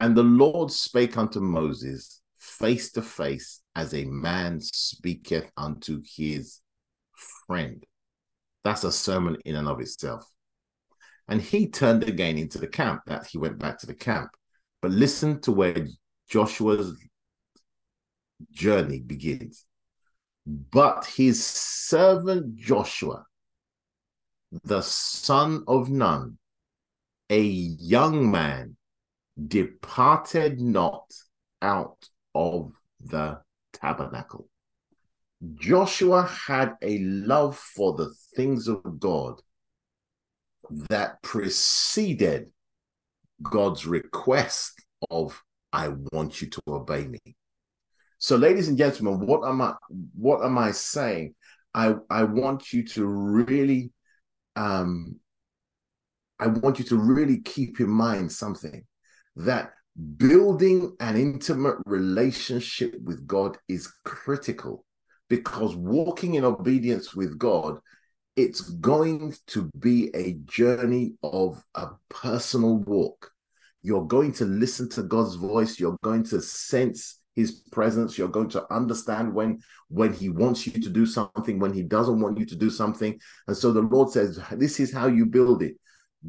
And 0.00 0.16
the 0.16 0.22
Lord 0.22 0.70
spake 0.70 1.16
unto 1.16 1.40
Moses 1.40 2.20
face 2.38 2.92
to 2.92 3.02
face 3.02 3.62
as 3.74 3.94
a 3.94 4.04
man 4.04 4.60
speaketh 4.60 5.50
unto 5.56 6.02
his 6.04 6.60
friend. 7.46 7.84
That's 8.64 8.84
a 8.84 8.92
sermon 8.92 9.36
in 9.44 9.56
and 9.56 9.68
of 9.68 9.80
itself. 9.80 10.24
And 11.28 11.40
he 11.40 11.68
turned 11.68 12.04
again 12.04 12.38
into 12.38 12.58
the 12.58 12.66
camp, 12.66 13.02
that 13.06 13.26
he 13.26 13.38
went 13.38 13.58
back 13.58 13.78
to 13.78 13.86
the 13.86 13.94
camp. 13.94 14.30
But 14.80 14.92
listen 14.92 15.40
to 15.42 15.52
where 15.52 15.86
Joshua's 16.28 16.96
journey 18.52 19.00
begins. 19.00 19.64
But 20.46 21.06
his 21.06 21.44
servant 21.44 22.54
Joshua, 22.54 23.24
the 24.62 24.82
son 24.82 25.64
of 25.66 25.90
Nun, 25.90 26.38
a 27.30 27.40
young 27.40 28.30
man, 28.30 28.76
departed 29.44 30.60
not 30.60 31.12
out 31.62 32.08
of 32.34 32.72
the 33.00 33.40
tabernacle. 33.72 34.48
Joshua 35.54 36.22
had 36.22 36.74
a 36.82 36.98
love 36.98 37.56
for 37.56 37.94
the 37.94 38.12
things 38.34 38.68
of 38.68 38.98
God 38.98 39.40
that 40.88 41.22
preceded 41.22 42.50
God's 43.42 43.86
request 43.86 44.82
of, 45.10 45.42
I 45.72 45.88
want 46.12 46.40
you 46.40 46.48
to 46.48 46.62
obey 46.68 47.06
me. 47.06 47.20
So, 48.18 48.36
ladies 48.36 48.68
and 48.68 48.78
gentlemen, 48.78 49.26
what 49.26 49.46
am 49.46 49.60
I 49.60 49.74
what 50.14 50.42
am 50.42 50.56
I 50.56 50.70
saying? 50.70 51.34
I, 51.74 51.96
I 52.08 52.22
want 52.24 52.72
you 52.72 52.82
to 52.88 53.04
really 53.04 53.92
um 54.56 55.16
I 56.38 56.46
want 56.46 56.78
you 56.78 56.84
to 56.86 56.96
really 56.96 57.40
keep 57.40 57.78
in 57.78 57.90
mind 57.90 58.32
something 58.32 58.82
that 59.36 59.72
building 60.16 60.96
an 61.00 61.16
intimate 61.16 61.76
relationship 61.86 62.94
with 63.02 63.26
God 63.26 63.56
is 63.68 63.92
critical 64.04 64.84
because 65.28 65.74
walking 65.74 66.34
in 66.34 66.44
obedience 66.44 67.14
with 67.14 67.38
God 67.38 67.80
it's 68.36 68.60
going 68.60 69.34
to 69.46 69.70
be 69.78 70.14
a 70.14 70.34
journey 70.44 71.14
of 71.22 71.64
a 71.74 71.88
personal 72.10 72.76
walk. 72.76 73.30
You're 73.82 74.04
going 74.04 74.32
to 74.34 74.44
listen 74.44 74.90
to 74.90 75.02
God's 75.02 75.36
voice. 75.36 75.80
You're 75.80 75.96
going 76.02 76.24
to 76.24 76.42
sense 76.42 77.20
his 77.34 77.52
presence. 77.72 78.18
You're 78.18 78.28
going 78.28 78.50
to 78.50 78.72
understand 78.72 79.32
when 79.32 79.60
when 79.88 80.12
he 80.12 80.28
wants 80.28 80.66
you 80.66 80.80
to 80.82 80.90
do 80.90 81.06
something 81.06 81.58
when 81.58 81.72
he 81.72 81.82
doesn't 81.82 82.20
want 82.20 82.38
you 82.38 82.46
to 82.46 82.56
do 82.56 82.68
something. 82.68 83.18
And 83.46 83.56
so 83.56 83.72
the 83.72 83.82
lord 83.82 84.10
says 84.10 84.40
this 84.52 84.80
is 84.80 84.92
how 84.92 85.06
you 85.06 85.26
build 85.26 85.62
it. 85.62 85.76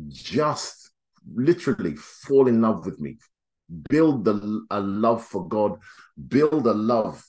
Just 0.08 0.87
literally 1.36 1.96
fall 1.96 2.48
in 2.48 2.62
love 2.62 2.86
with 2.86 3.00
me 3.00 3.18
build 3.90 4.26
the, 4.26 4.66
a 4.72 4.80
love 4.80 5.24
for 5.24 5.48
God, 5.48 5.80
build 6.28 6.68
a 6.68 6.74
love 6.74 7.24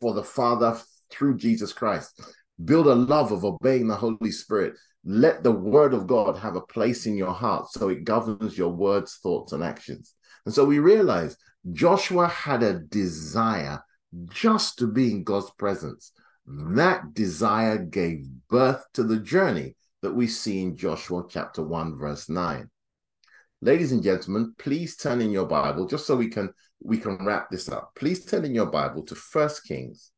for 0.00 0.14
the 0.14 0.24
Father 0.24 0.78
through 1.10 1.36
Jesus 1.36 1.72
Christ, 1.72 2.20
build 2.64 2.86
a 2.86 2.94
love 2.94 3.32
of 3.32 3.44
obeying 3.44 3.88
the 3.88 3.96
Holy 3.96 4.30
Spirit. 4.30 4.74
Let 5.04 5.42
the 5.42 5.52
word 5.52 5.94
of 5.94 6.06
God 6.06 6.36
have 6.38 6.56
a 6.56 6.60
place 6.60 7.06
in 7.06 7.16
your 7.16 7.32
heart 7.32 7.70
so 7.70 7.88
it 7.88 8.04
governs 8.04 8.58
your 8.58 8.68
words, 8.68 9.18
thoughts, 9.22 9.52
and 9.52 9.64
actions. 9.64 10.14
And 10.44 10.54
so 10.54 10.64
we 10.64 10.78
realize 10.78 11.36
Joshua 11.72 12.28
had 12.28 12.62
a 12.62 12.78
desire 12.78 13.82
just 14.28 14.78
to 14.78 14.86
be 14.86 15.12
in 15.12 15.24
God's 15.24 15.50
presence. 15.52 16.12
That 16.46 17.14
desire 17.14 17.78
gave 17.78 18.26
birth 18.48 18.84
to 18.94 19.04
the 19.04 19.18
journey 19.18 19.76
that 20.02 20.14
we 20.14 20.26
see 20.26 20.62
in 20.62 20.76
Joshua 20.76 21.24
chapter 21.28 21.62
1, 21.62 21.98
verse 21.98 22.28
9 22.28 22.68
ladies 23.62 23.92
and 23.92 24.02
gentlemen 24.02 24.54
please 24.56 24.96
turn 24.96 25.20
in 25.20 25.30
your 25.30 25.44
bible 25.44 25.86
just 25.86 26.06
so 26.06 26.16
we 26.16 26.28
can 26.28 26.50
we 26.82 26.98
can 26.98 27.16
wrap 27.24 27.50
this 27.50 27.68
up. 27.68 27.92
Please 27.94 28.24
turn 28.24 28.44
in 28.44 28.54
your 28.54 28.66
bible 28.66 29.02
to 29.04 29.14
first 29.14 29.64
kings 29.64 30.12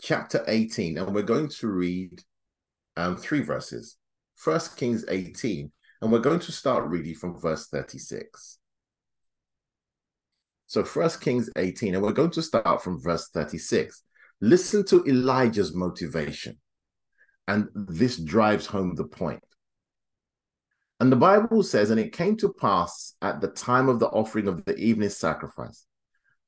chapter 0.00 0.44
18 0.46 0.96
and 0.96 1.14
we're 1.14 1.22
going 1.22 1.48
to 1.48 1.68
read 1.68 2.22
um, 2.96 3.16
three 3.16 3.40
verses. 3.40 3.96
First 4.36 4.76
kings 4.76 5.04
18 5.08 5.72
and 6.00 6.12
we're 6.12 6.20
going 6.20 6.38
to 6.40 6.52
start 6.52 6.88
reading 6.88 7.14
from 7.14 7.40
verse 7.40 7.66
36 7.66 8.58
so 10.66 10.84
first 10.84 11.20
kings 11.20 11.50
18 11.56 11.94
and 11.94 12.02
we're 12.04 12.12
going 12.12 12.30
to 12.30 12.42
start 12.42 12.80
from 12.82 13.02
verse 13.02 13.28
36 13.30 14.04
listen 14.40 14.84
to 14.84 15.04
elijah's 15.06 15.74
motivation 15.74 16.56
and 17.48 17.68
this 17.74 18.16
drives 18.18 18.66
home 18.66 18.94
the 18.94 19.04
point. 19.04 19.42
and 21.00 21.10
the 21.10 21.16
Bible 21.16 21.62
says, 21.62 21.90
and 21.90 22.00
it 22.00 22.12
came 22.12 22.36
to 22.36 22.52
pass 22.52 23.14
at 23.22 23.40
the 23.40 23.48
time 23.48 23.88
of 23.88 23.98
the 23.98 24.08
offering 24.08 24.48
of 24.48 24.64
the 24.64 24.76
evening 24.76 25.08
sacrifice 25.08 25.86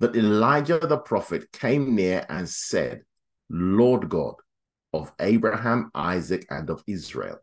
that 0.01 0.17
Elijah 0.17 0.79
the 0.79 0.99
prophet 0.99 1.51
came 1.53 1.95
near 1.95 2.25
and 2.29 2.49
said, 2.49 3.03
Lord 3.49 4.09
God 4.09 4.35
of 4.93 5.13
Abraham, 5.21 5.91
Isaac, 5.95 6.47
and 6.51 6.69
of 6.71 6.83
Israel, 6.87 7.39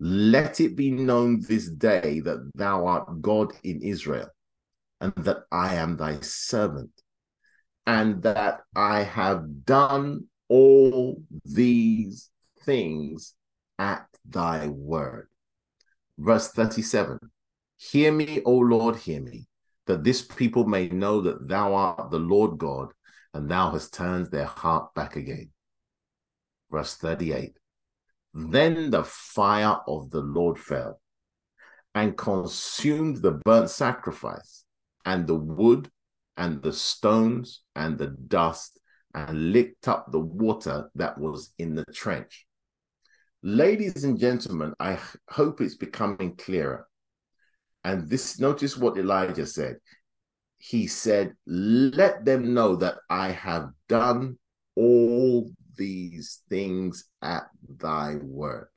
let 0.00 0.60
it 0.60 0.76
be 0.76 0.90
known 0.90 1.40
this 1.40 1.68
day 1.68 2.20
that 2.20 2.50
thou 2.54 2.86
art 2.86 3.22
God 3.22 3.52
in 3.64 3.80
Israel, 3.82 4.28
and 5.00 5.12
that 5.16 5.38
I 5.50 5.74
am 5.76 5.96
thy 5.96 6.20
servant, 6.20 6.90
and 7.86 8.22
that 8.22 8.60
I 8.76 9.02
have 9.02 9.64
done 9.64 10.26
all 10.48 11.22
these 11.44 12.30
things 12.62 13.34
at 13.78 14.06
thy 14.24 14.68
word. 14.68 15.28
Verse 16.18 16.48
37 16.48 17.18
Hear 17.76 18.10
me, 18.10 18.42
O 18.44 18.52
Lord, 18.52 18.96
hear 18.96 19.20
me, 19.20 19.46
that 19.86 20.02
this 20.02 20.22
people 20.22 20.66
may 20.66 20.88
know 20.88 21.20
that 21.20 21.46
thou 21.46 21.74
art 21.74 22.10
the 22.10 22.18
Lord 22.18 22.58
God, 22.58 22.88
and 23.32 23.48
thou 23.48 23.70
hast 23.70 23.94
turned 23.94 24.30
their 24.30 24.46
heart 24.46 24.94
back 24.94 25.14
again. 25.14 25.50
Verse 26.70 26.96
38 26.96 27.52
Then 28.34 28.90
the 28.90 29.04
fire 29.04 29.78
of 29.86 30.10
the 30.10 30.20
Lord 30.20 30.58
fell 30.58 31.00
and 31.94 32.16
consumed 32.16 33.18
the 33.18 33.32
burnt 33.32 33.70
sacrifice, 33.70 34.64
and 35.04 35.26
the 35.26 35.34
wood, 35.34 35.90
and 36.36 36.62
the 36.62 36.72
stones, 36.72 37.62
and 37.74 37.96
the 37.96 38.08
dust, 38.08 38.78
and 39.14 39.52
licked 39.52 39.88
up 39.88 40.10
the 40.10 40.20
water 40.20 40.90
that 40.94 41.18
was 41.18 41.52
in 41.58 41.74
the 41.74 41.84
trench. 41.92 42.46
Ladies 43.42 44.02
and 44.02 44.18
gentlemen, 44.18 44.74
I 44.80 44.98
hope 45.30 45.60
it's 45.60 45.76
becoming 45.76 46.34
clearer. 46.34 46.88
And 47.84 48.08
this, 48.08 48.40
notice 48.40 48.76
what 48.76 48.98
Elijah 48.98 49.46
said. 49.46 49.76
He 50.58 50.88
said, 50.88 51.34
Let 51.46 52.24
them 52.24 52.52
know 52.52 52.74
that 52.76 52.96
I 53.08 53.28
have 53.28 53.70
done 53.88 54.38
all 54.74 55.50
these 55.76 56.40
things 56.48 57.04
at 57.22 57.44
thy 57.78 58.16
word. 58.16 58.68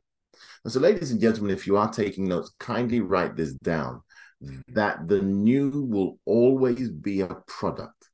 And 0.63 0.71
so, 0.71 0.79
ladies 0.79 1.09
and 1.09 1.19
gentlemen, 1.19 1.55
if 1.55 1.65
you 1.65 1.77
are 1.77 1.91
taking 1.91 2.27
notes, 2.27 2.53
kindly 2.59 2.99
write 2.99 3.35
this 3.35 3.53
down 3.53 4.01
that 4.67 5.07
the 5.07 5.21
new 5.23 5.87
will 5.89 6.19
always 6.25 6.91
be 6.91 7.21
a 7.21 7.35
product 7.47 8.09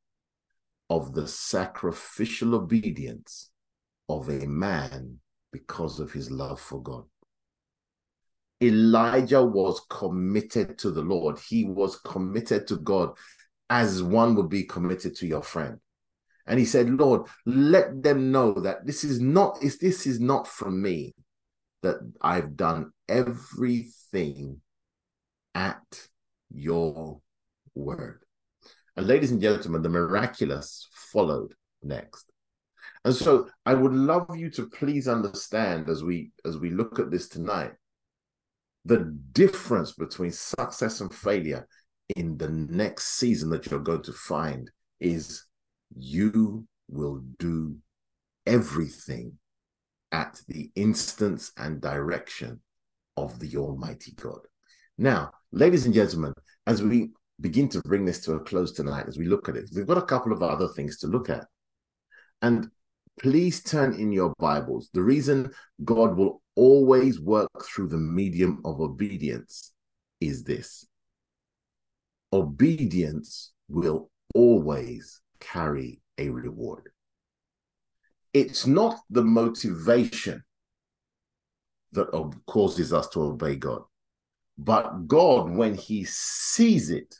of 0.89 1.13
the 1.13 1.27
sacrificial 1.27 2.55
obedience 2.55 3.49
of 4.07 4.29
a 4.29 4.45
man 4.45 5.19
because 5.57 5.99
of 5.99 6.11
his 6.11 6.29
love 6.29 6.59
for 6.59 6.81
God. 6.81 7.03
Elijah 8.61 9.43
was 9.43 9.81
committed 9.89 10.77
to 10.79 10.91
the 10.91 11.01
Lord. 11.01 11.37
He 11.39 11.63
was 11.65 11.97
committed 11.97 12.67
to 12.67 12.77
God 12.77 13.15
as 13.69 14.01
one 14.01 14.35
would 14.35 14.49
be 14.49 14.63
committed 14.63 15.15
to 15.17 15.27
your 15.27 15.43
friend. 15.43 15.79
And 16.47 16.57
he 16.59 16.65
said, 16.65 16.89
Lord, 16.89 17.27
let 17.45 18.01
them 18.01 18.31
know 18.31 18.53
that 18.53 18.85
this 18.85 19.03
is 19.03 19.19
not 19.19 19.61
is 19.61 19.77
this 19.77 20.07
is 20.07 20.19
not 20.19 20.47
from 20.47 20.81
me, 20.81 21.13
that 21.83 21.97
I've 22.21 22.55
done 22.55 22.91
everything 23.09 24.61
at 25.53 26.07
your 26.49 27.19
word. 27.75 28.23
And 28.95 29.07
ladies 29.07 29.31
and 29.31 29.41
gentlemen, 29.41 29.81
the 29.81 29.89
miraculous 29.89 30.87
followed 31.11 31.53
next. 31.83 32.25
And 33.07 33.15
so 33.15 33.47
I 33.65 33.73
would 33.73 33.93
love 33.93 34.35
you 34.35 34.49
to 34.49 34.67
please 34.67 35.07
understand 35.07 35.87
as 35.87 36.03
we 36.03 36.31
as 36.43 36.57
we 36.57 36.71
look 36.71 36.99
at 36.99 37.09
this 37.09 37.29
tonight 37.29 37.71
the 38.83 39.17
difference 39.31 39.93
between 39.93 40.31
success 40.33 40.99
and 40.99 41.13
failure 41.13 41.65
in 42.17 42.37
the 42.37 42.49
next 42.49 43.17
season 43.17 43.49
that 43.51 43.65
you're 43.67 43.79
going 43.79 44.01
to 44.01 44.11
find 44.11 44.69
is 44.99 45.45
you 45.95 46.67
will 46.89 47.23
do 47.39 47.77
everything 48.45 49.31
at 50.11 50.41
the 50.49 50.69
instance 50.75 51.53
and 51.55 51.79
direction 51.79 52.59
of 53.15 53.39
the 53.39 53.55
Almighty 53.55 54.11
God. 54.17 54.41
Now, 54.97 55.31
ladies 55.53 55.85
and 55.85 55.95
gentlemen, 55.95 56.33
as 56.65 56.83
we 56.83 57.11
begin 57.39 57.69
to 57.69 57.81
bring 57.83 58.03
this 58.03 58.19
to 58.25 58.33
a 58.33 58.39
close 58.41 58.73
tonight, 58.73 59.05
as 59.07 59.17
we 59.17 59.27
look 59.27 59.47
at 59.47 59.55
it, 59.55 59.69
we've 59.73 59.87
got 59.87 59.97
a 59.97 60.05
couple 60.05 60.33
of 60.33 60.43
other 60.43 60.67
things 60.67 60.97
to 60.97 61.07
look 61.07 61.29
at. 61.29 61.45
And 62.41 62.69
please 63.20 63.63
turn 63.63 63.93
in 63.93 64.11
your 64.11 64.34
Bibles. 64.38 64.89
The 64.93 65.01
reason 65.01 65.51
God 65.84 66.15
will 66.15 66.41
always 66.55 67.20
work 67.20 67.49
through 67.63 67.88
the 67.88 67.97
medium 67.97 68.61
of 68.63 68.80
obedience 68.80 69.74
is 70.20 70.43
this 70.43 70.86
obedience 72.34 73.53
will 73.70 74.09
always 74.36 75.22
carry 75.39 76.01
a 76.18 76.30
reward. 76.30 76.89
It's 78.34 78.68
not 78.68 78.99
the 79.09 79.24
motivation 79.24 80.43
that 81.93 82.11
causes 82.45 82.91
us 82.93 83.07
to 83.09 83.22
obey 83.22 83.55
God, 83.55 83.84
but 84.57 85.07
God, 85.07 85.49
when 85.49 85.76
He 85.76 86.03
sees 86.03 86.89
it, 86.89 87.15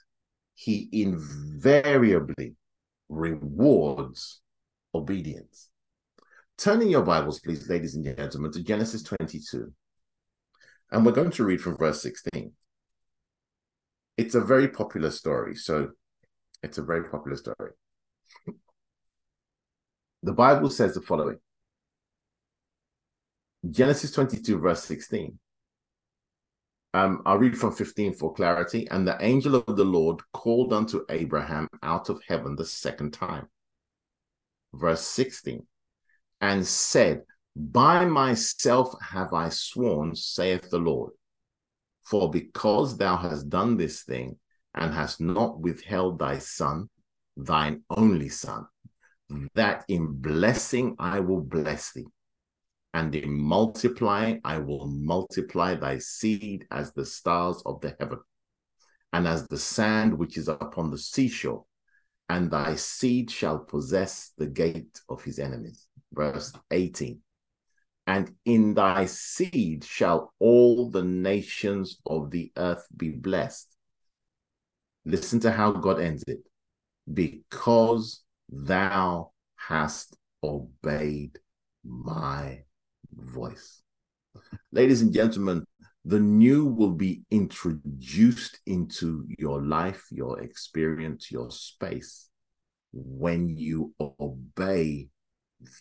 He 0.56 0.90
invariably 0.92 2.56
rewards 3.10 4.42
obedience. 4.94 5.70
Turning 6.58 6.90
your 6.90 7.04
Bibles, 7.04 7.40
please, 7.40 7.70
ladies 7.70 7.94
and 7.94 8.04
gentlemen, 8.04 8.52
to 8.52 8.64
Genesis 8.64 9.04
22. 9.04 9.72
And 10.92 11.06
we're 11.06 11.12
going 11.12 11.30
to 11.32 11.44
read 11.44 11.62
from 11.62 11.78
verse 11.78 12.02
16. 12.02 12.52
It's 14.18 14.34
a 14.34 14.42
very 14.42 14.68
popular 14.68 15.12
story. 15.12 15.54
So 15.54 15.90
it's 16.64 16.80
a 16.80 16.84
very 16.84 17.04
popular 17.10 17.38
story. 17.38 17.74
The 20.24 20.34
Bible 20.34 20.72
says 20.72 20.96
the 20.96 21.02
following 21.02 21.38
Genesis 23.70 24.12
22, 24.12 24.58
verse 24.58 24.84
16. 24.84 25.38
Um, 26.96 27.22
I'll 27.28 27.38
read 27.38 27.56
from 27.56 27.74
15 27.74 28.14
for 28.14 28.34
clarity. 28.34 28.88
And 28.90 29.08
the 29.08 29.18
angel 29.24 29.54
of 29.54 29.76
the 29.76 29.86
Lord 29.86 30.22
called 30.34 30.74
unto 30.74 31.06
Abraham 31.10 31.68
out 31.84 32.10
of 32.10 32.20
heaven 32.28 32.56
the 32.56 32.66
second 32.66 33.14
time. 33.14 33.48
Verse 34.74 35.02
16. 35.02 35.64
And 36.40 36.66
said, 36.66 37.24
By 37.56 38.06
myself 38.06 38.94
have 39.02 39.34
I 39.34 39.50
sworn, 39.50 40.16
saith 40.16 40.70
the 40.70 40.80
Lord. 40.80 41.14
For 42.04 42.30
because 42.30 42.98
thou 42.98 43.18
hast 43.18 43.50
done 43.50 43.78
this 43.78 44.04
thing, 44.04 44.38
and 44.74 44.94
hast 44.94 45.20
not 45.20 45.60
withheld 45.60 46.20
thy 46.20 46.38
son, 46.38 46.90
thine 47.36 47.84
only 47.90 48.30
son, 48.30 48.68
that 49.56 49.84
in 49.88 50.14
blessing 50.14 50.96
I 51.00 51.20
will 51.20 51.42
bless 51.42 51.94
thee, 51.94 52.06
and 52.94 53.14
in 53.16 53.34
multiplying 53.34 54.40
I 54.44 54.60
will 54.60 54.88
multiply 54.88 55.76
thy 55.76 55.98
seed 55.98 56.66
as 56.72 56.94
the 56.94 57.06
stars 57.06 57.62
of 57.66 57.82
the 57.82 57.96
heaven, 58.00 58.20
and 59.12 59.28
as 59.28 59.48
the 59.48 59.58
sand 59.58 60.18
which 60.18 60.38
is 60.38 60.48
upon 60.48 60.92
the 60.92 60.98
seashore, 60.98 61.66
and 62.30 62.52
thy 62.52 62.76
seed 62.76 63.32
shall 63.32 63.60
possess 63.60 64.32
the 64.38 64.48
gate 64.48 65.02
of 65.10 65.24
his 65.24 65.40
enemies. 65.40 65.87
Verse 66.14 66.54
18. 66.72 67.20
And 68.06 68.34
in 68.46 68.74
thy 68.74 69.06
seed 69.06 69.84
shall 69.84 70.34
all 70.40 70.90
the 70.90 71.04
nations 71.04 72.00
of 72.06 72.32
the 72.32 72.52
earth 72.56 72.88
be 72.96 73.10
blessed. 73.10 73.68
Listen 75.06 75.40
to 75.42 75.52
how 75.52 75.72
God 75.72 76.00
ends 76.00 76.24
it. 76.28 76.40
Because 77.12 78.24
thou 78.50 79.32
hast 79.56 80.16
obeyed 80.44 81.38
my 81.84 82.64
voice. 83.14 83.82
Ladies 84.72 85.02
and 85.02 85.14
gentlemen, 85.14 85.66
the 86.06 86.20
new 86.20 86.66
will 86.66 86.92
be 86.92 87.24
introduced 87.32 88.60
into 88.66 89.26
your 89.38 89.62
life, 89.62 90.06
your 90.12 90.42
experience, 90.42 91.32
your 91.32 91.52
space 91.52 92.30
when 92.94 93.50
you 93.50 93.94
obey 94.00 95.10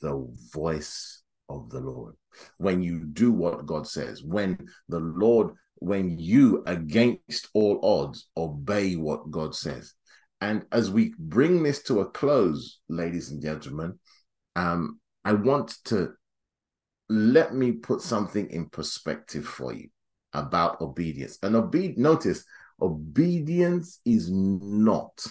the 0.00 0.26
voice 0.52 1.22
of 1.48 1.70
the 1.70 1.80
Lord. 1.80 2.14
When 2.58 2.82
you 2.82 3.04
do 3.04 3.32
what 3.32 3.66
God 3.66 3.86
says, 3.86 4.22
when 4.22 4.58
the 4.88 5.00
Lord, 5.00 5.54
when 5.76 6.18
you, 6.18 6.62
against 6.66 7.48
all 7.54 7.80
odds, 7.82 8.28
obey 8.36 8.94
what 8.96 9.30
God 9.30 9.54
says. 9.54 9.94
And 10.40 10.64
as 10.72 10.90
we 10.90 11.14
bring 11.18 11.62
this 11.62 11.82
to 11.84 12.00
a 12.00 12.10
close, 12.10 12.80
ladies 12.88 13.30
and 13.30 13.42
gentlemen, 13.42 13.98
um, 14.54 15.00
I 15.24 15.32
want 15.32 15.76
to 15.86 16.12
let 17.08 17.54
me 17.54 17.72
put 17.72 18.02
something 18.02 18.50
in 18.50 18.68
perspective 18.68 19.46
for 19.46 19.72
you 19.72 19.88
about 20.32 20.80
obedience. 20.80 21.38
And 21.42 21.56
obe- 21.56 21.96
notice, 21.96 22.44
obedience 22.80 24.00
is 24.04 24.30
not 24.30 25.26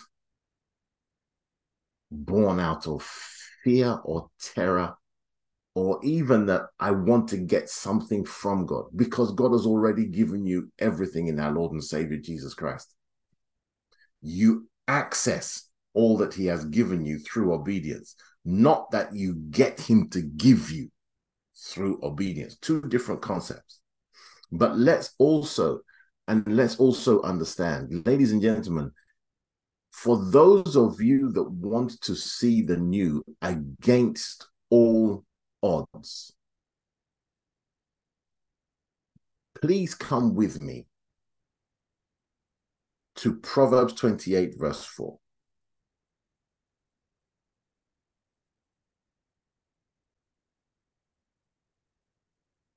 born 2.12 2.60
out 2.60 2.88
of 2.88 3.08
fear 3.66 4.00
or 4.06 4.30
terror 4.40 4.96
or 5.74 6.00
even 6.04 6.46
that 6.46 6.68
I 6.80 6.92
want 6.92 7.28
to 7.30 7.38
get 7.38 7.70
something 7.70 8.24
from 8.24 8.66
God 8.66 8.86
because 8.96 9.34
God 9.34 9.52
has 9.52 9.66
already 9.66 10.06
given 10.06 10.46
you 10.46 10.72
everything 10.80 11.28
in 11.28 11.40
our 11.40 11.52
Lord 11.52 11.74
and 11.74 11.84
Savior 11.84 12.18
Jesus 12.18 12.54
Christ. 12.54 12.94
You 14.22 14.70
access 14.88 15.68
all 15.94 16.16
that 16.18 16.34
He 16.34 16.46
has 16.46 16.64
given 16.66 17.06
you 17.06 17.20
through 17.20 17.54
obedience, 17.54 18.16
not 18.46 18.92
that 18.92 19.14
you 19.14 19.36
get 19.50 19.80
Him 19.82 20.10
to 20.12 20.22
give 20.22 20.72
you 20.72 20.90
through 21.58 22.00
obedience. 22.04 22.56
Two 22.58 22.82
different 22.82 23.22
concepts. 23.22 23.80
But 24.52 24.78
let's 24.78 25.14
also, 25.18 25.80
and 26.28 26.48
let's 26.48 26.78
also 26.78 27.22
understand, 27.24 28.04
ladies 28.06 28.32
and 28.32 28.42
gentlemen, 28.42 28.92
for 29.96 30.24
those 30.30 30.76
of 30.76 31.02
you 31.02 31.32
that 31.32 31.50
want 31.50 32.00
to 32.02 32.16
see 32.16 32.62
the 32.62 32.76
new 32.76 33.24
against 33.42 34.50
all 34.70 35.24
odds, 35.64 36.34
please 39.60 39.96
come 39.96 40.36
with 40.36 40.62
me 40.62 40.86
to 43.16 43.36
Proverbs 43.38 43.94
28, 43.94 44.60
verse 44.60 44.84
4. 44.84 45.18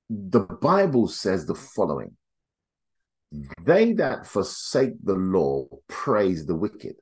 The 0.09 0.39
Bible 0.39 1.09
says 1.09 1.45
the 1.45 1.53
following 1.53 2.15
They 3.65 3.91
that 3.93 4.25
forsake 4.25 4.93
the 5.03 5.15
law 5.15 5.67
praise 5.87 6.45
the 6.45 6.55
wicked, 6.55 6.95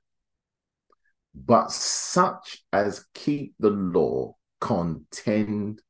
but 1.46 1.72
such 1.72 2.64
as 2.74 3.06
keep 3.14 3.54
the 3.60 3.70
law 3.70 4.34
contend 4.60 5.82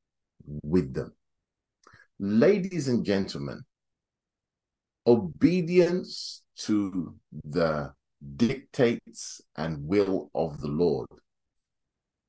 with 0.45 0.93
them. 0.93 1.13
Ladies 2.19 2.87
and 2.87 3.05
gentlemen, 3.05 3.61
obedience 5.05 6.43
to 6.57 7.15
the 7.45 7.93
dictates 8.35 9.39
and 9.55 9.87
will 9.87 10.29
of 10.33 10.59
the 10.59 10.67
Lord 10.67 11.07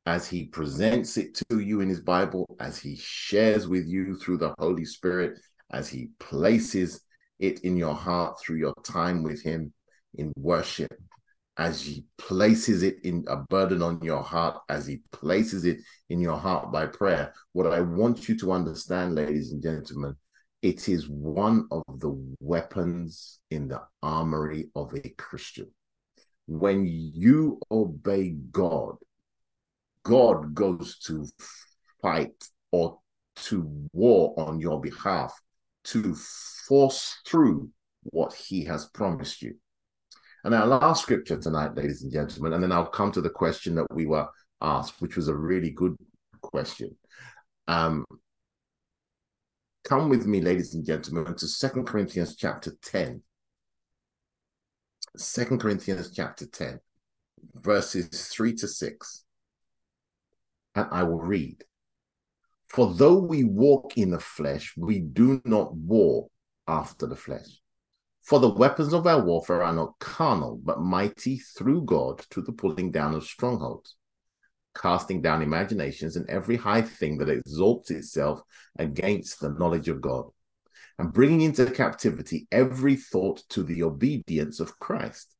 as 0.06 0.28
he 0.28 0.44
presents 0.44 1.16
it 1.16 1.40
to 1.50 1.58
you 1.58 1.80
in 1.80 1.88
his 1.88 2.00
Bible, 2.00 2.56
as 2.60 2.78
he 2.78 2.96
shares 2.96 3.66
with 3.66 3.86
you 3.86 4.16
through 4.16 4.38
the 4.38 4.54
Holy 4.58 4.84
Spirit, 4.84 5.38
as 5.70 5.88
he 5.88 6.10
places 6.18 7.00
it 7.38 7.60
in 7.60 7.76
your 7.76 7.94
heart 7.94 8.38
through 8.40 8.56
your 8.56 8.74
time 8.84 9.22
with 9.22 9.42
him 9.42 9.72
in 10.14 10.32
worship 10.36 10.92
as 11.58 11.82
he 11.82 12.04
places 12.18 12.84
it 12.84 12.98
in 13.02 13.24
a 13.26 13.36
burden 13.36 13.82
on 13.82 14.00
your 14.00 14.22
heart, 14.22 14.58
as 14.68 14.86
he 14.86 15.00
places 15.10 15.64
it 15.64 15.78
in 16.08 16.20
your 16.20 16.36
heart 16.36 16.70
by 16.72 16.86
prayer. 16.86 17.34
What 17.52 17.66
I 17.66 17.80
want 17.80 18.28
you 18.28 18.38
to 18.38 18.52
understand, 18.52 19.16
ladies 19.16 19.50
and 19.50 19.60
gentlemen, 19.60 20.14
it 20.62 20.88
is 20.88 21.08
one 21.08 21.66
of 21.72 21.82
the 21.98 22.16
weapons 22.40 23.40
in 23.50 23.68
the 23.68 23.82
armory 24.02 24.70
of 24.76 24.94
a 24.94 25.08
Christian. 25.10 25.68
When 26.46 26.86
you 26.86 27.60
obey 27.70 28.36
God, 28.52 28.96
God 30.04 30.54
goes 30.54 30.98
to 31.00 31.26
fight 32.00 32.44
or 32.70 32.98
to 33.36 33.88
war 33.92 34.34
on 34.38 34.60
your 34.60 34.80
behalf 34.80 35.38
to 35.84 36.14
force 36.66 37.20
through 37.26 37.70
what 38.02 38.32
he 38.34 38.64
has 38.64 38.86
promised 38.86 39.42
you. 39.42 39.56
And 40.44 40.54
our 40.54 40.66
last 40.66 41.02
scripture 41.02 41.38
tonight, 41.38 41.74
ladies 41.74 42.02
and 42.02 42.12
gentlemen, 42.12 42.52
and 42.52 42.62
then 42.62 42.72
I'll 42.72 42.86
come 42.86 43.10
to 43.12 43.20
the 43.20 43.30
question 43.30 43.74
that 43.74 43.92
we 43.92 44.06
were 44.06 44.28
asked, 44.60 45.00
which 45.00 45.16
was 45.16 45.28
a 45.28 45.34
really 45.34 45.70
good 45.70 45.96
question. 46.40 46.96
Um, 47.66 48.04
come 49.84 50.08
with 50.08 50.26
me, 50.26 50.40
ladies 50.40 50.74
and 50.74 50.84
gentlemen, 50.86 51.34
to 51.34 51.48
Second 51.48 51.86
Corinthians 51.86 52.36
chapter 52.36 52.72
10. 52.82 53.22
2 55.18 55.44
Corinthians 55.58 56.12
chapter 56.14 56.46
10, 56.46 56.78
verses 57.54 58.28
3 58.28 58.54
to 58.54 58.68
6. 58.68 59.24
And 60.76 60.86
I 60.92 61.02
will 61.02 61.20
read. 61.20 61.64
For 62.68 62.92
though 62.94 63.18
we 63.18 63.44
walk 63.44 63.96
in 63.96 64.10
the 64.10 64.20
flesh, 64.20 64.74
we 64.76 65.00
do 65.00 65.40
not 65.44 65.74
war 65.74 66.28
after 66.68 67.06
the 67.06 67.16
flesh. 67.16 67.60
For 68.28 68.40
the 68.40 68.50
weapons 68.50 68.92
of 68.92 69.06
our 69.06 69.24
warfare 69.24 69.62
are 69.62 69.72
not 69.72 69.98
carnal, 70.00 70.60
but 70.62 70.82
mighty 70.82 71.38
through 71.38 71.86
God 71.86 72.18
to 72.28 72.42
the 72.42 72.52
pulling 72.52 72.90
down 72.90 73.14
of 73.14 73.24
strongholds, 73.24 73.96
casting 74.76 75.22
down 75.22 75.40
imaginations 75.40 76.14
and 76.14 76.28
every 76.28 76.56
high 76.56 76.82
thing 76.82 77.16
that 77.18 77.30
exalts 77.30 77.90
itself 77.90 78.42
against 78.78 79.40
the 79.40 79.48
knowledge 79.48 79.88
of 79.88 80.02
God, 80.02 80.26
and 80.98 81.10
bringing 81.10 81.40
into 81.40 81.70
captivity 81.70 82.46
every 82.52 82.96
thought 82.96 83.44
to 83.48 83.62
the 83.62 83.82
obedience 83.82 84.60
of 84.60 84.78
Christ, 84.78 85.34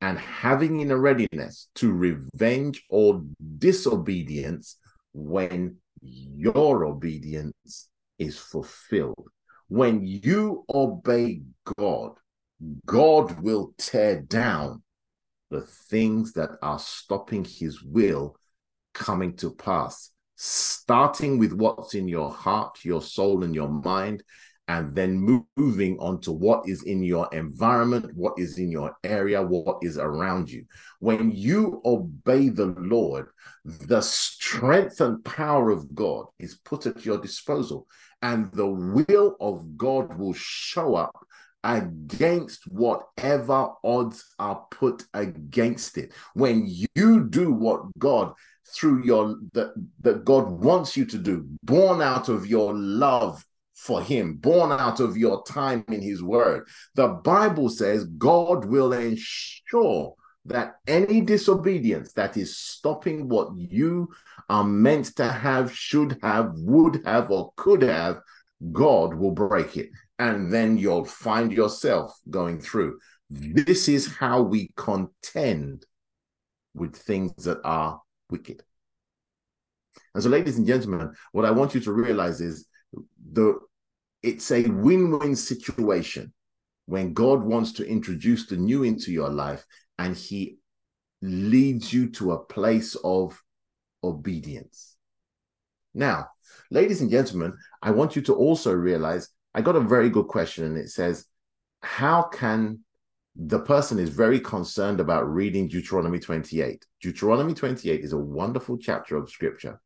and 0.00 0.18
having 0.18 0.80
in 0.80 0.90
a 0.92 0.98
readiness 0.98 1.68
to 1.74 1.92
revenge 1.92 2.82
all 2.88 3.26
disobedience 3.58 4.78
when 5.12 5.76
your 6.00 6.86
obedience 6.86 7.90
is 8.18 8.38
fulfilled. 8.38 9.28
When 9.68 10.06
you 10.06 10.64
obey 10.72 11.42
God, 11.78 12.12
God 12.86 13.40
will 13.40 13.74
tear 13.78 14.22
down 14.22 14.82
the 15.50 15.62
things 15.62 16.32
that 16.34 16.50
are 16.62 16.78
stopping 16.78 17.44
his 17.44 17.82
will 17.82 18.36
coming 18.94 19.36
to 19.36 19.50
pass, 19.50 20.10
starting 20.36 21.38
with 21.38 21.52
what's 21.52 21.94
in 21.94 22.08
your 22.08 22.30
heart, 22.30 22.84
your 22.84 23.02
soul, 23.02 23.44
and 23.44 23.54
your 23.54 23.68
mind, 23.68 24.22
and 24.68 24.94
then 24.96 25.46
moving 25.56 25.96
on 25.98 26.20
to 26.20 26.32
what 26.32 26.68
is 26.68 26.82
in 26.82 27.02
your 27.02 27.28
environment, 27.32 28.10
what 28.14 28.34
is 28.36 28.58
in 28.58 28.70
your 28.70 28.96
area, 29.04 29.40
what 29.40 29.78
is 29.82 29.96
around 29.96 30.50
you. 30.50 30.64
When 30.98 31.30
you 31.30 31.80
obey 31.84 32.48
the 32.48 32.74
Lord, 32.78 33.28
the 33.64 34.00
strength 34.00 35.00
and 35.00 35.24
power 35.24 35.70
of 35.70 35.94
God 35.94 36.26
is 36.40 36.56
put 36.56 36.86
at 36.86 37.04
your 37.04 37.18
disposal, 37.18 37.86
and 38.22 38.50
the 38.52 38.66
will 38.66 39.36
of 39.40 39.76
God 39.76 40.18
will 40.18 40.34
show 40.34 40.94
up 40.94 41.26
against 41.64 42.62
whatever 42.68 43.70
odds 43.82 44.24
are 44.38 44.64
put 44.70 45.04
against 45.14 45.98
it. 45.98 46.12
When 46.34 46.66
you 46.66 47.24
do 47.28 47.52
what 47.52 47.82
God 47.98 48.34
through 48.74 49.04
your 49.04 49.36
that, 49.52 49.74
that 50.00 50.24
God 50.24 50.48
wants 50.48 50.96
you 50.96 51.04
to 51.06 51.18
do, 51.18 51.46
born 51.62 52.02
out 52.02 52.28
of 52.28 52.46
your 52.46 52.74
love 52.74 53.44
for 53.74 54.00
him, 54.00 54.36
born 54.36 54.72
out 54.72 55.00
of 55.00 55.16
your 55.16 55.44
time 55.44 55.84
in 55.88 56.00
his 56.00 56.22
word. 56.22 56.66
The 56.94 57.08
Bible 57.08 57.68
says 57.68 58.04
God 58.04 58.64
will 58.64 58.92
ensure 58.92 60.14
that 60.46 60.76
any 60.86 61.20
disobedience 61.20 62.12
that 62.12 62.36
is 62.36 62.56
stopping 62.56 63.28
what 63.28 63.50
you 63.56 64.08
are 64.48 64.64
meant 64.64 65.16
to 65.16 65.26
have, 65.26 65.74
should 65.74 66.18
have, 66.22 66.52
would 66.54 67.02
have, 67.04 67.30
or 67.30 67.52
could 67.56 67.82
have, 67.82 68.20
God 68.72 69.14
will 69.14 69.32
break 69.32 69.76
it. 69.76 69.90
And 70.18 70.52
then 70.52 70.78
you'll 70.78 71.04
find 71.04 71.52
yourself 71.52 72.16
going 72.30 72.60
through. 72.60 72.98
This 73.28 73.88
is 73.88 74.06
how 74.06 74.42
we 74.42 74.70
contend 74.76 75.84
with 76.74 76.94
things 76.94 77.44
that 77.44 77.58
are 77.64 78.00
wicked. 78.30 78.62
And 80.14 80.22
so, 80.22 80.30
ladies 80.30 80.58
and 80.58 80.66
gentlemen, 80.66 81.12
what 81.32 81.44
I 81.44 81.50
want 81.50 81.74
you 81.74 81.80
to 81.80 81.92
realize 81.92 82.40
is 82.40 82.66
the 83.32 83.58
it's 84.22 84.50
a 84.50 84.62
win-win 84.62 85.36
situation 85.36 86.32
when 86.86 87.12
God 87.12 87.42
wants 87.42 87.72
to 87.72 87.86
introduce 87.86 88.46
the 88.46 88.56
new 88.56 88.84
into 88.84 89.12
your 89.12 89.28
life 89.28 89.64
and 89.98 90.16
he 90.16 90.58
leads 91.22 91.92
you 91.92 92.10
to 92.10 92.32
a 92.32 92.44
place 92.44 92.96
of 93.02 93.42
obedience. 94.04 94.96
Now, 95.94 96.28
ladies 96.70 97.00
and 97.00 97.10
gentlemen, 97.10 97.56
I 97.82 97.90
want 97.90 98.16
you 98.16 98.22
to 98.22 98.34
also 98.34 98.72
realize 98.72 99.28
I 99.54 99.62
got 99.62 99.76
a 99.76 99.80
very 99.80 100.10
good 100.10 100.28
question 100.28 100.64
and 100.64 100.76
it 100.76 100.90
says 100.90 101.26
how 101.82 102.22
can 102.22 102.80
the 103.34 103.60
person 103.60 103.98
is 103.98 104.08
very 104.10 104.40
concerned 104.40 105.00
about 105.00 105.30
reading 105.32 105.68
Deuteronomy 105.68 106.18
28. 106.18 106.84
Deuteronomy 107.02 107.54
28 107.54 108.00
is 108.00 108.12
a 108.12 108.18
wonderful 108.18 108.78
chapter 108.78 109.16
of 109.16 109.30
scripture 109.30 109.80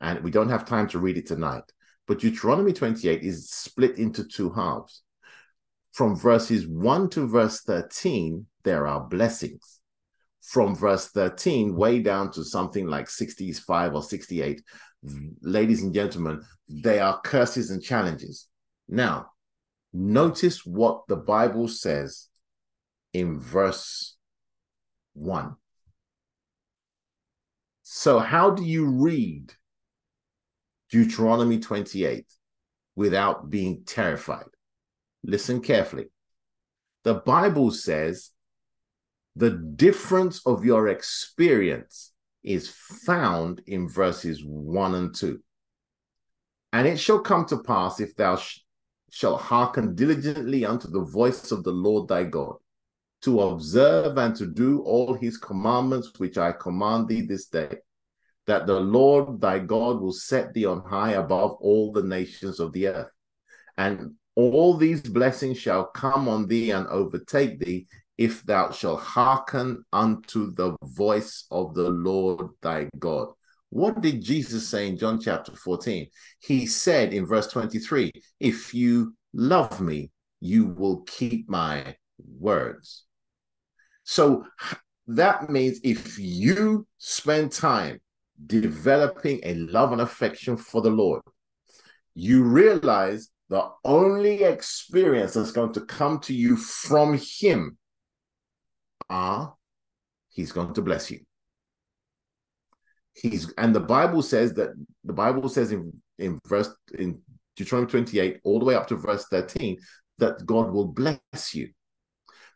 and 0.00 0.22
we 0.22 0.30
don't 0.30 0.48
have 0.48 0.64
time 0.64 0.88
to 0.88 0.98
read 0.98 1.18
it 1.18 1.26
tonight. 1.26 1.64
But 2.06 2.20
Deuteronomy 2.20 2.72
28 2.72 3.22
is 3.22 3.50
split 3.50 3.98
into 3.98 4.24
two 4.24 4.50
halves. 4.50 5.02
From 5.94 6.16
verses 6.16 6.66
1 6.66 7.10
to 7.10 7.26
verse 7.26 7.62
13, 7.62 8.46
there 8.64 8.86
are 8.86 9.00
blessings. 9.00 9.80
From 10.42 10.76
verse 10.76 11.08
13 11.08 11.74
way 11.74 12.00
down 12.00 12.30
to 12.32 12.44
something 12.44 12.86
like 12.86 13.08
65 13.08 13.94
or 13.94 14.02
68, 14.02 14.62
ladies 15.40 15.82
and 15.82 15.94
gentlemen, 15.94 16.42
they 16.68 16.98
are 16.98 17.20
curses 17.22 17.70
and 17.70 17.82
challenges. 17.82 18.48
Now, 18.88 19.30
notice 19.92 20.66
what 20.66 21.06
the 21.08 21.16
Bible 21.16 21.68
says 21.68 22.28
in 23.12 23.40
verse 23.40 24.16
1. 25.14 25.54
So, 27.82 28.18
how 28.18 28.50
do 28.50 28.64
you 28.64 28.86
read 28.86 29.52
Deuteronomy 30.94 31.58
28 31.58 32.24
without 32.94 33.50
being 33.50 33.82
terrified. 33.84 34.53
Listen 35.24 35.60
carefully. 35.60 36.06
The 37.02 37.14
Bible 37.14 37.70
says 37.70 38.30
the 39.34 39.50
difference 39.50 40.46
of 40.46 40.64
your 40.64 40.88
experience 40.88 42.12
is 42.42 42.68
found 42.68 43.62
in 43.66 43.88
verses 43.88 44.42
1 44.44 44.94
and 44.94 45.14
2. 45.14 45.40
And 46.72 46.86
it 46.86 46.98
shall 46.98 47.20
come 47.20 47.46
to 47.46 47.62
pass 47.62 48.00
if 48.00 48.14
thou 48.16 48.36
sh- 48.36 48.60
shalt 49.10 49.40
hearken 49.40 49.94
diligently 49.94 50.64
unto 50.64 50.88
the 50.88 51.04
voice 51.04 51.50
of 51.52 51.64
the 51.64 51.72
Lord 51.72 52.08
thy 52.08 52.24
God, 52.24 52.56
to 53.22 53.40
observe 53.40 54.18
and 54.18 54.36
to 54.36 54.46
do 54.46 54.82
all 54.82 55.14
his 55.14 55.38
commandments 55.38 56.10
which 56.18 56.36
I 56.36 56.52
command 56.52 57.08
thee 57.08 57.22
this 57.22 57.46
day, 57.46 57.78
that 58.46 58.66
the 58.66 58.78
Lord 58.78 59.40
thy 59.40 59.58
God 59.58 60.00
will 60.00 60.12
set 60.12 60.52
thee 60.52 60.66
on 60.66 60.82
high 60.84 61.12
above 61.12 61.52
all 61.60 61.92
the 61.92 62.02
nations 62.02 62.60
of 62.60 62.72
the 62.72 62.88
earth. 62.88 63.10
And 63.78 64.16
all 64.36 64.74
these 64.74 65.02
blessings 65.02 65.58
shall 65.58 65.86
come 65.86 66.28
on 66.28 66.46
thee 66.46 66.70
and 66.72 66.86
overtake 66.88 67.60
thee 67.60 67.86
if 68.18 68.44
thou 68.44 68.70
shalt 68.70 69.00
hearken 69.00 69.84
unto 69.92 70.52
the 70.54 70.76
voice 70.82 71.46
of 71.50 71.74
the 71.74 71.88
Lord 71.88 72.48
thy 72.62 72.88
God. 72.98 73.28
What 73.70 74.00
did 74.00 74.22
Jesus 74.22 74.68
say 74.68 74.88
in 74.88 74.96
John 74.96 75.20
chapter 75.20 75.52
14? 75.52 76.06
He 76.40 76.66
said 76.66 77.12
in 77.12 77.26
verse 77.26 77.48
23 77.48 78.12
If 78.38 78.72
you 78.72 79.14
love 79.32 79.80
me, 79.80 80.10
you 80.40 80.66
will 80.66 81.02
keep 81.02 81.48
my 81.48 81.96
words. 82.38 83.04
So 84.04 84.44
that 85.08 85.50
means 85.50 85.80
if 85.82 86.18
you 86.18 86.86
spend 86.98 87.52
time 87.52 88.00
developing 88.46 89.40
a 89.42 89.54
love 89.54 89.92
and 89.92 90.00
affection 90.00 90.56
for 90.56 90.80
the 90.80 90.90
Lord, 90.90 91.22
you 92.14 92.44
realize 92.44 93.30
the 93.48 93.70
only 93.84 94.42
experience 94.42 95.34
that's 95.34 95.52
going 95.52 95.72
to 95.74 95.82
come 95.82 96.18
to 96.20 96.34
you 96.34 96.56
from 96.56 97.18
Him 97.18 97.78
are 99.08 99.54
He's 100.30 100.52
going 100.52 100.74
to 100.74 100.82
bless 100.82 101.10
you. 101.10 101.20
He's 103.12 103.52
and 103.56 103.74
the 103.74 103.80
Bible 103.80 104.22
says 104.22 104.54
that 104.54 104.70
the 105.04 105.12
Bible 105.12 105.48
says 105.48 105.70
in, 105.70 105.92
in 106.18 106.40
verse 106.46 106.70
in 106.98 107.20
Deuteronomy 107.56 107.90
28, 107.90 108.40
all 108.42 108.58
the 108.58 108.64
way 108.64 108.74
up 108.74 108.88
to 108.88 108.96
verse 108.96 109.26
13, 109.30 109.78
that 110.18 110.44
God 110.44 110.72
will 110.72 110.88
bless 110.88 111.54
you. 111.54 111.70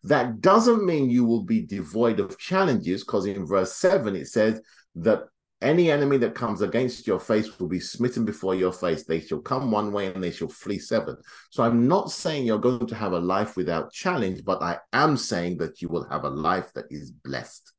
That 0.04 0.40
doesn't 0.40 0.84
mean 0.84 1.10
you 1.10 1.24
will 1.24 1.44
be 1.44 1.64
devoid 1.64 2.18
of 2.18 2.38
challenges, 2.38 3.04
because 3.04 3.26
in 3.26 3.46
verse 3.46 3.74
7 3.76 4.16
it 4.16 4.26
says 4.26 4.60
that 4.96 5.24
any 5.60 5.90
enemy 5.90 6.18
that 6.18 6.34
comes 6.34 6.62
against 6.62 7.06
your 7.06 7.18
face 7.18 7.58
will 7.58 7.66
be 7.66 7.80
smitten 7.80 8.24
before 8.24 8.54
your 8.54 8.72
face. 8.72 9.04
They 9.04 9.20
shall 9.20 9.40
come 9.40 9.70
one 9.70 9.90
way 9.90 10.06
and 10.06 10.22
they 10.22 10.30
shall 10.30 10.48
flee 10.48 10.78
seven. 10.78 11.16
So 11.50 11.64
I'm 11.64 11.88
not 11.88 12.12
saying 12.12 12.46
you're 12.46 12.58
going 12.58 12.86
to 12.86 12.94
have 12.94 13.12
a 13.12 13.18
life 13.18 13.56
without 13.56 13.92
challenge, 13.92 14.44
but 14.44 14.62
I 14.62 14.78
am 14.92 15.16
saying 15.16 15.58
that 15.58 15.82
you 15.82 15.88
will 15.88 16.08
have 16.08 16.24
a 16.24 16.30
life 16.30 16.72
that 16.74 16.84
is 16.90 17.10
blessed. 17.10 17.72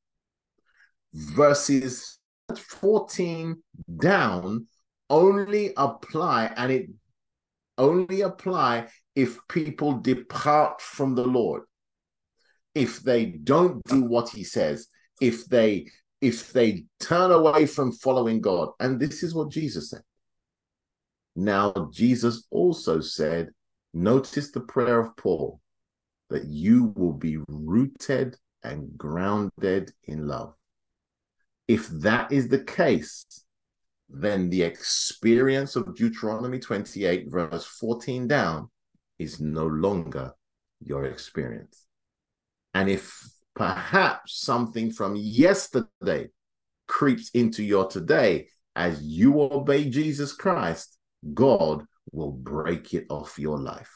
Verses 1.13 2.19
14 2.57 3.61
down 3.97 4.67
only 5.09 5.73
apply, 5.77 6.51
and 6.55 6.71
it 6.71 6.89
only 7.77 8.21
apply 8.21 8.87
if 9.15 9.39
people 9.47 9.93
depart 9.93 10.81
from 10.81 11.15
the 11.15 11.25
Lord. 11.25 11.63
If 12.75 12.99
they 12.99 13.25
don't 13.25 13.83
do 13.85 14.03
what 14.03 14.29
he 14.29 14.43
says, 14.43 14.87
if 15.19 15.45
they 15.45 15.87
if 16.21 16.51
they 16.51 16.85
turn 16.99 17.31
away 17.31 17.65
from 17.65 17.91
following 17.91 18.41
God. 18.41 18.69
And 18.79 18.99
this 18.99 19.23
is 19.23 19.33
what 19.33 19.49
Jesus 19.49 19.89
said. 19.91 20.01
Now, 21.35 21.89
Jesus 21.93 22.45
also 22.51 22.99
said, 22.99 23.49
notice 23.93 24.51
the 24.51 24.59
prayer 24.61 24.99
of 24.99 25.15
Paul, 25.15 25.61
that 26.29 26.45
you 26.45 26.93
will 26.95 27.13
be 27.13 27.37
rooted 27.47 28.35
and 28.63 28.97
grounded 28.97 29.93
in 30.03 30.27
love. 30.27 30.53
If 31.67 31.87
that 31.87 32.31
is 32.31 32.49
the 32.49 32.63
case, 32.63 33.25
then 34.09 34.49
the 34.49 34.63
experience 34.63 35.75
of 35.75 35.95
Deuteronomy 35.95 36.59
28, 36.59 37.25
verse 37.29 37.63
14 37.63 38.27
down, 38.27 38.69
is 39.19 39.39
no 39.39 39.67
longer 39.67 40.33
your 40.81 41.05
experience. 41.05 41.85
And 42.73 42.89
if 42.89 43.23
perhaps 43.59 44.39
something 44.39 44.89
from 44.89 45.17
yesterday 45.17 46.29
creeps 46.87 47.29
into 47.31 47.61
your 47.61 47.87
today 47.87 48.47
as 48.73 49.01
you 49.03 49.41
obey 49.41 49.89
Jesus 49.89 50.31
Christ, 50.31 50.97
God 51.33 51.83
will 52.13 52.31
break 52.31 52.93
it 52.93 53.05
off 53.09 53.37
your 53.37 53.59
life. 53.59 53.91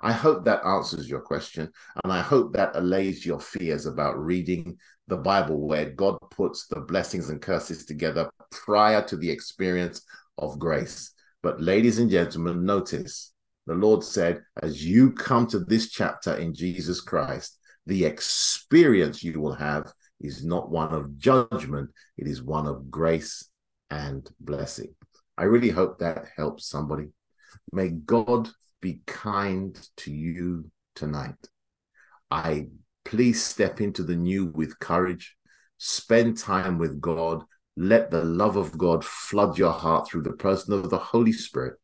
I 0.00 0.12
hope 0.12 0.44
that 0.44 0.64
answers 0.64 1.10
your 1.10 1.20
question. 1.20 1.68
And 2.04 2.12
I 2.12 2.20
hope 2.20 2.52
that 2.52 2.76
allays 2.76 3.26
your 3.26 3.40
fears 3.40 3.86
about 3.86 4.16
reading 4.16 4.78
the 5.08 5.16
Bible, 5.16 5.66
where 5.66 5.90
God 5.90 6.16
puts 6.30 6.68
the 6.68 6.78
blessings 6.78 7.30
and 7.30 7.42
curses 7.42 7.84
together 7.84 8.30
prior 8.52 9.02
to 9.08 9.16
the 9.16 9.28
experience 9.28 10.02
of 10.38 10.60
grace. 10.60 11.10
But, 11.42 11.60
ladies 11.60 11.98
and 11.98 12.08
gentlemen, 12.08 12.64
notice 12.64 13.32
the 13.66 13.74
Lord 13.74 14.04
said, 14.04 14.42
as 14.62 14.86
you 14.86 15.10
come 15.10 15.48
to 15.48 15.58
this 15.58 15.90
chapter 15.90 16.34
in 16.34 16.54
Jesus 16.54 17.00
Christ, 17.00 17.58
the 17.88 18.04
experience 18.04 19.24
you 19.24 19.40
will 19.40 19.54
have 19.54 19.90
is 20.20 20.44
not 20.44 20.70
one 20.70 20.92
of 20.92 21.16
judgment, 21.16 21.88
it 22.18 22.26
is 22.26 22.42
one 22.42 22.66
of 22.66 22.90
grace 22.90 23.48
and 23.88 24.28
blessing. 24.40 24.94
I 25.38 25.44
really 25.44 25.70
hope 25.70 25.98
that 25.98 26.26
helps 26.36 26.68
somebody. 26.68 27.06
May 27.72 27.88
God 27.88 28.50
be 28.82 29.00
kind 29.06 29.74
to 29.98 30.12
you 30.12 30.70
tonight. 30.94 31.48
I 32.30 32.66
please 33.06 33.42
step 33.42 33.80
into 33.80 34.02
the 34.02 34.16
new 34.16 34.48
with 34.48 34.78
courage, 34.78 35.34
spend 35.78 36.36
time 36.36 36.76
with 36.76 37.00
God, 37.00 37.42
let 37.78 38.10
the 38.10 38.22
love 38.22 38.56
of 38.56 38.76
God 38.76 39.02
flood 39.02 39.56
your 39.56 39.72
heart 39.72 40.08
through 40.08 40.24
the 40.24 40.32
person 40.32 40.74
of 40.74 40.90
the 40.90 40.98
Holy 40.98 41.32
Spirit. 41.32 41.76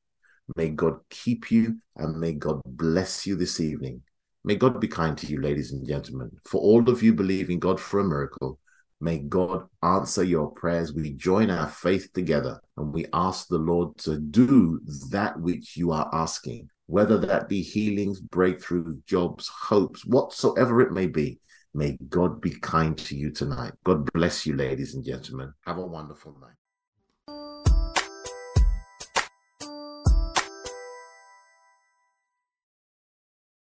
May 0.54 0.68
God 0.68 0.98
keep 1.08 1.50
you 1.50 1.78
and 1.96 2.20
may 2.20 2.34
God 2.34 2.60
bless 2.66 3.26
you 3.26 3.36
this 3.36 3.58
evening. 3.58 4.02
May 4.44 4.56
God 4.56 4.80
be 4.80 4.88
kind 4.88 5.16
to 5.18 5.26
you, 5.26 5.40
ladies 5.40 5.72
and 5.72 5.86
gentlemen. 5.86 6.30
For 6.44 6.60
all 6.60 6.88
of 6.90 7.02
you 7.02 7.14
believing 7.14 7.58
God 7.58 7.80
for 7.80 8.00
a 8.00 8.04
miracle, 8.04 8.58
May 9.04 9.18
God 9.18 9.66
answer 9.82 10.24
your 10.24 10.50
prayers. 10.52 10.94
We 10.94 11.12
join 11.12 11.50
our 11.50 11.68
faith 11.68 12.10
together 12.14 12.58
and 12.78 12.90
we 12.90 13.04
ask 13.12 13.48
the 13.48 13.58
Lord 13.58 13.98
to 13.98 14.18
do 14.18 14.80
that 15.10 15.38
which 15.38 15.76
you 15.76 15.92
are 15.92 16.08
asking, 16.12 16.70
whether 16.86 17.18
that 17.18 17.46
be 17.46 17.60
healings, 17.60 18.22
breakthroughs, 18.22 19.04
jobs, 19.04 19.48
hopes, 19.48 20.06
whatsoever 20.06 20.80
it 20.80 20.92
may 20.92 21.06
be. 21.06 21.38
May 21.74 21.98
God 22.08 22.40
be 22.40 22.50
kind 22.50 22.96
to 22.96 23.14
you 23.14 23.30
tonight. 23.30 23.72
God 23.84 24.10
bless 24.12 24.46
you, 24.46 24.56
ladies 24.56 24.94
and 24.94 25.04
gentlemen. 25.04 25.52
Have 25.66 25.76
a 25.76 25.86
wonderful 25.86 26.34
night. 26.40 26.54